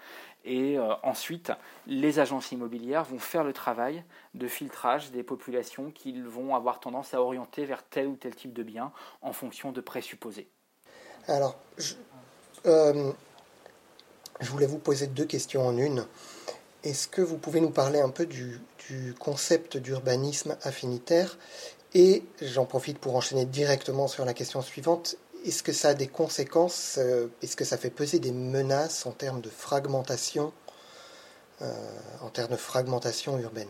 Et 0.44 0.78
euh, 0.78 0.94
ensuite, 1.03 1.53
les 1.86 2.18
agences 2.18 2.53
immobilières 2.53 3.05
vont 3.05 3.18
faire 3.18 3.44
le 3.44 3.53
travail 3.53 4.05
de 4.34 4.46
filtrage 4.46 5.11
des 5.11 5.22
populations 5.22 5.90
qu'ils 5.90 6.24
vont 6.24 6.55
avoir 6.55 6.80
tendance 6.80 7.14
à 7.14 7.20
orienter 7.20 7.64
vers 7.64 7.82
tel 7.82 8.07
ou 8.07 8.16
tel 8.16 8.34
type 8.34 8.53
de 8.53 8.62
bien 8.62 8.92
en 9.22 9.32
fonction 9.32 9.72
de 9.72 9.80
présupposés. 9.80 10.49
Alors, 11.26 11.57
je, 11.76 11.94
euh, 12.66 13.12
voulais 14.40 14.66
vous 14.66 14.78
poser 14.78 15.07
deux 15.07 15.26
questions 15.26 15.66
en 15.66 15.76
une. 15.76 16.07
Est-ce 16.84 17.09
que 17.09 17.20
vous 17.20 17.36
pouvez 17.36 17.61
nous 17.61 17.70
parler 17.70 18.01
un 18.01 18.11
peu 18.11 18.24
du 18.24 18.61
concept 19.18 19.76
d'urbanisme 19.76 20.57
affinitaire 20.62 21.36
et 21.95 22.24
j'en 22.43 22.64
profite 22.64 22.99
pour 22.99 23.16
enchaîner 23.16 23.45
directement 23.45 24.09
sur 24.09 24.24
la 24.24 24.34
question 24.34 24.62
suivante. 24.62 25.16
Est-ce 25.45 25.62
que 25.62 25.72
ça 25.72 25.91
a 25.91 25.95
des 25.95 26.09
conséquences 26.09 26.99
euh, 26.99 27.28
Est-ce 27.43 27.57
que 27.57 27.64
ça 27.64 27.78
fait 27.78 27.91
peser 27.91 28.18
des 28.18 28.32
menaces 28.32 29.07
en 29.07 29.12
termes 29.12 29.41
de 29.41 29.49
fragmentation, 29.49 30.53
euh, 31.62 31.72
en 32.22 32.28
termes 32.28 32.53
de 32.53 32.57
fragmentation 32.57 33.39
urbaine? 33.39 33.68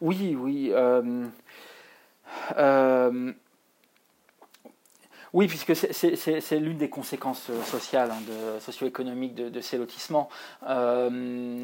Oui, 0.00 0.36
oui. 0.38 0.72
Euh, 2.56 3.32
oui, 5.32 5.48
puisque 5.48 5.74
c'est 5.76 6.58
l'une 6.58 6.78
des 6.78 6.88
conséquences 6.88 7.50
sociales, 7.64 8.10
hein, 8.10 8.22
socio-économiques 8.60 9.34
de, 9.34 9.60
ces 9.60 9.76
lotissements. 9.76 10.30
les 10.66 11.62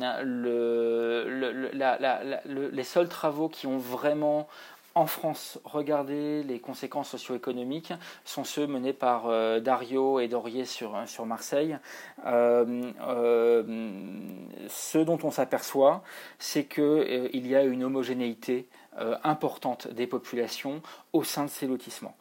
seuls 2.85 3.09
travaux 3.09 3.49
qui 3.49 3.67
ont 3.67 3.79
vraiment 3.79 4.47
en 4.95 5.07
France, 5.07 5.59
regardez 5.65 6.43
les 6.43 6.61
conséquences 6.61 7.11
socio-économiques 7.11 7.93
sont 8.25 8.45
ceux 8.45 8.67
menés 8.67 8.93
par 8.93 9.27
euh, 9.27 9.61
Dario 9.61 10.21
et 10.21 10.29
Dorier 10.29 10.65
sur, 10.67 10.95
euh, 10.95 11.07
sur 11.07 11.25
Marseille. 11.25 11.79
Euh, 12.27 12.93
ce 14.69 14.99
dont 14.99 15.19
on 15.23 15.31
s'aperçoit, 15.31 16.03
c'est 16.39 16.65
qu'il 16.65 17.47
y 17.47 17.57
a 17.57 17.63
une 17.65 17.85
homogénéité 17.85 18.69
importante 19.25 19.89
des 19.89 20.07
populations 20.07 20.83
au 21.15 21.25
sein 21.25 21.45
de 21.45 21.51
ces 21.51 21.67
lotissements. 21.67 22.15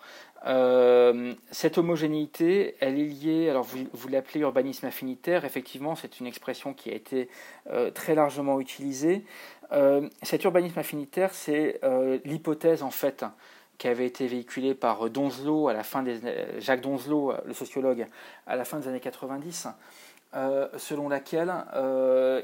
Cette 0.43 1.77
homogénéité, 1.77 2.75
elle 2.79 2.99
est 2.99 3.05
liée, 3.05 3.49
alors 3.49 3.63
vous, 3.63 3.79
vous 3.93 4.07
l'appelez 4.07 4.39
urbanisme 4.39 4.85
affinitaire, 4.85 5.45
effectivement 5.45 5.95
c'est 5.95 6.19
une 6.19 6.27
expression 6.27 6.73
qui 6.73 6.89
a 6.89 6.93
été 6.93 7.29
très 7.93 8.15
largement 8.15 8.59
utilisée. 8.59 9.23
Euh, 9.71 10.09
cet 10.21 10.43
urbanisme 10.43 10.79
affinitaire, 10.79 11.33
c'est 11.33 11.79
euh, 11.83 12.19
l'hypothèse 12.25 12.83
en 12.83 12.91
fait 12.91 13.25
qui 13.77 13.87
avait 13.87 14.05
été 14.05 14.27
véhiculée 14.27 14.75
par 14.75 15.09
Donzelot 15.09 15.67
à 15.67 15.73
la 15.73 15.83
fin 15.83 16.03
des 16.03 16.19
Jacques 16.59 16.81
Donzelot, 16.81 17.33
le 17.45 17.53
sociologue, 17.53 18.05
à 18.45 18.55
la 18.55 18.63
fin 18.63 18.77
des 18.77 18.87
années 18.87 18.99
90. 18.99 19.67
Euh, 20.33 20.69
selon 20.77 21.09
laquelle 21.09 21.53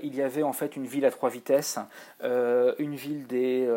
il 0.04 0.14
y 0.14 0.22
avait 0.22 0.44
en 0.44 0.52
fait 0.52 0.76
une 0.76 0.86
ville 0.86 1.06
à 1.06 1.12
trois 1.12 1.30
vitesses, 1.30 1.80
une 2.22 2.96
ville 2.96 3.28
des 3.28 3.68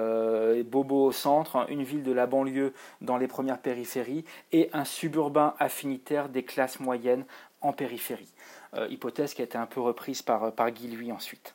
bobos 0.67 1.07
au 1.07 1.13
centre, 1.13 1.67
une 1.71 1.83
ville 1.83 2.03
de 2.03 2.13
la 2.13 2.27
banlieue 2.27 2.73
dans 3.01 3.17
les 3.17 3.29
premières 3.29 3.59
périphéries 3.59 4.25
et 4.53 4.69
un 4.73 4.85
suburbain 4.85 5.55
affinitaire 5.59 6.29
des 6.29 6.43
classes 6.43 6.81
moyennes 6.81 7.25
en 7.61 7.73
périphérie. 7.73 8.33
hypothèse 8.89 9.35
qui 9.35 9.43
a 9.43 9.45
été 9.45 9.59
un 9.59 9.67
peu 9.67 9.81
reprise 9.81 10.23
par, 10.23 10.71
Guy 10.73 10.89
Lui 10.89 11.13
ensuite 11.13 11.55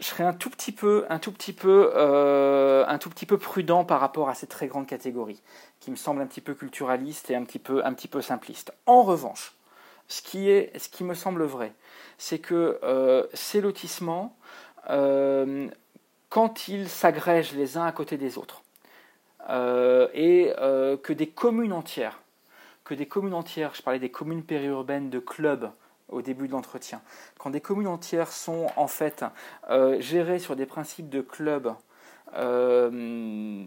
je 0.00 0.06
serais 0.06 0.24
un 0.24 0.32
tout 0.32 0.50
petit 0.50 0.72
peu, 0.72 1.04
un 1.10 1.18
tout 1.18 1.30
petit 1.30 1.52
peu, 1.52 1.92
euh, 1.94 2.84
un 2.88 2.98
tout 2.98 3.10
petit 3.10 3.26
peu 3.26 3.38
prudent 3.38 3.84
par 3.84 4.00
rapport 4.00 4.28
à 4.28 4.34
ces 4.34 4.46
très 4.46 4.66
grandes 4.66 4.86
catégories, 4.86 5.42
qui 5.78 5.90
me 5.90 5.96
semblent 5.96 6.22
un 6.22 6.26
petit 6.26 6.40
peu 6.40 6.54
culturalistes 6.54 7.30
et 7.30 7.36
un 7.36 7.44
petit 7.44 7.58
peu, 7.58 7.84
un 7.84 7.92
petit 7.92 8.08
peu. 8.08 8.20
En 8.86 9.02
revanche, 9.02 9.54
ce 10.10 10.20
qui 10.20 10.50
est, 10.50 10.78
ce 10.78 10.90
qui 10.90 11.04
me 11.04 11.14
semble 11.14 11.44
vrai, 11.44 11.72
c'est 12.18 12.38
que 12.38 12.78
euh, 12.82 13.26
ces 13.32 13.62
lotissements, 13.62 14.36
euh, 14.90 15.68
quand 16.28 16.68
ils 16.68 16.88
s'agrègent 16.88 17.54
les 17.54 17.78
uns 17.78 17.86
à 17.86 17.92
côté 17.92 18.18
des 18.18 18.36
autres, 18.36 18.62
et 19.48 20.52
que 21.02 21.12
des 21.12 21.26
communes 21.26 21.72
entières, 21.72 22.20
que 22.84 22.94
des 22.94 23.06
communes 23.06 23.34
entières, 23.34 23.74
je 23.74 23.82
parlais 23.82 23.98
des 23.98 24.10
communes 24.10 24.44
périurbaines 24.44 25.10
de 25.10 25.18
clubs 25.18 25.70
au 26.10 26.22
début 26.22 26.46
de 26.46 26.52
l'entretien. 26.52 27.00
Quand 27.38 27.50
des 27.50 27.60
communes 27.60 27.86
entières 27.86 28.32
sont 28.32 28.66
en 28.76 28.86
fait 28.86 29.24
euh, 29.70 30.00
gérées 30.00 30.38
sur 30.38 30.56
des 30.56 30.66
principes 30.66 31.08
de 31.08 31.20
club 31.20 31.72
euh, 32.34 33.64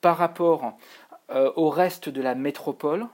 par 0.00 0.16
rapport 0.16 0.76
euh, 1.30 1.50
au 1.56 1.70
reste 1.70 2.08
de 2.08 2.22
la 2.22 2.34
métropole, 2.34 3.06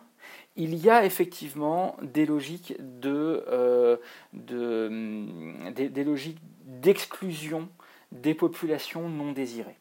il 0.61 0.75
y 0.75 0.91
a 0.91 1.05
effectivement 1.05 1.97
des 2.03 2.27
logiques 2.27 2.75
de, 2.79 3.99
des 4.33 6.05
logiques 6.05 6.41
d'exclusion 6.65 7.69
des 8.13 8.35
populations 8.35 9.09
non 9.09 9.33
désirées. 9.33 9.77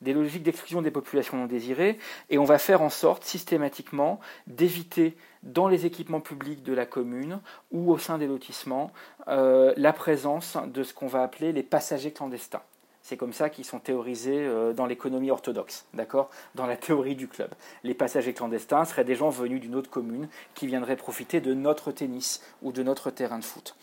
Des 0.00 0.12
logiques 0.12 0.42
d'exclusion 0.42 0.82
des 0.82 0.90
populations 0.90 1.36
non 1.36 1.46
désirées, 1.46 1.98
et 2.28 2.38
on 2.38 2.44
va 2.44 2.58
faire 2.58 2.82
en 2.82 2.90
sorte 2.90 3.24
systématiquement 3.24 4.20
d'éviter 4.46 5.16
dans 5.42 5.68
les 5.68 5.86
équipements 5.86 6.20
publics 6.20 6.62
de 6.62 6.72
la 6.72 6.86
commune 6.86 7.40
ou 7.70 7.90
au 7.90 7.98
sein 7.98 8.18
des 8.18 8.26
lotissements 8.26 8.92
euh, 9.28 9.74
la 9.76 9.92
présence 9.92 10.56
de 10.66 10.82
ce 10.82 10.94
qu'on 10.94 11.06
va 11.06 11.22
appeler 11.22 11.52
les 11.52 11.62
passagers 11.62 12.12
clandestins. 12.12 12.62
C'est 13.10 13.16
comme 13.16 13.32
ça 13.32 13.50
qu'ils 13.50 13.64
sont 13.64 13.80
théorisés 13.80 14.38
euh, 14.38 14.72
dans 14.72 14.86
l'économie 14.86 15.32
orthodoxe, 15.32 15.84
d'accord? 15.94 16.30
Dans 16.54 16.66
la 16.68 16.76
théorie 16.76 17.16
du 17.16 17.26
club. 17.26 17.50
Les 17.82 17.92
passagers 17.92 18.32
clandestins 18.32 18.84
seraient 18.84 19.02
des 19.02 19.16
gens 19.16 19.30
venus 19.30 19.60
d'une 19.60 19.74
autre 19.74 19.90
commune 19.90 20.28
qui 20.54 20.68
viendraient 20.68 20.94
profiter 20.94 21.40
de 21.40 21.52
notre 21.52 21.90
tennis 21.90 22.40
ou 22.62 22.70
de 22.70 22.84
notre 22.84 23.10
terrain 23.10 23.40
de 23.40 23.44
foot. 23.44 23.74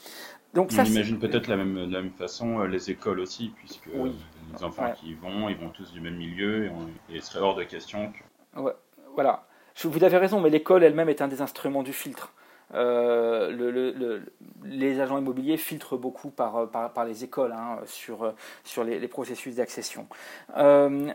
Donc 0.53 0.71
ça, 0.71 0.84
On 0.84 0.86
imagine 0.86 1.19
peut-être 1.19 1.47
la 1.47 1.57
même, 1.57 1.88
de 1.88 1.93
la 1.93 2.03
même 2.03 2.13
façon 2.13 2.61
euh, 2.61 2.67
les 2.67 2.89
écoles 2.89 3.19
aussi, 3.19 3.51
puisque 3.57 3.88
les 3.88 4.63
enfants 4.63 4.93
qui 4.97 5.09
y 5.09 5.13
vont, 5.15 5.49
ils 5.49 5.57
vont 5.57 5.71
tous 5.71 5.91
du 5.91 5.99
même 5.99 6.15
milieu, 6.15 6.67
et, 6.67 6.71
il 7.09 7.21
serait 7.21 7.41
hors 7.41 7.55
de 7.55 7.65
question 7.65 8.13
que... 8.13 8.61
voilà. 9.13 9.45
Vous 9.84 10.03
avez 10.05 10.17
raison, 10.19 10.39
mais 10.39 10.49
l'école 10.49 10.86
elle-même 10.86 11.09
est 11.09 11.21
un 11.21 11.28
des 11.28 11.41
instruments 11.41 11.84
du 11.84 11.91
filtre. 11.91 12.32
Euh, 12.74 13.49
le, 13.51 14.24
les 14.65 14.99
agents 14.99 15.18
immobiliers 15.18 15.57
filtrent 15.57 15.97
beaucoup 15.97 16.30
par, 16.30 16.70
par, 16.70 17.05
les 17.05 17.24
écoles 17.24 17.53
hein, 17.53 17.80
sur, 17.86 18.34
sur 18.63 18.84
les, 18.84 19.07
processus 19.07 19.55
d'accession. 19.55 20.07
Euh, 20.57 21.11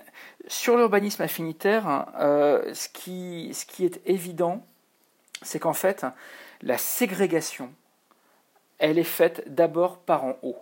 sur 0.46 0.76
l'urbanisme 0.76 1.22
affinitaire, 1.22 2.06
euh, 2.18 2.72
ce, 2.74 2.88
qui, 2.88 3.50
est 3.80 4.00
évident, 4.06 4.64
c'est 5.42 5.58
qu'en 5.58 5.74
fait, 5.74 6.06
la 6.62 6.78
ségrégation, 6.78 7.72
elle 8.78 8.98
est 8.98 9.04
faite 9.04 9.44
d'abord 9.46 9.98
par 9.98 10.24
en 10.24 10.36
haut. 10.42 10.58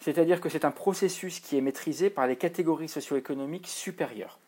C'est-à-dire 0.00 0.40
que 0.40 0.48
c'est 0.48 0.64
un 0.64 0.70
processus 0.70 1.40
qui 1.40 1.56
est 1.56 1.60
maîtrisé 1.60 2.10
par 2.10 2.26
les 2.26 2.36
catégories 2.36 2.88
socio-économiques 2.88 3.68
supérieures, 3.68 4.38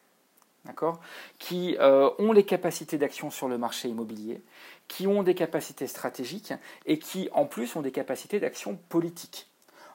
qui 1.38 1.76
euh, 1.78 2.10
ont 2.18 2.32
les 2.32 2.44
capacités 2.44 2.98
d'action 2.98 3.30
sur 3.30 3.48
le 3.48 3.58
marché 3.58 3.88
immobilier, 3.88 4.42
qui 4.88 5.06
ont 5.06 5.22
des 5.22 5.34
capacités 5.34 5.86
stratégiques 5.86 6.54
et 6.84 6.98
qui 6.98 7.28
en 7.32 7.46
plus 7.46 7.76
ont 7.76 7.82
des 7.82 7.92
capacités 7.92 8.40
d'action 8.40 8.78
politique. 8.88 9.48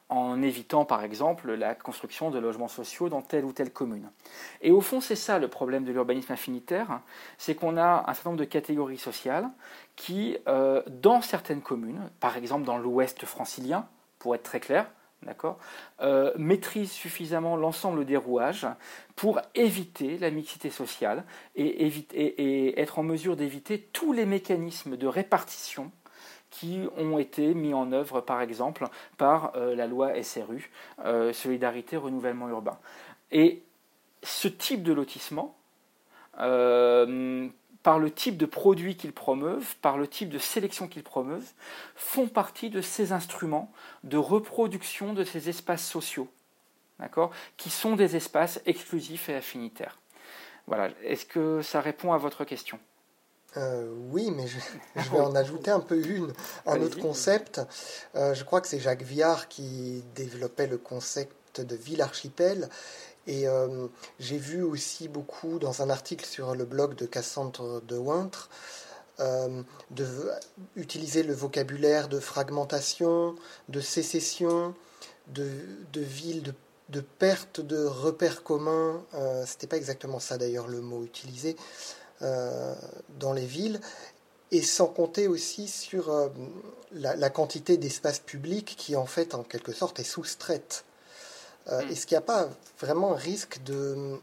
en 0.10 0.42
évitant 0.42 0.84
par 0.84 1.06
exemple 1.06 1.54
la 1.54 1.74
construction 1.74 2.32
de 2.32 2.38
logements 2.38 2.68
sociaux 2.68 3.08
dans 3.08 3.22
telle 3.22 3.46
ou 3.46 3.54
telle 3.54 3.72
commune. 3.72 4.12
Et 4.62 4.70
au 4.70 4.82
fond, 4.82 5.00
c'est 5.00 5.16
ça 5.16 5.39
le 5.39 5.48
problème 5.48 5.86
de 5.86 5.94
l'urbanisme 5.94 6.34
infinitaire, 6.34 7.00
c'est 7.38 7.56
qu'on 7.56 7.78
a 7.78 8.04
un 8.10 8.14
certain 8.14 8.32
nombre 8.32 8.42
de 8.42 8.46
catégories 8.46 8.98
sociales 8.98 9.50
qui, 9.96 10.38
euh, 10.50 10.84
dans 10.88 11.22
certaines 11.22 11.62
communes, 11.62 12.10
par 12.20 12.36
exemple 12.36 12.66
dans 12.66 12.78
l'ouest 12.78 13.26
francilien, 13.26 13.88
pour 14.20 14.36
être 14.36 14.44
très 14.44 14.60
clair, 14.60 14.92
d'accord, 15.24 15.59
euh, 16.01 16.32
maîtrisent 16.38 16.91
suffisamment 16.91 17.55
l'ensemble 17.55 18.05
des 18.05 18.17
rouages 18.17 18.67
pour 19.15 19.39
éviter 19.55 20.17
la 20.17 20.32
mixité 20.32 20.69
sociale 20.69 21.24
et, 21.55 21.88
et 21.88 22.80
être 22.80 22.99
en 22.99 23.03
mesure 23.03 23.36
d'éviter 23.36 23.80
tous 23.93 24.13
les 24.13 24.26
mécanismes 24.26 24.97
de 24.97 25.07
répartition 25.07 25.91
qui 26.49 26.82
ont 26.97 27.17
été 27.17 27.53
mis 27.53 27.74
en 27.74 27.91
œuvre, 27.93 28.22
par 28.22 28.41
exemple, 28.41 28.88
par 29.17 29.53
euh, 29.55 29.74
la 29.74 29.88
loi 29.88 30.22
SRU, 30.22 30.69
euh, 31.05 31.34
Solidarité 31.34 31.97
Renouvellement 31.97 32.49
Urbain. 32.49 32.78
Et 33.32 33.63
ce 34.22 34.47
type 34.47 34.84
de 34.84 34.93
lotissement, 34.93 35.55
par 37.84 38.00
le 38.00 38.12
type 38.12 38.38
de 38.38 38.46
produits 38.46 38.96
qu'ils 38.96 39.14
promeuvent, 39.14 39.76
par 39.82 39.98
le 39.98 40.08
type 40.08 40.30
de 40.30 40.40
sélection 40.40 40.88
qu'ils 40.88 41.04
promeuvent, 41.04 41.52
font 41.96 42.28
partie 42.28 42.70
de 42.70 42.82
ces 42.82 43.12
instruments 43.12 43.72
de 44.04 44.18
reproduction 44.18 45.14
de 45.14 45.24
ces 45.24 45.50
espaces 45.50 45.86
sociaux, 45.86 46.28
d'accord, 47.00 47.32
qui 47.58 47.70
sont 47.70 47.96
des 47.96 48.16
espaces 48.16 48.62
exclusifs 48.66 49.30
et 49.30 49.36
affinitaires. 49.36 50.00
Voilà. 50.68 50.90
Est-ce 51.04 51.26
que 51.26 51.62
ça 51.62 51.82
répond 51.82 52.14
à 52.14 52.18
votre 52.18 52.46
question? 52.46 52.80
Euh, 53.58 53.92
oui, 54.10 54.32
mais 54.32 54.48
je, 54.48 54.58
vais 55.10 55.20
en 55.20 55.36
ajouter 55.36 55.72
un 55.72 55.80
peu 55.80 56.06
une, 56.06 56.32
un 56.66 56.82
autre 56.82 57.00
concept. 57.00 57.62
Euh, 58.16 58.34
je 58.34 58.44
crois 58.44 58.62
que 58.62 58.68
c'est 58.68 58.80
Jacques 58.80 59.02
Viard 59.02 59.48
qui 59.48 60.04
développait 60.16 60.68
le 60.68 60.78
concept 60.78 61.60
de 61.60 61.76
ville 61.76 62.02
archipel. 62.02 62.70
Et 63.28 63.47
euh, 63.47 63.88
j'ai 64.19 64.38
vu 64.38 64.63
aussi 64.63 65.07
beaucoup 65.07 65.59
dans 65.59 65.82
un 65.82 65.89
article 65.89 66.26
sur 66.26 66.55
le 66.55 66.65
blog 66.65 66.95
de 66.95 67.05
Cassandre 67.05 67.82
de 67.82 67.97
Wintre 67.97 68.49
de 69.91 70.32
utiliser 70.76 71.22
le 71.22 71.34
vocabulaire 71.36 72.07
de 72.07 72.19
fragmentation, 72.19 73.36
de 73.69 73.80
sécession, 73.80 74.74
de, 75.28 75.47
de 75.93 76.01
ville, 76.01 76.41
de, 76.41 76.53
de, 76.89 77.01
perte 77.01 77.61
de 77.61 77.86
repères 77.86 78.41
communs. 78.41 79.03
C'était 79.45 79.67
pas 79.67 79.78
exactement 79.78 80.19
ça 80.19 80.39
d'ailleurs 80.39 80.67
le 80.67 80.82
mot 80.82 81.03
utilisé. 81.03 81.55
Euh, 82.24 82.76
dans 83.17 83.34
les 83.34 83.47
villes, 83.47 83.80
et 84.51 84.61
sans 84.61 84.86
compter 84.86 85.28
aussi 85.28 85.67
sur 85.67 86.11
euh, 86.11 86.30
la, 86.91 87.32
quantité 87.32 87.78
d'espace 87.78 88.19
public 88.19 88.76
qui 88.78 88.95
en 88.95 89.07
fait 89.07 89.34
en 89.34 89.41
quelque 89.41 89.72
sorte 89.72 89.99
est 89.99 90.03
soustraite. 90.03 90.86
Euh, 91.68 91.84
mm. 91.84 91.89
Est-ce 91.89 92.07
qu'il 92.07 92.16
n'y 92.16 92.24
a 92.24 92.26
pas 92.26 92.49
vraiment 92.80 93.14
un 93.14 93.18
risque 93.18 93.64
de, 93.64 94.20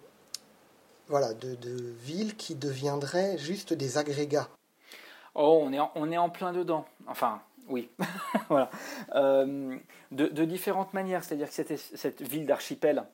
voilà, 1.09 1.35
de, 1.35 1.57
villes 2.03 2.37
qui 2.37 2.55
deviendraient 2.55 3.39
juste 3.39 3.73
des 3.73 3.99
agrégats? 3.99 4.49
Oh, 5.35 5.61
on 5.63 5.73
est, 5.73 5.79
en, 5.79 5.91
on 5.95 6.11
est 6.11 6.19
en 6.19 6.31
plein 6.31 6.53
dedans. 6.53 6.85
Enfin, 7.07 7.41
oui. 7.69 7.91
voilà. 8.49 8.71
de, 9.15 9.81
de, 10.11 10.45
différentes 10.45 10.95
manières. 10.95 11.23
C'est-à-dire 11.23 11.49
que 11.49 11.55
cette, 11.55 11.77
cette 11.77 12.23
ville 12.23 12.47
d'archipel, 12.47 13.05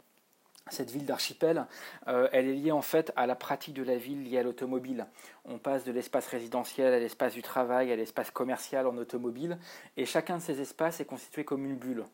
cette 0.71 0.91
ville 0.91 1.05
d'archipel, 1.05 1.67
euh, 2.09 2.29
elle 2.33 2.49
est 2.49 2.55
liée 2.55 2.73
en 2.73 2.83
fait 2.83 3.13
à 3.17 3.27
la 3.27 3.35
pratique 3.35 3.75
de 3.75 3.83
la 3.83 3.97
ville 3.97 4.25
liée 4.25 4.39
à 4.39 4.43
l'automobile. 4.43 5.07
On 5.45 5.59
passe 5.59 5.85
de 5.85 5.93
l'espace 5.93 6.27
résidentiel 6.27 6.93
à 6.93 6.99
l'espace 6.99 7.35
du 7.35 7.43
travail, 7.43 7.93
à 7.93 7.97
l'espace 7.97 8.31
commercial 8.31 8.87
en 8.87 8.97
automobile, 8.97 9.59
et 9.97 10.07
chacun 10.07 10.39
de 10.39 10.43
ces 10.43 10.61
espaces 10.61 11.01
est 11.01 11.05
constitué 11.05 11.45
comme 11.45 11.65
une 11.65 11.77
bulle. 11.77 12.05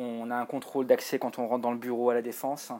On 0.00 0.30
a 0.30 0.36
un 0.36 0.46
contrôle 0.46 0.86
d'accès 0.86 1.18
quand 1.18 1.40
on 1.40 1.48
rentre 1.48 1.62
dans 1.62 1.72
le 1.72 1.76
bureau 1.76 2.10
à 2.10 2.14
la 2.14 2.22
défense. 2.22 2.72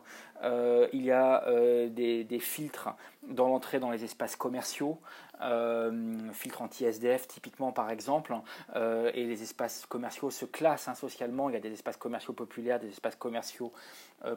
Euh, 0.45 0.87
il 0.93 1.05
y 1.05 1.11
a 1.11 1.45
euh, 1.49 1.89
des, 1.89 2.39
filtres 2.39 2.91
dans 3.27 3.49
l'entrée 3.49 3.81
dans 3.81 3.91
les 3.91 4.05
espaces 4.05 4.37
commerciaux, 4.37 4.99
euh, 5.43 6.15
filtres 6.33 6.63
anti-SDF 6.63 7.27
typiquement 7.27 7.73
par 7.73 7.91
exemple, 7.91 8.37
et 8.77 9.25
les 9.25 9.43
espaces 9.43 9.85
commerciaux 9.87 10.31
se 10.31 10.45
classent 10.45 10.87
hein, 10.87 10.95
socialement. 10.95 11.51
Il 11.51 11.55
y 11.55 11.57
a 11.57 11.61
des 11.61 11.73
espaces 11.73 11.97
commerciaux 11.97 12.35
populaires, 12.35 12.79
des 12.79 12.89
espaces 12.89 13.17
commerciaux 13.17 13.73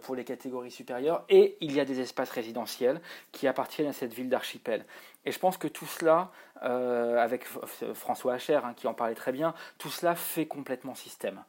pour 0.02 0.16
les 0.16 0.24
catégories 0.24 0.72
supérieures, 0.72 1.24
et 1.30 1.58
il 1.62 1.74
y 1.74 1.80
a 1.80 1.86
des 1.86 2.00
espaces 2.00 2.32
résidentiels 2.32 3.00
qui 3.32 3.48
appartiennent 3.48 3.90
à 3.90 3.94
cette 3.94 4.14
ville 4.14 4.30
d'archipel. 4.30 4.86
Et 5.26 5.32
je 5.32 5.40
pense 5.40 5.58
que 5.58 5.68
tout 5.68 5.86
cela, 5.86 6.32
avec 6.62 7.46
François 7.94 8.34
Hacher 8.34 8.60
hein, 8.64 8.74
qui 8.76 8.88
en 8.88 8.94
parlait 8.94 9.16
très 9.16 9.32
bien, 9.32 9.54
tout 9.78 9.90
cela 9.90 10.16
fait 10.16 10.48
complètement 10.48 10.96
système. 10.96 11.44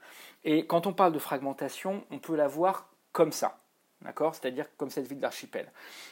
Et 0.44 0.66
quand 0.66 0.86
on 0.86 0.92
parle 0.92 1.12
de 1.12 1.18
fragmentation, 1.18 2.04
on 2.10 2.18
peut 2.18 2.36
la 2.36 2.48
voir 2.48 2.88
comme 3.12 3.32
ça. 3.32 3.58
D'accord? 4.02 4.34
C'est-à-dire 4.34 4.66
comme 4.76 4.90
cette 4.90 5.06
ville 5.06 5.20
d'archipel. 5.20 5.70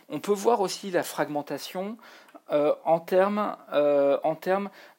On 0.08 0.20
peut 0.20 0.32
voir 0.32 0.61
aussi 0.61 0.90
la 0.90 1.02
fragmentation 1.02 1.98
euh, 2.52 2.74
en, 2.84 3.00
termes, 3.00 3.56
euh, 3.72 4.18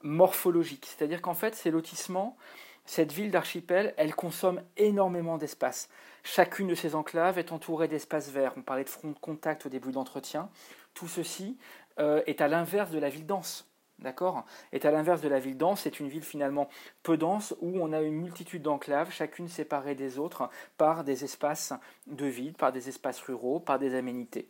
morphologiques. 0.01 0.85
C'est-à-dire 0.85 1.21
qu'en 1.21 1.33
fait, 1.33 1.55
ces 1.55 1.71
lotissements, 1.71 2.37
cette 2.85 3.13
ville 3.13 3.31
d'archipel, 3.31 3.93
elle 3.97 4.13
consomme 4.13 4.61
énormément 4.75 5.37
d'espace. 5.37 5.89
Chacune 6.23 6.67
de 6.67 6.75
ces 6.75 6.95
enclaves 6.95 7.39
est 7.39 7.51
entourée 7.51 7.87
d'espaces 7.87 8.29
verts. 8.29 8.53
On 8.57 8.61
parlait 8.61 8.83
de 8.83 8.89
front 8.89 9.09
de 9.09 9.19
contact 9.19 9.65
au 9.65 9.69
début 9.69 9.91
d'entretien. 9.91 10.49
Tout 10.93 11.07
ceci 11.07 11.57
euh, 11.99 12.21
est 12.25 12.41
à 12.41 12.47
l'inverse 12.47 12.91
de 12.91 12.99
la 12.99 13.09
ville 13.09 13.25
dense. 13.25 13.67
D'accord? 14.01 14.45
Et 14.73 14.83
à 14.83 14.91
l'inverse 14.91 15.21
de 15.21 15.29
la 15.29 15.39
ville 15.39 15.57
dense, 15.57 15.81
c'est 15.81 15.99
une 15.99 16.09
ville 16.09 16.23
finalement 16.23 16.67
peu 17.03 17.17
dense 17.17 17.55
où 17.61 17.79
on 17.79 17.93
a 17.93 18.01
une 18.01 18.15
multitude 18.15 18.63
d'enclaves, 18.63 19.11
chacune 19.11 19.47
séparée 19.47 19.93
des 19.93 20.17
autres 20.17 20.49
par 20.77 21.03
des 21.03 21.23
espaces 21.23 21.73
de 22.07 22.25
vide, 22.25 22.57
par 22.57 22.71
des 22.71 22.89
espaces 22.89 23.21
ruraux, 23.21 23.59
par 23.59 23.77
des 23.77 23.93
aménités. 23.93 24.47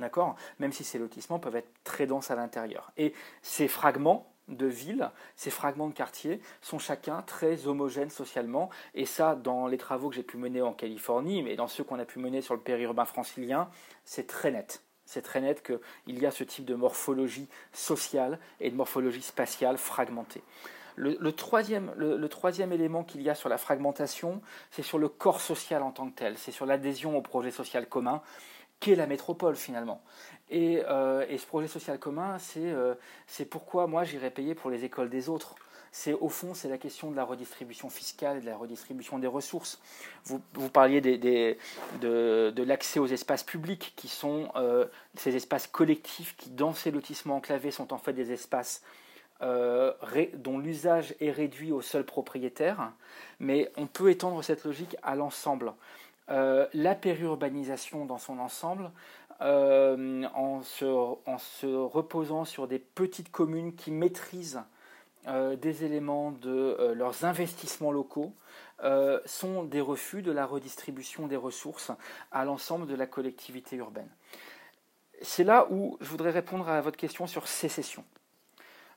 D'accord? 0.00 0.34
Même 0.58 0.72
si 0.72 0.82
ces 0.82 0.98
lotissements 0.98 1.38
peuvent 1.38 1.56
être 1.56 1.70
très 1.84 2.06
denses 2.06 2.32
à 2.32 2.34
l'intérieur. 2.34 2.90
Et 2.96 3.14
ces 3.42 3.68
fragments 3.68 4.32
de 4.48 4.66
villes, 4.66 5.08
ces 5.36 5.50
fragments 5.50 5.88
de 5.88 5.94
quartiers 5.94 6.40
sont 6.60 6.80
chacun 6.80 7.22
très 7.22 7.68
homogènes 7.68 8.10
socialement. 8.10 8.70
Et 8.94 9.06
ça, 9.06 9.36
dans 9.36 9.68
les 9.68 9.78
travaux 9.78 10.08
que 10.08 10.16
j'ai 10.16 10.24
pu 10.24 10.36
mener 10.36 10.62
en 10.62 10.72
Californie, 10.72 11.44
mais 11.44 11.54
dans 11.54 11.68
ceux 11.68 11.84
qu'on 11.84 12.00
a 12.00 12.04
pu 12.04 12.18
mener 12.18 12.40
sur 12.40 12.54
le 12.54 12.60
périurbain 12.60 13.04
francilien, 13.04 13.70
c'est 14.04 14.26
très 14.26 14.50
net 14.50 14.82
c'est 15.10 15.22
très 15.22 15.40
net 15.40 15.60
qu'il 15.64 16.18
y 16.20 16.24
a 16.24 16.30
ce 16.30 16.44
type 16.44 16.64
de 16.64 16.76
morphologie 16.76 17.48
sociale 17.72 18.38
et 18.60 18.70
de 18.70 18.76
morphologie 18.76 19.22
spatiale 19.22 19.76
fragmentée. 19.76 20.42
Le, 20.94 21.32
troisième, 21.32 21.92
le, 21.96 22.28
élément 22.72 23.02
qu'il 23.02 23.22
y 23.22 23.30
a 23.30 23.34
sur 23.34 23.48
la 23.48 23.58
fragmentation, 23.58 24.40
c'est 24.70 24.82
sur 24.82 24.98
le 24.98 25.08
corps 25.08 25.40
social 25.40 25.82
en 25.82 25.90
tant 25.90 26.08
que 26.10 26.14
tel, 26.14 26.38
c'est 26.38 26.52
sur 26.52 26.64
l'adhésion 26.64 27.16
au 27.16 27.22
projet 27.22 27.50
social 27.50 27.88
commun, 27.88 28.22
qu'est 28.78 28.94
la 28.94 29.06
métropole 29.06 29.56
finalement. 29.56 30.00
Et, 30.48 30.84
euh, 30.86 31.26
ce 31.36 31.46
projet 31.46 31.68
social 31.68 31.98
commun, 31.98 32.36
euh, 32.58 32.94
c'est 33.26 33.46
pourquoi 33.46 33.88
moi 33.88 34.04
j'irais 34.04 34.30
payer 34.30 34.54
pour 34.54 34.70
les 34.70 34.84
écoles 34.84 35.10
des 35.10 35.28
autres 35.28 35.56
c'est 35.92 36.12
au 36.12 36.28
fond 36.28 36.54
c'est 36.54 36.68
la 36.68 36.78
question 36.78 37.10
de 37.10 37.16
la 37.16 37.24
redistribution 37.24 37.90
fiscale 37.90 38.40
de 38.40 38.46
la 38.46 38.56
redistribution 38.56 39.18
des 39.18 39.26
ressources. 39.26 39.80
Vous, 40.24 40.68
parliez 40.68 41.00
de, 41.00 42.62
l'accès 42.62 43.00
aux 43.00 43.06
espaces 43.06 43.42
publics 43.42 43.92
qui 43.96 44.08
sont 44.08 44.48
euh, 44.56 44.86
ces 45.16 45.34
espaces 45.36 45.66
collectifs 45.66 46.36
qui 46.36 46.50
dans 46.50 46.74
ces 46.74 46.90
lotissements 46.90 47.36
enclavés 47.36 47.70
sont 47.70 47.92
en 47.92 47.98
fait 47.98 48.12
des 48.12 48.32
espaces 48.32 48.82
euh, 49.42 49.92
dont 50.34 50.58
l'usage 50.58 51.14
est 51.20 51.30
réduit 51.30 51.72
au 51.72 51.80
seul 51.80 52.04
propriétaire, 52.04 52.92
mais 53.38 53.72
on 53.76 53.86
peut 53.86 54.10
étendre 54.10 54.44
cette 54.44 54.64
logique 54.64 54.96
à 55.02 55.16
l'ensemble. 55.16 55.72
Euh, 56.28 56.66
la 56.74 56.94
périurbanisation 56.94 58.04
dans 58.04 58.18
son 58.18 58.38
ensemble, 58.38 58.90
en 59.40 60.60
se 60.62 61.64
reposant 61.64 62.44
sur 62.44 62.68
des 62.68 62.78
petites 62.78 63.32
communes 63.32 63.74
qui 63.74 63.90
maîtrisent 63.90 64.60
euh, 65.26 65.54
des 65.56 65.84
éléments 65.84 66.30
de 66.30 66.48
euh, 66.50 66.94
leurs 66.94 67.24
investissements 67.24 67.92
locaux 67.92 68.34
euh, 68.82 69.20
sont 69.26 69.64
des 69.64 69.82
refus 69.82 70.22
de 70.22 70.32
la 70.32 70.46
redistribution 70.46 71.26
des 71.26 71.36
ressources 71.36 71.90
à 72.32 72.46
l'ensemble 72.46 72.86
de 72.86 72.94
la 72.94 73.06
collectivité 73.06 73.76
urbaine. 73.76 74.08
C'est 75.20 75.44
là 75.44 75.66
où 75.70 75.98
je 76.00 76.08
voudrais 76.08 76.30
répondre 76.30 76.68
à 76.68 76.80
votre 76.80 76.96
question 76.96 77.26
sur 77.26 77.48
sécession. 77.48 78.02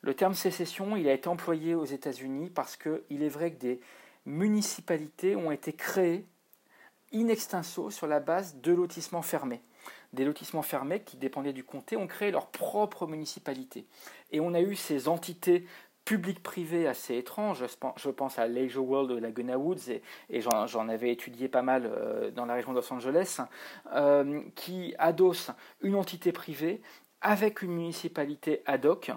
Le 0.02 0.14
terme 0.14 0.34
sécession, 0.34 0.96
il 0.96 1.10
a 1.10 1.14
été 1.14 1.28
employé 1.28 1.76
aux 1.76 1.86
États-Unis 1.86 2.50
parce 2.50 2.78
qu'il 2.78 3.22
est 3.24 3.30
vrai 3.30 3.52
que 3.52 3.60
des 3.60 3.82
municipalités 4.26 5.36
ont 5.36 5.52
été 5.52 5.74
créées 5.74 6.26
in 7.14 7.28
extenso 7.28 7.90
sur 7.90 8.08
la 8.08 8.22
base 8.22 8.56
de 8.62 8.72
lotissements 8.72 9.22
fermés. 9.22 9.62
Des 10.14 10.26
lotissements 10.26 10.62
fermés 10.62 11.02
qui 11.02 11.18
dépendaient 11.18 11.54
du 11.54 11.64
comté 11.64 11.98
ont 11.98 12.08
créé 12.08 12.32
leur 12.32 12.48
propre 12.48 13.08
municipalité. 13.08 13.86
Et 14.32 14.40
on 14.40 14.54
a 14.54 14.62
eu 14.62 14.76
ces 14.76 15.08
entités 15.08 15.66
public-privé 16.06 16.88
assez 16.88 17.16
étrange. 17.16 17.64
Je 17.98 18.10
pense 18.10 18.40
à 18.40 18.48
Leisure 18.48 18.86
World 18.86 19.12
de 19.12 19.18
Laguna 19.18 19.58
Woods, 19.58 19.90
et, 20.30 20.42
j'en 20.42 20.90
avais 20.90 21.12
étudié 21.12 21.48
pas 21.48 21.62
mal 21.62 21.86
euh, 21.86 22.32
dans 22.32 22.46
la 22.46 22.56
région 22.56 22.74
de 22.74 22.78
Los 22.78 22.94
Angeles, 22.94 23.40
euh, 23.94 24.42
qui 24.56 24.96
adosse 24.98 25.52
une 25.82 25.96
entité 25.96 26.32
privée 26.32 26.82
avec 27.22 27.62
une 27.62 27.72
municipalité 27.72 28.62
ad 28.66 28.86
hoc 28.86 29.12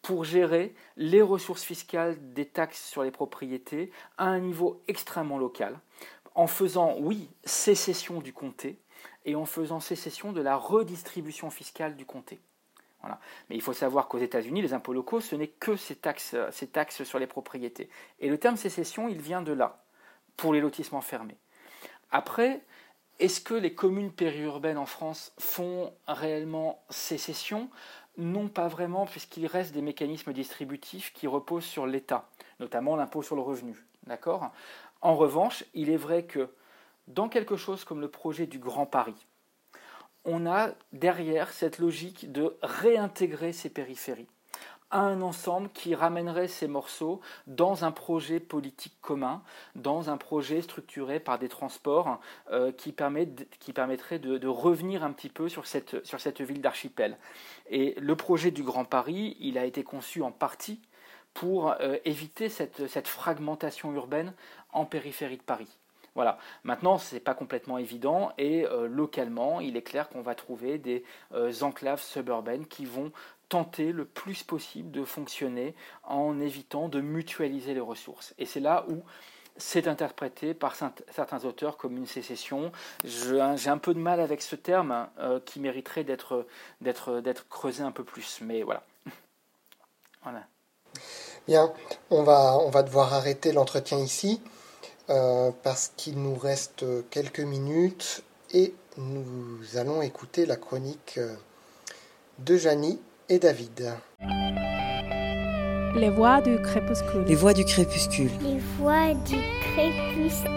pour 0.00 0.24
gérer 0.24 0.74
les 0.96 1.22
ressources 1.22 1.64
fiscales 1.64 2.16
des 2.32 2.46
taxes 2.46 2.88
sur 2.88 3.02
les 3.02 3.10
propriétés 3.10 3.90
à 4.16 4.26
un 4.26 4.38
niveau 4.38 4.80
extrêmement 4.86 5.38
local 5.38 5.80
en 6.38 6.46
faisant, 6.46 6.94
oui, 7.00 7.28
sécession 7.44 8.20
du 8.20 8.32
comté 8.32 8.78
et 9.24 9.34
en 9.34 9.44
faisant 9.44 9.80
sécession 9.80 10.32
de 10.32 10.40
la 10.40 10.54
redistribution 10.54 11.50
fiscale 11.50 11.96
du 11.96 12.06
comté. 12.06 12.38
Mais 13.48 13.56
il 13.56 13.62
faut 13.62 13.72
savoir 13.72 14.08
qu'aux 14.08 14.18
États-Unis, 14.18 14.62
les 14.62 14.74
impôts 14.74 14.92
locaux, 14.92 15.20
ce 15.20 15.36
n'est 15.36 15.48
que 15.48 15.76
ces 15.76 15.96
taxes, 15.96 16.36
ces 16.50 16.66
taxes 16.66 17.04
sur 17.04 17.18
les 17.18 17.26
propriétés. 17.26 17.88
Et 18.20 18.28
le 18.28 18.38
terme 18.38 18.56
sécession, 18.56 19.08
il 19.08 19.20
vient 19.20 19.42
de 19.42 19.52
là, 19.52 19.82
pour 20.36 20.52
les 20.52 20.60
lotissements 20.60 21.00
fermés. 21.00 21.36
Après, 22.10 22.60
est-ce 23.18 23.40
que 23.40 23.54
les 23.54 23.74
communes 23.74 24.12
périurbaines 24.12 24.78
en 24.78 24.86
France 24.86 25.32
font 25.38 25.92
réellement 26.06 26.82
sécession? 26.90 27.70
Non, 28.16 28.48
pas 28.48 28.68
vraiment, 28.68 29.06
puisqu'il 29.06 29.46
reste 29.46 29.72
des 29.72 29.82
mécanismes 29.82 30.32
distributifs 30.32 31.12
qui 31.12 31.26
reposent 31.26 31.64
sur 31.64 31.86
l'État, 31.86 32.28
notamment 32.58 32.96
l'impôt 32.96 33.22
sur 33.22 33.36
le 33.36 33.42
revenu. 33.42 33.76
D'accord? 34.06 34.50
En 35.00 35.14
revanche, 35.14 35.64
il 35.74 35.90
est 35.90 35.96
vrai 35.96 36.24
que 36.24 36.50
dans 37.06 37.28
quelque 37.28 37.56
chose 37.56 37.84
comme 37.84 38.00
le 38.00 38.10
projet 38.10 38.46
du 38.46 38.58
Grand 38.58 38.86
Paris, 38.86 39.27
on 40.28 40.46
a 40.46 40.70
derrière 40.92 41.50
cette 41.50 41.78
logique 41.78 42.30
de 42.30 42.56
réintégrer 42.62 43.52
ces 43.52 43.70
périphéries 43.70 44.28
à 44.90 45.00
un 45.00 45.20
ensemble 45.20 45.68
qui 45.70 45.94
ramènerait 45.94 46.48
ces 46.48 46.66
morceaux 46.66 47.20
dans 47.46 47.84
un 47.84 47.92
projet 47.92 48.40
politique 48.40 48.96
commun, 49.02 49.42
dans 49.74 50.08
un 50.08 50.16
projet 50.16 50.62
structuré 50.62 51.20
par 51.20 51.38
des 51.38 51.48
transports 51.48 52.20
euh, 52.50 52.72
qui, 52.72 52.92
permet 52.92 53.28
qui, 53.60 53.72
permettrait 53.72 54.18
de, 54.18 54.48
revenir 54.48 55.04
un 55.04 55.12
petit 55.12 55.28
peu 55.28 55.48
sur 55.48 55.66
cette, 55.66 56.40
ville 56.40 56.62
d'archipel. 56.62 57.18
Et 57.68 57.94
le 57.98 58.16
projet 58.16 58.50
du 58.50 58.62
Grand 58.62 58.86
Paris, 58.86 59.36
il 59.40 59.58
a 59.58 59.66
été 59.66 59.84
conçu 59.84 60.22
en 60.22 60.30
partie 60.30 60.80
pour 61.34 61.70
euh, 61.70 61.96
éviter 62.06 62.48
cette 62.48 63.08
fragmentation 63.08 63.92
urbaine 63.92 64.32
en 64.72 64.86
périphérie 64.86 65.36
de 65.36 65.42
Paris. 65.42 65.78
Voilà. 66.14 66.38
Maintenant, 66.64 66.98
ce 66.98 67.14
n'est 67.14 67.20
pas 67.20 67.34
complètement 67.34 67.78
évident 67.78 68.32
et 68.38 68.66
euh, 68.66 68.88
localement, 68.88 69.60
il 69.60 69.76
est 69.76 69.82
clair 69.82 70.08
qu'on 70.08 70.22
va 70.22 70.34
trouver 70.34 70.78
des 70.78 71.04
enclaves 71.62 72.02
suburbaines 72.02 72.66
qui 72.66 72.84
vont 72.84 73.12
tenter 73.48 73.92
le 73.92 74.04
plus 74.04 74.42
possible 74.42 74.90
de 74.90 75.04
fonctionner 75.04 75.74
en 76.04 76.38
évitant 76.40 76.88
de 76.88 77.00
mutualiser 77.00 77.74
les 77.74 77.80
ressources. 77.80 78.34
Et 78.38 78.46
c'est 78.46 78.60
là 78.60 78.84
où 78.88 79.02
c'est 79.56 79.88
interprété 79.88 80.54
par 80.54 80.76
certains 80.76 81.44
auteurs 81.44 81.76
comme 81.76 81.96
une 81.96 82.06
sécession. 82.06 82.70
J'ai 83.04 83.40
un 83.40 83.78
peu 83.78 83.92
de 83.92 83.98
mal 83.98 84.20
avec 84.20 84.40
ce 84.40 84.54
terme 84.54 84.92
hein, 84.92 85.10
euh, 85.18 85.40
qui 85.44 85.60
mériterait 85.60 86.04
d'être 86.04 86.46
creusé 87.48 87.82
un 87.82 87.90
peu 87.90 88.04
plus. 88.04 88.38
Mais 88.40 88.62
voilà. 88.62 88.84
voilà. 90.22 90.44
Bien, 91.46 91.72
on 92.10 92.22
va, 92.22 92.58
on 92.58 92.70
va 92.70 92.82
devoir 92.82 93.14
arrêter 93.14 93.52
l'entretien 93.52 93.98
ici 93.98 94.40
euh, 95.10 95.50
parce 95.62 95.92
qu'il 95.96 96.22
nous 96.22 96.34
reste 96.34 96.84
quelques 97.10 97.40
minutes 97.40 98.22
et 98.52 98.74
nous 98.96 99.58
allons 99.76 100.02
écouter 100.02 100.44
la 100.46 100.56
chronique 100.56 101.14
euh, 101.18 101.34
de 102.38 102.56
Janie 102.56 103.00
et 103.28 103.38
David. 103.38 103.92
Les 105.94 106.10
voix 106.10 106.40
du 106.40 106.60
crépuscule. 106.60 107.24
Les 107.26 107.34
voix 107.34 107.54
du 107.54 107.64
crépuscule. 107.64 108.30
Les 108.42 108.58
voix 108.78 109.14
du 109.26 109.36
crépuscule. 109.60 110.48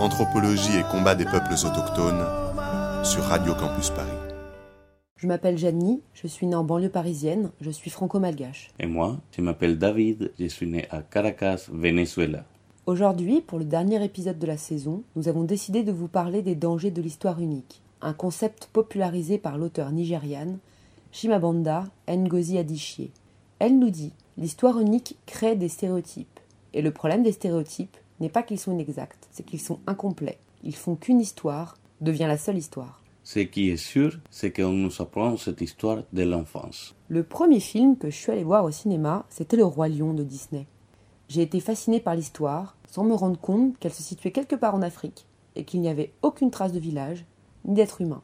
Anthropologie 0.00 0.78
et 0.78 0.82
combat 0.90 1.14
des 1.14 1.24
peuples 1.24 1.52
autochtones 1.52 2.26
sur 3.04 3.22
Radio 3.24 3.54
Campus 3.54 3.90
Paris. 3.90 4.03
Je 5.24 5.28
m'appelle 5.30 5.56
Janie, 5.56 6.02
je 6.12 6.26
suis 6.26 6.46
née 6.46 6.54
en 6.54 6.64
banlieue 6.64 6.90
parisienne, 6.90 7.50
je 7.62 7.70
suis 7.70 7.88
franco-malgache. 7.88 8.68
Et 8.78 8.84
moi, 8.84 9.16
je 9.34 9.40
m'appelle 9.40 9.78
David, 9.78 10.32
je 10.38 10.44
suis 10.44 10.66
né 10.66 10.86
à 10.90 11.00
Caracas, 11.00 11.70
Venezuela. 11.72 12.44
Aujourd'hui, 12.84 13.40
pour 13.40 13.58
le 13.58 13.64
dernier 13.64 14.04
épisode 14.04 14.38
de 14.38 14.46
la 14.46 14.58
saison, 14.58 15.02
nous 15.16 15.26
avons 15.26 15.44
décidé 15.44 15.82
de 15.82 15.92
vous 15.92 16.08
parler 16.08 16.42
des 16.42 16.54
dangers 16.54 16.90
de 16.90 17.00
l'histoire 17.00 17.40
unique 17.40 17.80
un 18.02 18.12
concept 18.12 18.68
popularisé 18.70 19.38
par 19.38 19.56
l'auteur 19.56 19.92
nigériane 19.92 20.58
Shimabanda 21.10 21.84
Ngozi 22.06 22.58
Adichie. 22.58 23.10
Elle 23.60 23.78
nous 23.78 23.88
dit 23.88 24.12
L'histoire 24.36 24.78
unique 24.78 25.16
crée 25.24 25.56
des 25.56 25.70
stéréotypes. 25.70 26.38
Et 26.74 26.82
le 26.82 26.90
problème 26.90 27.22
des 27.22 27.32
stéréotypes 27.32 27.96
n'est 28.20 28.28
pas 28.28 28.42
qu'ils 28.42 28.60
sont 28.60 28.72
inexacts, 28.72 29.26
c'est 29.30 29.46
qu'ils 29.46 29.62
sont 29.62 29.78
incomplets. 29.86 30.38
Ils 30.64 30.76
font 30.76 30.96
qu'une 30.96 31.22
histoire 31.22 31.78
devient 32.02 32.26
la 32.28 32.36
seule 32.36 32.58
histoire. 32.58 33.00
Ce 33.26 33.40
qui 33.40 33.70
est 33.70 33.78
sûr, 33.78 34.18
c'est 34.28 34.52
qu'on 34.52 34.74
nous 34.74 35.00
apprend 35.00 35.38
cette 35.38 35.62
histoire 35.62 36.02
de 36.12 36.22
l'enfance. 36.24 36.94
Le 37.08 37.22
premier 37.22 37.58
film 37.58 37.96
que 37.96 38.10
je 38.10 38.16
suis 38.16 38.30
allé 38.30 38.44
voir 38.44 38.66
au 38.66 38.70
cinéma, 38.70 39.24
c'était 39.30 39.56
Le 39.56 39.64
Roi 39.64 39.88
Lion 39.88 40.12
de 40.12 40.22
Disney. 40.22 40.66
J'ai 41.30 41.40
été 41.40 41.58
fasciné 41.60 42.00
par 42.00 42.16
l'histoire, 42.16 42.76
sans 42.86 43.02
me 43.02 43.14
rendre 43.14 43.40
compte 43.40 43.78
qu'elle 43.78 43.94
se 43.94 44.02
situait 44.02 44.30
quelque 44.30 44.56
part 44.56 44.74
en 44.74 44.82
Afrique, 44.82 45.26
et 45.56 45.64
qu'il 45.64 45.80
n'y 45.80 45.88
avait 45.88 46.12
aucune 46.20 46.50
trace 46.50 46.72
de 46.72 46.78
village, 46.78 47.24
ni 47.64 47.74
d'être 47.74 48.02
humain. 48.02 48.20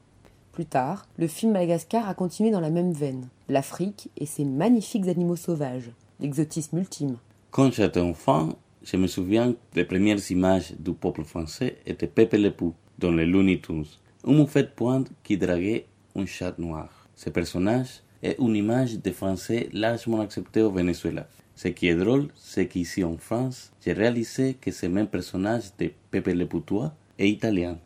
Plus 0.52 0.66
tard, 0.66 1.06
le 1.16 1.28
film 1.28 1.52
Madagascar 1.52 2.06
a 2.06 2.12
continué 2.12 2.50
dans 2.50 2.60
la 2.60 2.68
même 2.68 2.92
veine, 2.92 3.28
l'Afrique 3.48 4.10
et 4.18 4.26
ses 4.26 4.44
magnifiques 4.44 5.08
animaux 5.08 5.36
sauvages, 5.36 5.92
l'exotisme 6.20 6.76
ultime. 6.76 7.16
Quand 7.50 7.72
j'étais 7.72 8.00
enfant, 8.00 8.50
je 8.82 8.98
me 8.98 9.06
souviens 9.06 9.52
que 9.52 9.58
les 9.76 9.86
premières 9.86 10.30
images 10.30 10.74
du 10.78 10.92
peuple 10.92 11.24
français 11.24 11.78
étaient 11.86 12.06
Pepe 12.06 12.34
le 12.34 12.50
Pou 12.50 12.74
dans 12.98 13.12
les 13.12 13.24
Looney 13.24 13.62
Tunes, 13.62 13.86
une 14.26 14.36
moufette 14.36 14.74
pointe 14.74 15.10
qui 15.22 15.36
draguait 15.36 15.86
un 16.16 16.26
chat 16.26 16.58
noir. 16.58 16.88
Ce 17.16 17.30
personnage 17.30 18.02
est 18.22 18.38
une 18.38 18.56
image 18.56 18.98
de 19.00 19.10
français 19.10 19.68
largement 19.72 20.20
acceptée 20.20 20.62
au 20.62 20.70
Venezuela. 20.70 21.26
Ce 21.56 21.68
qui 21.68 21.88
est 21.88 21.94
drôle, 21.94 22.28
c'est 22.36 22.66
qu'ici 22.68 23.04
en 23.04 23.16
France, 23.16 23.72
j'ai 23.84 23.92
réalisé 23.92 24.54
que 24.54 24.70
ce 24.70 24.86
même 24.86 25.06
personnage 25.06 25.64
de 25.78 25.90
Pepe 26.10 26.28
le 26.28 26.46
Poutois 26.46 26.92
est 27.18 27.28
italien. 27.28 27.78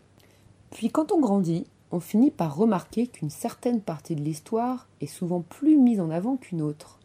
Puis 0.70 0.90
quand 0.90 1.12
on 1.12 1.20
grandit, 1.20 1.66
on 1.90 2.00
finit 2.00 2.30
par 2.30 2.56
remarquer 2.56 3.06
qu'une 3.06 3.30
certaine 3.30 3.80
partie 3.80 4.16
de 4.16 4.20
l'histoire 4.20 4.88
est 5.00 5.06
souvent 5.06 5.42
plus 5.42 5.76
mise 5.76 6.00
en 6.00 6.10
avant 6.10 6.36
qu'une 6.36 6.62
autre. 6.62 6.98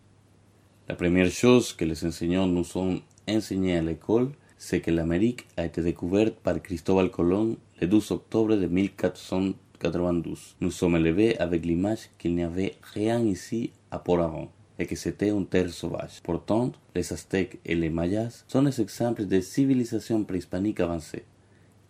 La 0.88 0.96
première 0.96 1.30
chose 1.30 1.74
que 1.74 1.86
les 1.86 2.04
enseignants 2.06 2.48
nous 2.48 2.66
ont 2.78 3.00
enseigné 3.28 3.78
à 3.78 3.82
l'école, 3.82 4.32
c'est 4.58 4.82
que 4.82 4.92
l'Amérique 4.92 5.48
a 5.58 5.66
été 5.66 5.82
découverte 5.82 6.36
par 6.36 6.62
Cristóbal 6.62 7.12
Colón 7.12 7.58
le 7.82 7.88
12 7.88 8.12
octobre 8.12 8.56
de 8.56 8.68
1492. 8.68 10.56
Nous 10.60 10.72
sommes 10.72 10.98
élevés 10.98 11.38
avec 11.40 11.66
l'image 11.66 12.10
qu'il 12.18 12.36
n'y 12.36 12.44
avait 12.44 12.76
rien 12.94 13.24
ici 13.24 13.72
à 13.90 13.98
avant 13.98 14.52
et 14.78 14.86
que 14.86 14.96
c'était 14.96 15.30
une 15.30 15.46
terre 15.46 15.70
sauvage. 15.70 16.22
Pourtant, 16.24 16.72
les 16.94 17.14
Aztèques 17.14 17.60
et 17.66 17.76
les 17.76 17.90
Mayas 17.90 18.44
sont 18.48 18.64
des 18.64 18.82
exemples 18.82 19.26
de 19.26 19.40
civilisations 19.40 20.24
préhispaniques 20.24 20.80
avancées. 20.82 21.26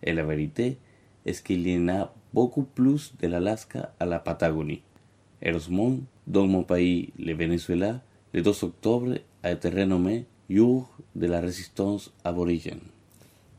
Et 0.03 0.13
la 0.13 0.23
vérité 0.23 0.77
es 1.25 1.33
qu'il 1.33 1.67
y 1.67 1.77
en 1.77 1.87
a 1.89 2.13
beaucoup 2.33 2.63
plus 2.63 3.13
de 3.19 3.27
l'Alaska 3.27 3.93
à 3.99 4.05
la 4.05 4.19
Patagonie. 4.19 4.83
Heureusement, 5.43 5.97
dans 6.27 6.47
mon 6.47 6.63
pays, 6.63 7.11
le 7.17 7.33
Venezuela, 7.33 8.01
le 8.33 8.41
2 8.41 8.63
octobre 8.63 9.15
a 9.41 9.51
été 9.51 9.69
renommé 9.69 10.25
Jour 10.49 10.89
de 11.15 11.27
la 11.27 11.39
résistance 11.41 12.13
aborigène. 12.23 12.81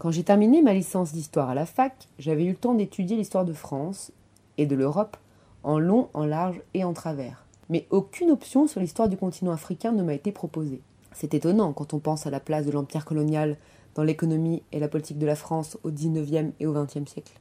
Quand 0.01 0.11
j'ai 0.11 0.24
terminé 0.24 0.62
ma 0.62 0.72
licence 0.72 1.12
d'histoire 1.12 1.51
à 1.51 1.55
la 1.55 1.66
fac, 1.66 1.92
j'avais 2.18 2.46
eu 2.46 2.53
le 2.53 2.57
temps 2.57 2.72
d'étudier 2.72 3.18
l'histoire 3.18 3.44
de 3.44 3.53
France 3.53 4.12
et 4.57 4.64
de 4.64 4.74
l'Europe 4.74 5.18
en 5.62 5.78
long, 5.78 6.09
en 6.14 6.24
large 6.24 6.62
et 6.72 6.84
en 6.84 6.94
travers. 6.94 7.44
Mais 7.68 7.86
aucune 7.90 8.30
option 8.30 8.66
sur 8.66 8.80
l'histoire 8.80 9.11
du 9.11 9.18
continent 9.18 9.53
africain 9.53 9.92
ne 9.92 10.03
m'a 10.03 10.14
été 10.14 10.32
proposée. 10.32 10.80
C'est 11.12 11.34
étonnant 11.34 11.74
quand 11.74 11.92
on 11.92 11.98
pense 11.98 12.26
à 12.26 12.30
la 12.30 12.40
place 12.40 12.64
de 12.64 12.70
l'empire 12.70 13.05
colonial 13.05 13.59
dans 13.94 14.03
l'économie 14.03 14.62
et 14.72 14.80
la 14.80 14.88
politique 14.88 15.18
de 15.18 15.26
la 15.26 15.36
France 15.36 15.76
au 15.82 15.90
XIXe 15.90 16.55
et 16.59 16.66
au 16.66 16.72
XXe 16.72 17.05
siècle. 17.05 17.34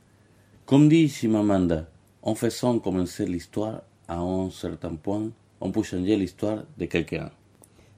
Comme 0.66 0.89
dit 0.89 1.07
Shimamanda, 1.07 1.86
en 2.24 2.36
faisant 2.36 2.78
commencer 2.80 3.26
l'histoire 3.26 3.84
à 4.10 4.20
un 4.20 4.49
certain 4.49 4.95
point, 4.95 5.30
on 5.62 5.72
peut 5.72 5.84
changer 5.84 6.18
l'histoire 6.18 6.66
de 6.78 6.86
quelqu'un. 6.88 7.32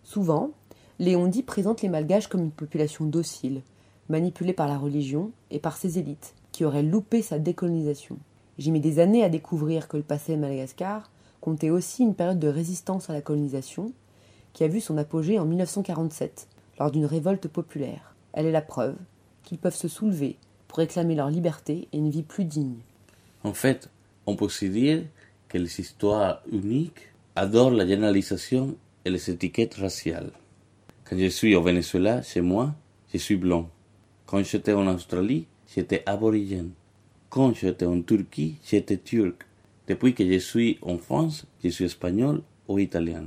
Souvent, 0.03 0.51
Léon 0.99 1.25
dit 1.25 1.41
présente 1.41 1.81
les 1.81 1.89
Malgaches 1.89 2.27
comme 2.27 2.41
une 2.41 2.51
population 2.51 3.05
docile, 3.05 3.63
manipulée 4.09 4.53
par 4.53 4.67
la 4.67 4.77
religion 4.77 5.31
et 5.49 5.59
par 5.59 5.77
ses 5.77 5.99
élites, 5.99 6.33
qui 6.51 6.65
auraient 6.65 6.83
loupé 6.83 7.21
sa 7.21 7.39
décolonisation. 7.39 8.17
J'ai 8.57 8.71
mis 8.71 8.79
des 8.79 8.99
années 8.99 9.23
à 9.23 9.29
découvrir 9.29 9.87
que 9.87 9.97
le 9.97 10.03
passé 10.03 10.35
de 10.35 10.41
Madagascar 10.41 11.09
comptait 11.39 11.69
aussi 11.69 12.03
une 12.03 12.15
période 12.15 12.39
de 12.39 12.47
résistance 12.47 13.09
à 13.09 13.13
la 13.13 13.21
colonisation, 13.21 13.91
qui 14.53 14.63
a 14.63 14.67
vu 14.67 14.81
son 14.81 14.97
apogée 14.97 15.39
en 15.39 15.45
1947, 15.45 16.47
lors 16.79 16.91
d'une 16.91 17.05
révolte 17.05 17.47
populaire. 17.47 18.15
Elle 18.33 18.45
est 18.45 18.51
la 18.51 18.61
preuve 18.61 18.95
qu'ils 19.43 19.57
peuvent 19.57 19.75
se 19.75 19.87
soulever 19.87 20.37
pour 20.67 20.77
réclamer 20.77 21.15
leur 21.15 21.29
liberté 21.29 21.87
et 21.91 21.97
une 21.97 22.09
vie 22.09 22.23
plus 22.23 22.45
digne. 22.45 22.77
En 23.43 23.53
fait, 23.53 23.89
on 24.25 24.35
peut 24.35 24.49
se 24.49 24.65
dire 24.65 25.03
que 25.47 25.57
les 25.57 25.79
histoires 25.79 26.41
uniques 26.51 27.09
adorent 27.35 27.71
la 27.71 27.87
généralisation 27.87 28.75
et 29.03 29.09
les 29.09 29.29
étiquettes 29.29 29.75
raciales. 29.75 30.31
Quand 31.03 31.17
je 31.17 31.27
suis 31.27 31.55
au 31.55 31.61
Venezuela, 31.61 32.21
chez 32.21 32.41
moi, 32.41 32.73
je 33.11 33.17
suis 33.17 33.35
blanc. 33.35 33.69
Quand 34.31 34.45
j'étais 34.45 34.71
en 34.71 34.87
Australie, 34.87 35.45
j'étais 35.67 36.03
aborigène. 36.05 36.71
Quand 37.29 37.53
j'étais 37.53 37.85
en 37.85 38.01
Turquie, 38.01 38.55
j'étais 38.63 38.95
turc. 38.95 39.45
Depuis 39.89 40.13
que 40.15 40.25
je 40.25 40.39
suis 40.39 40.79
en 40.83 40.97
France, 40.97 41.45
je 41.61 41.67
suis 41.67 41.83
espagnol 41.83 42.41
ou 42.69 42.79
italien, 42.79 43.25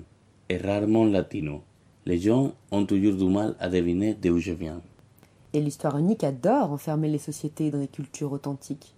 et 0.48 0.56
rarement 0.56 1.04
latino. 1.04 1.60
Les 2.06 2.16
gens 2.16 2.54
ont 2.70 2.86
toujours 2.86 3.16
du 3.16 3.26
mal 3.26 3.54
à 3.60 3.68
deviner 3.68 4.14
d'où 4.14 4.38
je 4.38 4.52
viens. 4.52 4.80
Et 5.52 5.60
l'histoire 5.60 5.98
unique 5.98 6.24
adore 6.24 6.72
enfermer 6.72 7.10
les 7.10 7.18
sociétés 7.18 7.70
dans 7.70 7.80
des 7.80 7.88
cultures 7.88 8.32
authentiques. 8.32 8.94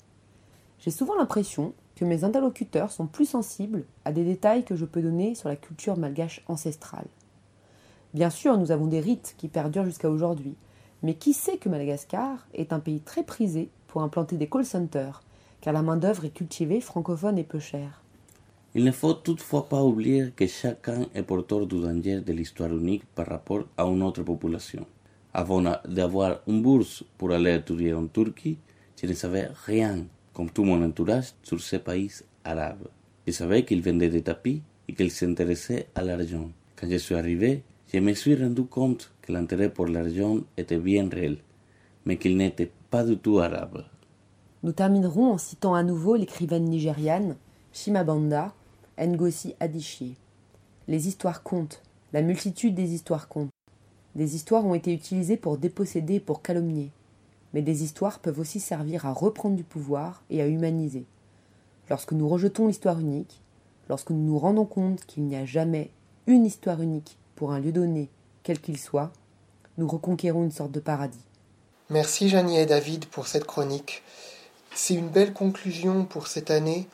J'ai 0.78 0.92
souvent 0.92 1.16
l'impression 1.16 1.74
que 1.96 2.04
mes 2.04 2.22
interlocuteurs 2.22 2.92
sont 2.92 3.09
plus 3.09 3.26
sensibles 3.26 3.84
à 4.04 4.12
des 4.12 4.22
détails 4.22 4.64
que 4.64 4.76
je 4.76 4.84
peux 4.84 5.02
donner 5.02 5.34
sur 5.34 5.48
la 5.48 5.57
culture 5.57 5.96
malgache 5.96 6.44
ancestrale. 6.46 7.09
Bien 8.14 8.30
sûr, 8.30 8.57
nous 8.59 8.70
avons 8.70 8.86
des 8.86 9.00
rites 9.00 9.34
qui 9.38 9.48
perdurent 9.48 9.86
jusqu'à 9.86 10.09
aujourd'hui, 10.09 10.54
mais 11.03 11.14
qui 11.14 11.32
sait 11.32 11.59
que 11.59 11.68
Madagascar 11.68 12.47
est 12.55 12.72
un 12.72 12.80
pays 12.80 13.01
très 13.01 13.22
prisé 13.22 13.68
pour 13.88 14.03
implanter 14.03 14.36
des 14.36 14.49
call 14.49 14.64
centers, 14.64 15.22
car 15.61 15.72
la 15.72 15.82
main-d'œuvre 15.82 16.24
est 16.24 16.30
cultivée, 16.30 16.80
francophone 16.80 17.38
et 17.38 17.44
peu 17.44 17.59
chère. 17.59 18.03
Il 18.74 18.84
ne 18.84 18.90
faut 18.90 19.14
toutefois 19.14 19.68
pas 19.68 19.82
oublier 19.82 20.32
que 20.36 20.47
chacun 20.47 21.07
est 21.14 21.22
porteur 21.22 21.66
du 21.66 21.80
danger 21.80 22.20
de 22.20 22.32
l'histoire 22.32 22.70
unique 22.70 23.07
par 23.14 23.26
rapport 23.26 23.64
à 23.76 23.84
une 23.84 24.03
autre 24.03 24.22
population. 24.22 24.84
Avant 25.32 25.62
d'avoir 25.86 26.40
une 26.47 26.62
bourse 26.62 27.03
pour 27.16 27.32
aller 27.32 27.55
étudier 27.55 27.94
en 27.94 28.07
Turquie, 28.07 28.59
je 29.01 29.07
ne 29.07 29.14
savais 29.14 29.49
rien, 29.64 30.05
comme 30.32 30.51
tout 30.51 30.64
mon 30.64 30.82
entourage, 30.84 31.32
sur 31.42 31.61
ce 31.61 31.76
pays 31.76 32.11
arabe. 32.44 32.88
Je 33.26 33.32
savais 33.32 33.64
qu'il 33.64 33.82
vendait 33.82 34.09
des 34.09 34.22
tapis 34.22 34.62
et 34.88 34.92
qu'il 34.92 35.11
s'intéressait 35.11 35.88
à 35.94 36.03
l'argent. 36.03 36.51
Quand 36.76 36.88
je 36.88 36.97
suis 36.97 37.14
arrivé, 37.14 37.62
je 37.92 37.99
me 37.99 38.12
suis 38.12 38.34
rendu 38.34 38.64
compte 38.64 39.11
l'intérêt 39.29 39.70
pour 39.70 39.87
l'argent 39.87 40.39
était 40.57 40.79
bien 40.79 41.09
réel, 41.09 41.39
mais 42.05 42.16
qu'il 42.16 42.37
n'était 42.37 42.70
pas 42.91 43.05
du 43.05 43.18
tout 43.18 43.39
arabe. 43.39 43.85
Nous 44.62 44.72
terminerons 44.72 45.33
en 45.33 45.39
citant 45.39 45.74
à 45.74 45.83
nouveau 45.83 46.16
l'écrivaine 46.16 46.64
nigériane 46.64 47.37
Shimabanda 47.72 48.53
Ngozi 48.99 49.55
Adichie. 49.61 50.16
Les 50.89 51.09
histoires 51.09 51.43
comptent, 51.43 51.83
la 52.12 52.22
multitude 52.22 52.74
des 52.74 52.95
histoires 52.95 53.29
compte. 53.29 53.51
Des 54.14 54.35
histoires 54.35 54.64
ont 54.64 54.74
été 54.74 54.93
utilisées 54.95 55.37
pour 55.37 55.59
déposséder 55.59 56.14
et 56.14 56.20
pour 56.20 56.41
calomnier, 56.41 56.91
mais 57.53 57.62
des 57.62 57.85
histoires 57.85 58.18
peuvent 58.18 58.41
aussi 58.41 58.61
servir 58.61 59.05
à 59.05 59.12
reprendre 59.12 59.57
du 59.57 59.64
pouvoir 59.64 60.22
et 60.31 60.41
à 60.41 60.47
humaniser. 60.47 61.05
Lorsque 61.91 62.12
nous 62.12 62.29
rejetons 62.29 62.66
l'histoire 62.66 62.99
unique, 62.99 63.43
lorsque 63.89 64.11
nous 64.11 64.24
nous 64.24 64.39
rendons 64.39 64.64
compte 64.64 65.05
qu'il 65.05 65.24
n'y 65.24 65.37
a 65.37 65.45
jamais 65.45 65.91
une 66.27 66.45
histoire 66.45 66.81
unique 66.81 67.18
pour 67.35 67.53
un 67.53 67.61
lieu 67.61 67.72
donné, 67.72 68.09
quel 68.47 68.61
qu'il 68.61 68.78
soit, 68.78 69.11
nous 69.76 69.88
reconquérons 69.88 70.44
une 70.44 70.53
sorte 70.53 70.70
de 70.70 70.78
paradis. 70.78 71.18
Merci 71.90 72.28
Janie 72.28 72.61
et 72.61 72.66
David 72.66 73.07
pour 73.07 73.26
cette 73.26 73.44
chronique. 73.44 74.05
C'est 74.72 74.94
une 74.94 75.09
belle 75.09 75.32
conclusion 75.32 76.05
pour 76.05 76.28
cette 76.28 76.53
année 76.53 76.86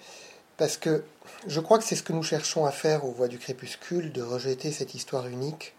parce 0.57 0.79
que 0.79 1.05
je 1.47 1.61
crois 1.61 1.77
que 1.77 1.85
c'est 1.85 1.95
ce 1.95 2.03
que 2.03 2.15
nous 2.15 2.23
cherchons 2.23 2.65
à 2.65 2.71
faire 2.71 3.05
aux 3.05 3.11
Voix 3.11 3.29
du 3.29 3.39
Crépuscule, 3.39 4.13
de 4.13 4.23
rejeter 4.23 4.73
cette 4.73 4.95
histoire 4.95 5.27
unique. 5.27 5.75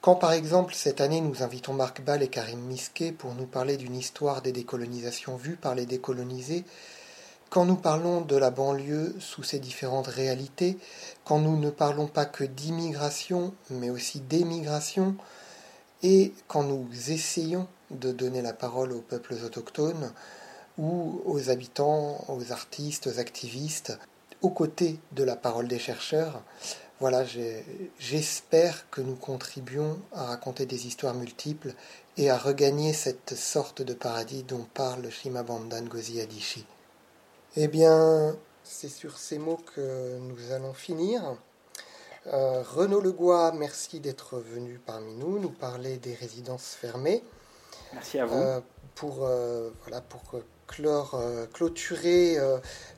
Quand 0.00 0.16
par 0.16 0.32
exemple 0.32 0.74
cette 0.74 1.00
année 1.00 1.20
nous 1.20 1.44
invitons 1.44 1.74
Marc 1.74 2.00
Ball 2.00 2.24
et 2.24 2.28
Karim 2.28 2.58
Misquet 2.58 3.12
pour 3.12 3.34
nous 3.34 3.46
parler 3.46 3.76
d'une 3.76 3.94
histoire 3.94 4.42
des 4.42 4.50
décolonisations 4.50 5.36
vues 5.36 5.56
par 5.56 5.76
les 5.76 5.86
décolonisés, 5.86 6.64
quand 7.50 7.64
nous 7.64 7.76
parlons 7.76 8.20
de 8.20 8.36
la 8.36 8.50
banlieue 8.50 9.14
sous 9.20 9.42
ses 9.42 9.58
différentes 9.58 10.06
réalités, 10.06 10.76
quand 11.24 11.38
nous 11.38 11.58
ne 11.58 11.70
parlons 11.70 12.06
pas 12.06 12.26
que 12.26 12.44
d'immigration, 12.44 13.54
mais 13.70 13.90
aussi 13.90 14.20
d'émigration, 14.20 15.16
et 16.02 16.32
quand 16.46 16.62
nous 16.62 16.86
essayons 17.08 17.66
de 17.90 18.12
donner 18.12 18.42
la 18.42 18.52
parole 18.52 18.92
aux 18.92 19.00
peuples 19.00 19.34
autochtones 19.44 20.12
ou 20.76 21.22
aux 21.24 21.50
habitants, 21.50 22.24
aux 22.28 22.52
artistes, 22.52 23.06
aux 23.06 23.18
activistes, 23.18 23.98
aux 24.42 24.50
côtés 24.50 25.00
de 25.12 25.24
la 25.24 25.34
parole 25.34 25.68
des 25.68 25.78
chercheurs, 25.78 26.42
voilà, 27.00 27.24
j'espère 27.98 28.90
que 28.90 29.00
nous 29.00 29.14
contribuons 29.14 29.98
à 30.12 30.24
raconter 30.24 30.66
des 30.66 30.86
histoires 30.86 31.14
multiples 31.14 31.72
et 32.16 32.28
à 32.28 32.36
regagner 32.36 32.92
cette 32.92 33.36
sorte 33.36 33.82
de 33.82 33.94
paradis 33.94 34.42
dont 34.42 34.66
parle 34.74 35.08
Shimabanda 35.10 35.80
Ngozi 35.80 36.20
Adichie. 36.20 36.66
Eh 37.60 37.66
bien, 37.66 38.36
c'est 38.62 38.88
sur 38.88 39.18
ces 39.18 39.36
mots 39.36 39.58
que 39.74 40.16
nous 40.20 40.52
allons 40.52 40.74
finir. 40.74 41.34
Euh, 42.28 42.62
Renaud 42.62 43.00
Legois, 43.00 43.50
merci 43.50 43.98
d'être 43.98 44.38
venu 44.38 44.78
parmi 44.86 45.12
nous, 45.16 45.40
nous 45.40 45.50
parler 45.50 45.96
des 45.96 46.14
résidences 46.14 46.76
fermées. 46.80 47.20
Merci 47.92 48.20
à 48.20 48.26
vous. 48.26 48.36
Euh, 48.36 48.60
pour, 48.94 49.24
euh, 49.26 49.70
voilà, 49.82 50.00
pour 50.00 50.22
clore, 50.68 51.20
clôturer 51.52 52.36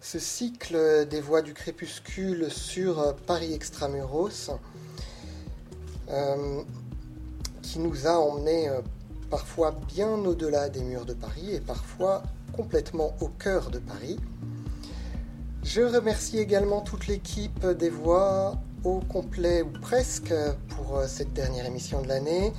ce 0.02 0.18
cycle 0.18 1.06
des 1.06 1.22
voix 1.22 1.40
du 1.40 1.54
crépuscule 1.54 2.50
sur 2.50 3.16
Paris 3.26 3.54
Extramuros, 3.54 4.50
qui 7.62 7.78
nous 7.78 8.06
a 8.06 8.10
emmenés 8.10 8.68
parfois 9.30 9.74
bien 9.88 10.10
au-delà 10.10 10.68
des 10.68 10.82
murs 10.82 11.06
de 11.06 11.14
Paris 11.14 11.54
et 11.54 11.60
parfois 11.60 12.22
complètement 12.52 13.14
au 13.20 13.28
cœur 13.28 13.70
de 13.70 13.78
Paris. 13.78 14.18
Je 15.62 15.82
remercie 15.82 16.38
également 16.38 16.80
toute 16.80 17.06
l'équipe 17.06 17.66
des 17.66 17.90
voix 17.90 18.54
au 18.84 19.00
complet 19.00 19.62
ou 19.62 19.70
presque 19.80 20.32
pour 20.68 20.96
euh, 20.96 21.06
cette 21.06 21.32
dernière 21.32 21.66
émission 21.66 22.00
de 22.02 22.08
l'année. 22.08 22.52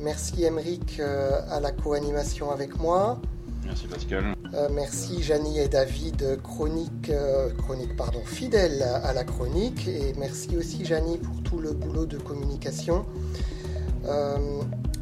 Merci 0.00 0.44
Emeric 0.44 0.98
euh, 1.00 1.40
à 1.50 1.60
la 1.60 1.70
co-animation 1.70 2.50
avec 2.50 2.78
moi. 2.78 3.20
Merci 3.64 3.86
Pascal. 3.86 4.34
Euh, 4.54 4.68
merci 4.72 5.22
Janie 5.22 5.58
et 5.58 5.68
David, 5.68 6.40
chronique, 6.42 7.10
chronique 7.58 7.96
pardon, 7.96 8.20
fidèle 8.24 8.82
à 8.82 9.12
la 9.12 9.24
chronique. 9.24 9.86
Et 9.88 10.14
merci 10.16 10.56
aussi 10.56 10.84
Janie 10.84 11.18
pour 11.18 11.42
tout 11.42 11.58
le 11.58 11.72
boulot 11.72 12.06
de 12.06 12.16
communication. 12.16 13.04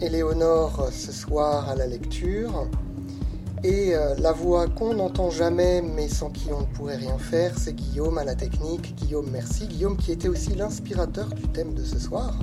Éléonore 0.01 0.89
ce 0.93 1.13
soir 1.13 1.69
à 1.69 1.75
la 1.75 1.87
lecture. 1.87 2.69
Et 3.63 3.95
euh, 3.95 4.15
la 4.19 4.33
voix 4.33 4.69
qu'on 4.69 4.95
n'entend 4.95 5.31
jamais, 5.31 5.81
mais 5.81 6.09
sans 6.09 6.29
qui 6.29 6.53
on 6.53 6.61
ne 6.61 6.67
pourrait 6.67 6.97
rien 6.97 7.17
faire, 7.17 7.59
c'est 7.59 7.75
Guillaume 7.75 8.19
à 8.19 8.25
la 8.25 8.35
technique. 8.35 8.95
Guillaume, 8.95 9.31
merci. 9.33 9.67
Guillaume 9.67 9.97
qui 9.97 10.13
était 10.13 10.29
aussi 10.29 10.55
l'inspirateur 10.55 11.29
du 11.29 11.49
thème 11.49 11.73
de 11.73 11.83
ce 11.83 11.99
soir. 11.99 12.39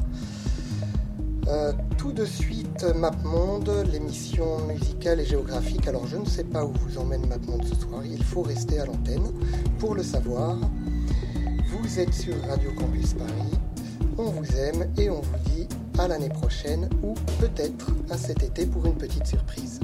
Euh, 1.48 1.74
tout 1.98 2.12
de 2.12 2.26
suite, 2.26 2.86
MapMonde, 2.96 3.72
l'émission 3.92 4.60
musicale 4.68 5.20
et 5.20 5.26
géographique. 5.26 5.88
Alors 5.88 6.08
je 6.08 6.18
ne 6.18 6.26
sais 6.26 6.44
pas 6.44 6.66
où 6.66 6.72
vous 6.72 6.98
emmène 6.98 7.28
MapMonde 7.28 7.66
ce 7.66 7.76
soir, 7.76 8.04
il 8.06 8.24
faut 8.24 8.42
rester 8.42 8.80
à 8.80 8.86
l'antenne 8.86 9.32
pour 9.80 9.96
le 9.96 10.04
savoir. 10.04 10.58
Vous 11.68 12.00
êtes 12.00 12.14
sur 12.14 12.36
Radio 12.48 12.72
Campus 12.74 13.14
Paris, 13.14 13.60
on 14.18 14.30
vous 14.30 14.56
aime 14.56 14.92
et 14.98 15.10
on 15.10 15.22
vous 15.22 15.50
dit 15.50 15.68
à 15.98 16.08
l'année 16.08 16.30
prochaine 16.30 16.90
ou 17.04 17.14
peut-être 17.40 17.92
à 18.10 18.18
cet 18.18 18.44
été 18.44 18.66
pour 18.66 18.86
une 18.86 18.98
petite 18.98 19.28
surprise. 19.28 19.80